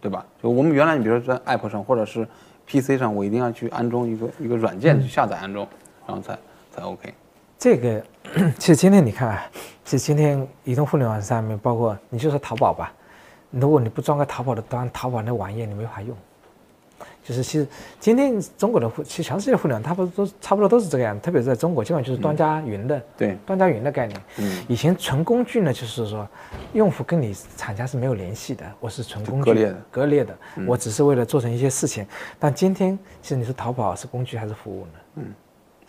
[0.00, 0.24] 对吧？
[0.42, 2.28] 就我们原来你比如说在 App 上或者是
[2.68, 5.66] PC 上，我一定要去安装一个一个软件去下载安装，
[6.06, 6.38] 然后才
[6.70, 7.12] 才 OK。
[7.58, 8.04] 这个
[8.58, 9.42] 其实今天你看啊，
[9.84, 12.92] 其实今天移动互联网上面，包括你就说淘宝吧，
[13.50, 16.16] 如果你不装个淘宝的端，淘宝那网页你没法用。
[17.30, 17.66] 就是其实
[18.00, 24.20] 今天中国的互，其实全世界的互联网，差不多都差不多都是这个样子，特别是在中国，基本上就是端加云的，对，端加云的概念。
[24.38, 26.26] 嗯，以前纯工具呢，就是说，
[26.72, 32.04] 用户跟你厂家是没有联系的，我是纯工具割裂的，嗯割裂的，我只是为了做成一些事情。
[32.36, 34.92] 但今天，其实你是淘宝是工具还是服务呢？
[35.16, 35.24] 嗯，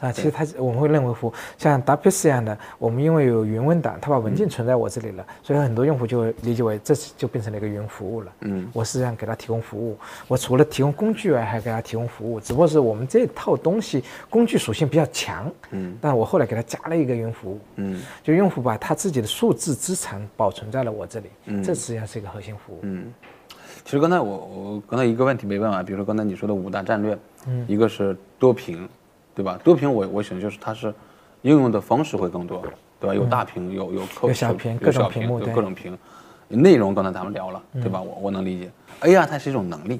[0.01, 8.31] 啊，其实它我们会认为服务，像 WPS 这样的，我们因为有云文档，它把文件存在我这里了，所以很多用户就会理解为这就变成了一个云服务了。
[8.41, 9.95] 嗯，我实际上给他提供服务，
[10.27, 22.79] 我除了提供工具外，还给他提供服务，只不过是我们这套东西工具属性比较强，嗯，但我后来给他加了一个云服务，嗯就用户把他自己的数字资产保存在了我这里，嗯这实际上是一个核心服务。
[22.81, 23.13] 嗯。
[23.83, 27.17] 其实刚才我我刚才一个问题没问完，比如说刚才你说的五大战略，
[27.47, 28.87] 嗯一个是多屏，
[29.41, 29.59] 对吧？
[29.63, 30.93] 多屏我我想就是它是
[31.41, 32.61] 应用的方式会更多，
[32.99, 33.15] 对吧？
[33.15, 35.97] 有大屏，有有客有小屏各种有小屏幕有各种屏，
[36.47, 37.99] 内容刚才咱们聊了，对嗯吧？
[38.01, 38.71] 我我能理解。
[39.01, 39.99] AR 它是一种能力，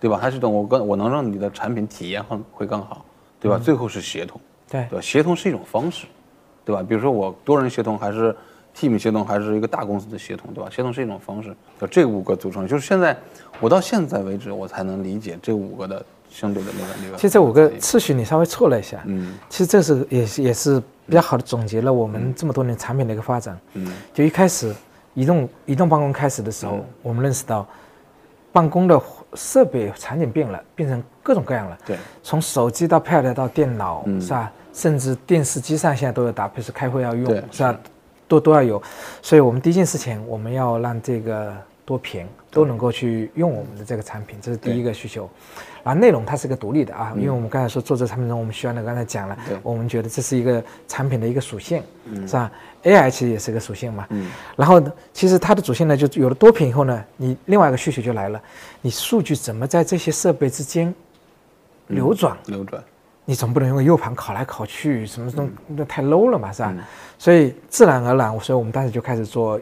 [0.00, 0.18] 对吧？
[0.20, 3.04] 它是一种我更我能让你的产品体验会会更好，
[3.38, 3.56] 对吧？
[3.56, 5.00] 最后是协同，对对吧？
[5.00, 6.06] 协同是一种方式，
[6.64, 6.82] 对吧？
[6.82, 8.34] 比如说我多人协同还是
[8.76, 10.68] team 协同，还是一个大公司的协同，对吧？
[10.68, 13.16] 协同是一种方式，就这五个组成，就是现在
[13.60, 16.04] 我到现在为止，我才能理解这五个的
[16.34, 17.16] 相对的那个那个。
[17.16, 23.56] 其实这五个次序你稍微错了一下，嗯其实这是也是也是比较好的总结了我们这么多年产品的一个发展。
[23.74, 24.74] 嗯就一开始
[25.14, 27.64] 移动移动办公开始的时候，嗯我们认识到
[28.52, 29.00] 办公的
[29.34, 31.78] 设备场景变了，变成各种各样了。
[31.86, 34.50] 对，从手机到 Pad 到电脑，嗯是吧？
[34.72, 37.78] 甚至电视机上现在都有搭配，是开会要用，是吧？
[38.26, 38.82] 都都要有。
[39.22, 41.54] 所以我们第一件事情，我们要让这个
[41.84, 45.28] 多屏，都能够去用我们的这个产品，这是第一个需求。
[45.82, 51.82] 然后内容它是个独立的啊，因为我们刚才说做这个产品中，我们需要呢，刚才讲了，我们觉得这是一个产品的一个属性，
[52.26, 52.50] 是吧
[52.84, 54.06] ？AI 其实也是个属性嘛。
[54.10, 54.30] 嗯。
[54.56, 54.80] 然后
[55.12, 58.40] 其实它的主线呢，就有了多屏以后呢，你另外一个需求就来了，
[58.80, 60.94] 你数据怎么在这些设备之间
[61.88, 62.34] 流转？
[62.46, 62.82] 流转。
[63.26, 66.74] 你总不能用 U 盘拷来拷去，什么东那太 low 了嘛，是吧？
[67.18, 69.60] 所以自然而然，所以我们当时就开始做。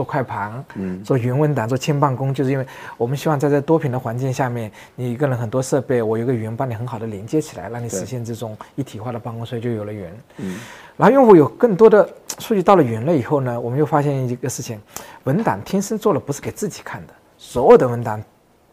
[0.00, 2.64] 做快盘，嗯，做云文档，做轻办公，就是因为
[2.96, 10.08] 我们希望在这多屏的环境下面，你一个人很多设备，我有个云帮你很好的连接起来，让你实现这种一体化的办公，所以就有了云。
[10.38, 10.58] 嗯，
[10.96, 12.08] 然后用户有更多的
[12.38, 14.80] 数据到了云了以后呢，我们又发现一个事情，
[15.24, 18.24] 文档天生做了不是给自己看的，所有的文档，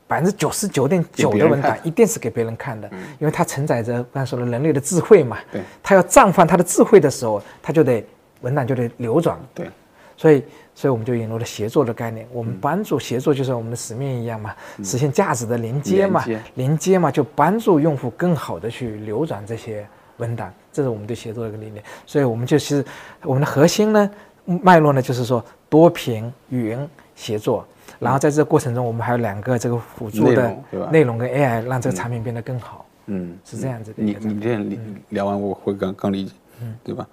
[0.07, 2.89] 百分之九十九点九的文档一定是给别人看的，
[3.19, 5.39] 因为它承载着刚才说的人类的智慧嘛。
[5.51, 8.01] 对，它要绽放它的智慧的时候，它就得
[8.39, 9.37] 文档就得流转。
[9.53, 9.69] 对，
[10.15, 10.41] 所以。
[10.77, 16.23] 所以我们就引入了协作的概念，我们帮助协作，就是我们的使命一样嘛，实现价值的连接嘛，
[16.53, 16.99] 连接。
[16.99, 19.87] 嘛，就帮助用户更好的去流转这些
[20.17, 21.83] 文档，这是我们对协作的一个理念。
[22.05, 22.85] 所以我们就其实
[23.23, 24.11] 我们的核心呢，
[24.45, 26.77] 脉络呢，就是说多屏云
[27.15, 27.65] 协作，
[27.97, 30.55] 然后在这个过程中，我们还有两个这个辅助的
[30.91, 32.85] 内容跟 AI，让这个产品变得更好。
[33.07, 34.03] 嗯，是这样子的。
[34.03, 34.75] 你你这样
[35.09, 36.31] 聊完，我会更更理解，
[36.61, 37.07] 嗯，对吧？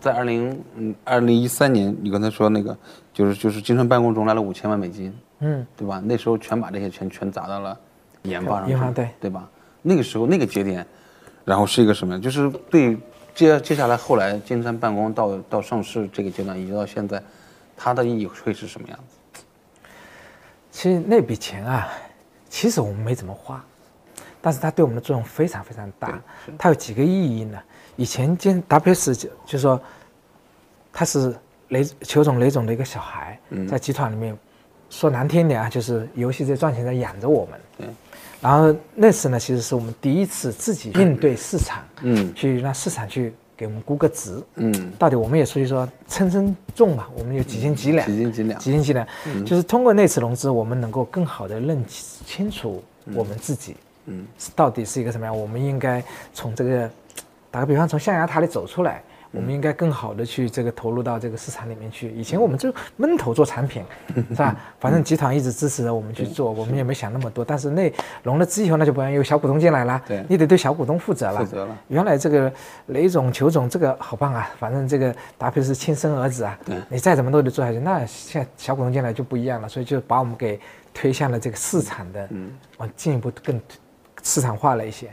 [0.00, 2.74] 在二零嗯二零一三年，你刚才说那个，
[3.12, 6.00] 就是就是金山办公中来了五千万美金，嗯，对吧？
[6.04, 7.78] 那时候全把这些钱全砸到了
[8.22, 9.48] 研发上，研发对对吧？
[9.82, 10.86] 那个时候那个节点，
[11.44, 12.20] 然后是一个什么样？
[12.20, 12.96] 就是对
[13.34, 17.22] 接接下来后来金山办公到到上市这个阶段，一直到现在，
[17.76, 19.42] 它的意义会是什么样子？
[20.70, 21.88] 其实那笔钱啊，
[22.48, 23.64] 其实我们没怎么花，
[24.40, 26.20] 但是它对我们的作用非常非常大。
[26.56, 27.58] 它有几个意义呢？
[27.96, 29.80] 以前金 WS 就就说，
[30.92, 31.34] 它是
[31.70, 33.36] 雷邱总雷总的一个小孩，
[33.68, 34.36] 在集团里面，
[34.90, 37.60] 说难听点啊，就是游戏在赚钱在养着我们。
[37.78, 37.88] 嗯。
[38.40, 49.06] 然后那次呢，其实是我们第一次自己应对市场，嗯，去让市场去给我们估个值，嗯，到底我们也出去说称称重嘛，我们有几斤几两，几斤几两，几斤几两，
[49.44, 52.82] 就是通过那次融资，我们能够更好的认清楚
[53.14, 53.76] 我们自己，
[54.06, 54.26] 嗯，
[54.56, 56.02] 到底是一个什么样，我们应该
[56.34, 56.90] 从这个。
[57.52, 62.10] 打个比方，从象牙塔里走出来，我们应该更好的去这个投入到这个市场里面去。
[62.10, 63.84] 以前我们就闷头做产品，
[64.14, 64.56] 是吧？
[64.80, 67.44] 反正集团一直支持着我们去做，我们也没想那么多。
[67.44, 67.92] 但是那
[68.22, 71.38] 融了资以后，那就不然有小股东进来了，你得对小股东负责了。
[71.38, 71.76] 负责了。
[71.88, 72.52] 原来这个
[72.86, 76.58] 雷总、裘总这个好棒啊，反正这个搭配是亲生儿子啊，
[76.88, 77.78] 你再怎么都得做下去。
[77.78, 80.58] 那现在小股东进来就不一样了，所以就把我们给
[80.92, 82.28] 推向了这个市场的，
[82.78, 83.60] 往进一步更
[84.24, 85.08] 市场化了一些。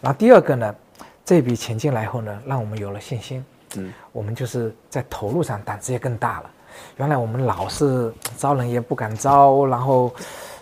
[0.00, 0.74] 然后第二个呢？
[1.28, 3.44] 这笔钱进来以后呢，让我们有了信心。
[3.76, 6.50] 嗯，我们就是在投入上胆子也更大了。
[6.96, 10.10] 原来我们老是招人也不敢招，然后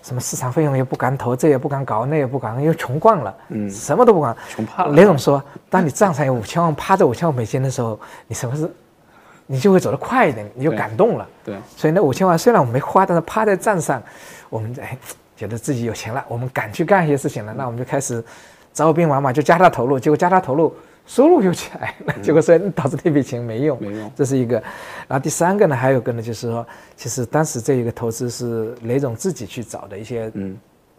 [0.03, 3.33] 什么市场费用也不敢投，这也不敢搞，那也不敢，因为穷惯了。
[3.51, 4.37] 嗯，什么都不敢。
[4.49, 4.93] 穷怕了。
[4.93, 5.41] 雷总说，
[5.71, 8.69] 当你账上有五千万，趴着五千万美金的时候，你什么事，
[9.47, 11.29] 你就会走得快一点，你就感动了。
[11.45, 11.57] 对。
[11.77, 14.03] 所以那五千万虽然我没花，但是趴在账上，
[14.49, 14.99] 我们哎
[15.37, 18.21] 觉得自己有钱了，我们敢去干一些事情了，那我们就开始。
[18.77, 20.77] 招兵买马就加大投入，结果加大投入，
[21.07, 24.62] 收入又起来了，结果说导致那笔钱没用，没用，这是一个。
[25.09, 30.55] 然后第三个呢，还有个呢，就是说，其实当时这一个投资是雷总自己去找的一些嗯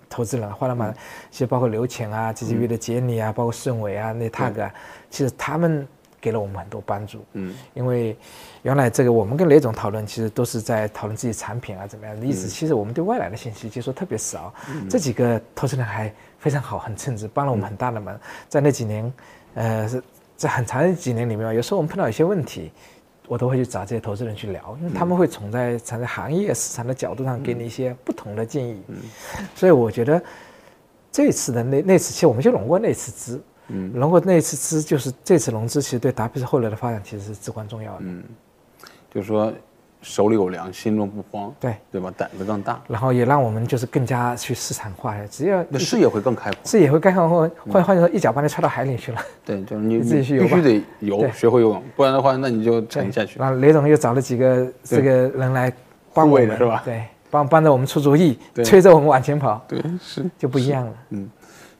[0.09, 0.91] 投资人，花了嘛，
[1.29, 4.73] 其实包括刘潜啊、G G V 的杰尼啊，包括顺伟啊、那 tag 啊，
[5.11, 5.87] 其实他们
[6.19, 7.23] 给了我们很多帮助。
[7.33, 8.17] 嗯，因为
[8.63, 14.51] 原来这个我们跟雷总讨论，其实都是在讨论自己产品啊怎么样的意思，其实我们对外来的信息接触特别少。
[14.89, 16.11] 这几个投资人还。
[16.47, 18.17] 非常好，很称职，帮了我们很大的忙。
[18.47, 19.13] 在那几年，
[19.53, 20.01] 呃，是
[20.37, 22.71] 在很长的几年里面，有时候我们碰到一些问题，
[23.27, 28.81] 我都会去找这些投资人去聊，因为他们会从在从在行业市场的角度上给你一些不同的建议。
[29.55, 30.23] 所以我觉得
[31.11, 33.43] 这次的那那次，其实我们就融过那次资，
[33.93, 37.99] 融过那次资，就是这次融资，其实对达比斯后来的发展其实是至关重要的。
[38.03, 38.23] 嗯，
[39.13, 39.51] 就是说。
[40.01, 42.13] 手里有粮，心中不慌，对对吧？
[42.15, 47.49] 胆子更大，然后也让我们就是更加去市场化，只要视野会更开阔，视野会更开阔。
[47.69, 49.19] 换换句话说，一脚把你踹到海里去了。
[49.43, 53.39] 对，就是你自己去游，必须得游，学会游泳，不然的话，那你就沉下去。
[53.39, 55.73] 然后雷总又找了几个这个人来
[56.13, 56.81] 帮我们，是吧？
[56.85, 59.61] 对，帮帮着我们出主意，催着我们往前跑。
[59.67, 60.93] 对，是就不一样了。
[61.09, 61.29] 嗯，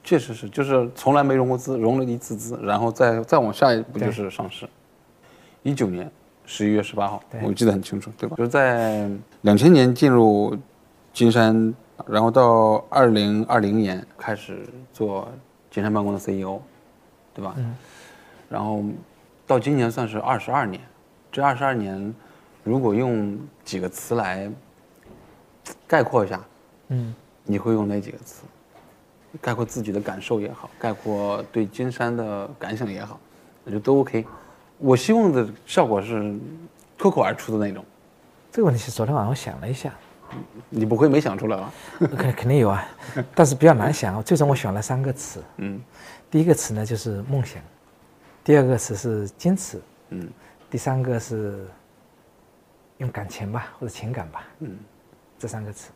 [0.02, 4.68] 确实是，就是从来没融过资，融了一次资，然后再再往下一步就是上市。
[5.62, 6.10] 一九年。
[6.50, 8.34] 十一月十八号，我记得很清楚，对吧？
[8.36, 9.06] 就是在
[9.42, 10.56] 两千年进入
[11.12, 11.74] 金山，
[12.06, 15.28] 然后到二零二零年开始做
[15.70, 16.58] 金山办公的 CEO，
[17.34, 17.54] 对吧？
[17.58, 17.76] 嗯。
[18.48, 18.82] 然后
[19.46, 20.80] 到今年算是二十二年，
[21.30, 22.14] 这二十二年，
[22.64, 24.50] 如果用几个词来
[25.86, 26.40] 概括一下，
[26.88, 27.14] 嗯，
[27.44, 28.44] 你会用哪几个词？
[29.42, 33.20] 概括自己的感受也好，概括对金山的感想也好，
[33.64, 34.24] 我觉得都 OK。
[34.78, 36.36] 我希望的效果是
[36.96, 37.84] 脱口而出的那种。
[38.50, 39.92] 这个问题是昨天晚上我想了一下，
[40.68, 41.72] 你不会没想出来吧？
[42.16, 42.84] 肯肯定有啊，
[43.34, 44.22] 但是比较难想。
[44.22, 45.80] 最终我选了三个词，嗯
[46.30, 47.62] 第一个词呢就是梦想，
[48.44, 49.80] 第二个词是坚持，
[50.10, 50.28] 嗯
[50.70, 51.66] 第三个是
[52.98, 54.76] 用感情吧或者情感吧，嗯，
[55.38, 55.90] 这三个词。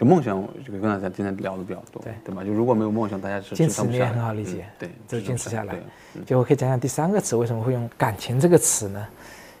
[0.00, 2.42] 就梦想，这个跟大家今天聊的比较多，对对吧？
[2.42, 5.76] 就如果没有梦想，大家是坚持你也很好理解嗯对，就坚持下来
[6.24, 9.06] 就我可以讲讲第三个词为什么会用感情这个词呢？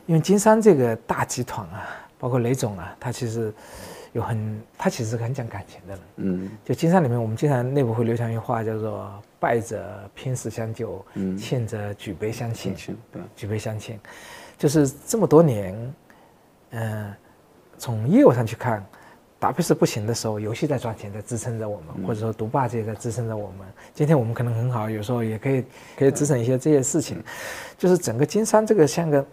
[0.06, 1.86] 因为金山这个大集团啊，
[2.18, 3.52] 包括雷总啊，他其实
[4.12, 6.02] 有很，他其实很讲感情的人。
[6.16, 12.96] 嗯就金山里面，我们经常内部会流传一句话，叫做“败者拼死相救，嗯欠者举杯相庆亲”。
[12.96, 14.00] 亲，对，举杯相庆，
[14.56, 15.94] 就是这么多年，
[16.70, 17.12] 嗯、
[17.76, 18.84] 从业务上去看，
[19.40, 23.66] 达佩斯不行的时候，游戏在赚钱，在支撑着我们，或者说独霸这也在支撑着我们。
[23.94, 25.64] 今天我们可能很好，有时候也可以
[25.96, 27.20] 可以支撑一些这些事情，
[27.78, 29.26] 就是整个金山这个像个，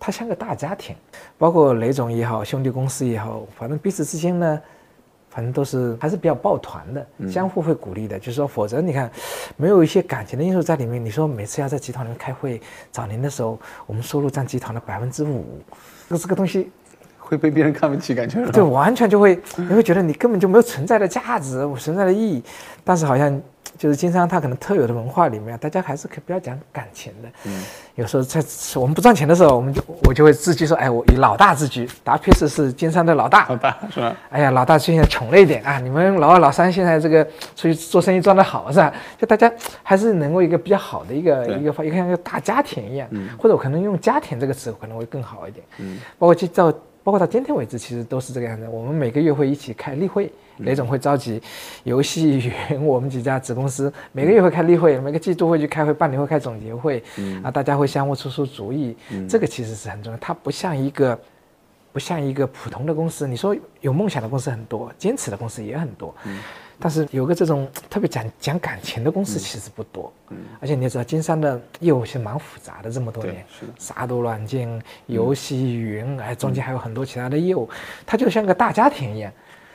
[0.00, 0.96] 它像个大家庭，
[1.36, 4.60] 包括雷总也好，兄弟公司也好，反正彼此之间呢。
[5.32, 8.18] 反正都是还是比较抱团的，相互会鼓励的。
[8.18, 9.08] 就是说，否则你看，
[9.56, 11.04] 没有一些感情的因素在里面。
[11.04, 12.60] 你说每次要在集团里面开会，
[12.90, 13.56] 找您的时候，
[13.86, 15.60] 我们收入占集团的百分之五，
[16.08, 16.72] 这个这个东西，
[17.30, 22.42] 会被别人看不起，感觉对完全就会，你会觉得你根本就没有存在的价值，我存在的意义。
[22.82, 23.40] 但是好像
[23.78, 27.28] 就是经商，它可能特有的文化里面，大家还是可以比较讲感情的。
[27.46, 27.62] 嗯
[27.96, 28.42] 有时候在
[28.76, 34.16] 我们不赚钱的时候，我们就我就会自居说，哎，我以老大自居，达佩斯是经商的老大，老大是吧？
[34.30, 35.78] 哎呀，老大现在穷了一点啊！
[35.78, 37.22] 你们老二、老三现在这个
[37.54, 38.90] 出去做生意赚得好是吧？
[39.18, 39.52] 就大家
[39.82, 45.62] 还是能够一个比较好的一个一个一个像一个大家庭一样，或者我可能用家庭这个词可能会更好一点。
[45.78, 48.68] 嗯包括到包括到今天为止，其实都是这个样子。
[48.68, 51.40] 我们每个月会一起开例会，雷总会召集
[51.84, 52.38] 游戏
[52.70, 57.02] 云我们几家子公司每个月会开例会，每个季度会去开会，半年会开总结会，
[57.42, 58.96] 啊，大家会相互出出主意，
[59.28, 60.18] 这个其实是很重要。
[60.18, 61.18] 它不像一个。
[61.92, 66.14] 不像一个普通的公司，你说有梦想的公司很多，坚持的公司也很多，
[66.80, 70.12] 但是有个这种 特别讲讲感情的公司其实不多，
[70.60, 73.44] 而且你也知道，金山的业务其实蛮复杂的，这么多年，
[73.78, 77.68] 杀毒软件、游戏云，哎，中间还有很多其他的业务，
[78.06, 79.30] 它就像个大家庭一样，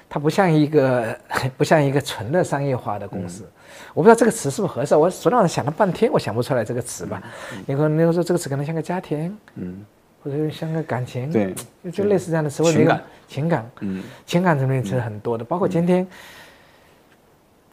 [0.09, 1.17] 它不像一个
[1.55, 3.47] 不像一个纯的商业化的公司。
[3.93, 7.21] 我不知道这个词是不是合适，我昨天晚上想了半天，我想不出来这个词吧。
[7.65, 9.85] 你可能你说这个词可能像个家庭，嗯。
[10.23, 11.53] 或者像个感情，对，
[11.83, 12.71] 就就类似这样的词汇。
[12.71, 14.03] 情感，情感，嗯。
[14.25, 16.07] 情感层面其实很多的，包括今天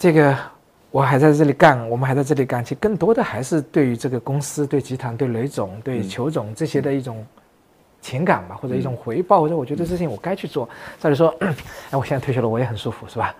[0.02, 0.36] 这个
[0.90, 7.24] 我还在这里干，我们还在这里干，其实更多的还是对于这个公司、对集团、对雷总、对裘总这些的一种
[8.00, 10.68] 情感吧，或者一种回报，或者我觉得这事情我该去做。
[10.98, 13.32] 照理说， 哎，我现在退休了，我也很舒服，是吧？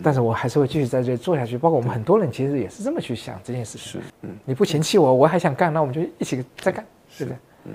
[0.00, 1.58] 但是我还是会继续在这里做下去。
[1.58, 3.94] 包括我们很多人其实也是这么去想这件事情。
[3.94, 4.30] 是嗯。
[4.44, 6.86] 你不嫌弃我，我还想干，那我们就一起再干，
[7.18, 7.72] 对不对？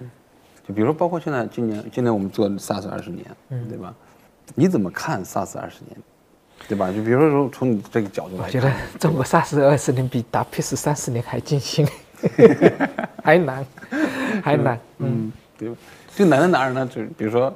[0.65, 3.93] 就比如说，包括现在今年，今年我们做 SaaS 二十年，嗯对吧？
[4.55, 5.97] 你怎么看 SaaS 二十年，
[6.71, 6.87] 对吧？
[6.89, 11.85] 就比如说从从你这个角度来，我觉得中国 SaaS 二十年比 WPS 三十年还艰辛，
[13.21, 13.65] 还难，
[14.41, 14.79] 还难。
[14.99, 15.75] 嗯，嗯，对吧？
[16.15, 16.87] 这个难在哪儿呢？
[16.87, 17.53] 就是比如说，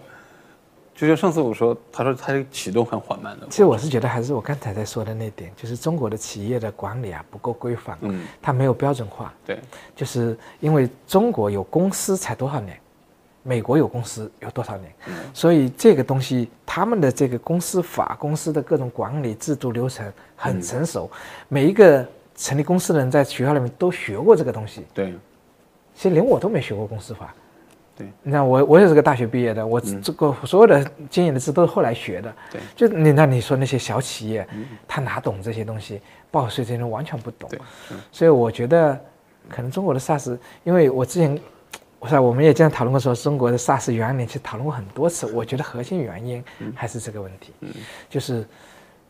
[0.94, 9.58] 就像上次我说，他说他这个启动很缓慢的，其实我是觉得还是我刚才在说的那点，就是中国的企业的管理啊不够规范，嗯，它没有标准化，对，
[9.96, 12.78] 就是因为中国有公司才多少年，
[13.48, 14.92] 美国有公司有多少年，
[15.32, 21.10] 所以这个东西他们的这个公司法、公司的各种管理制度流程很成熟，
[21.48, 22.04] 每一个
[22.36, 25.14] 成立公司的人在学校里面都学过这个东西，对，
[25.94, 27.32] 其实连我都没学过公司法。
[27.96, 32.36] 对，你看我我也是个大学毕业的，我这个所有的经验的知都是后来学的。
[32.52, 34.46] 对，就你那你说那些小企业，
[34.86, 36.02] 他哪懂这些东西？
[36.30, 37.50] 报税这些完全不懂。
[37.50, 37.60] 对，
[38.12, 39.00] 所以我觉得，
[39.48, 41.40] 可能中国的 SaaS，因为我之前，
[42.00, 45.26] 我说我们也经常讨论过说，中国的 SaaS 元年其实讨论过很多次。
[45.34, 46.44] 我觉得核心原因
[46.76, 47.52] 还是这个问题，
[48.10, 48.46] 就是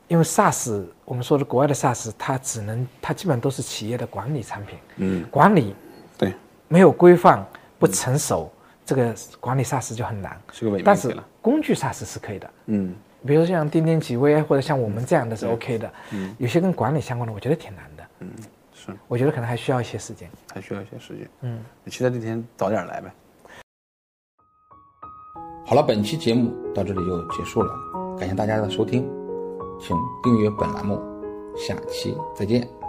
[0.08, 5.76] 因为 SaaS，我们说的国外的 SaaS，它只能它基本上都是企业的管理产品，嗯，管理
[6.18, 6.34] 对，
[6.68, 7.46] 没有规范、
[7.78, 8.52] 不成熟，
[8.86, 10.40] 这个管理 SaaS 就很难。
[10.84, 12.96] 但是工具 SaaS 是可以的，嗯，
[13.26, 15.92] 比如说像钉钉企微或者像我们这样的是 OK 的。
[16.38, 18.04] 有些跟管理相关的，我觉得挺难的。
[18.20, 18.30] 嗯，
[18.86, 20.30] 是，我觉得可能还需要一些时间。
[20.54, 23.14] 还需要一些时间，嗯，期待那天早点来呗。
[25.66, 27.74] 好了，本期节目到这里就结束了，
[28.20, 29.02] 感谢大家的收听，
[29.80, 31.02] 请订阅本栏目，
[31.58, 32.85] 下期再见。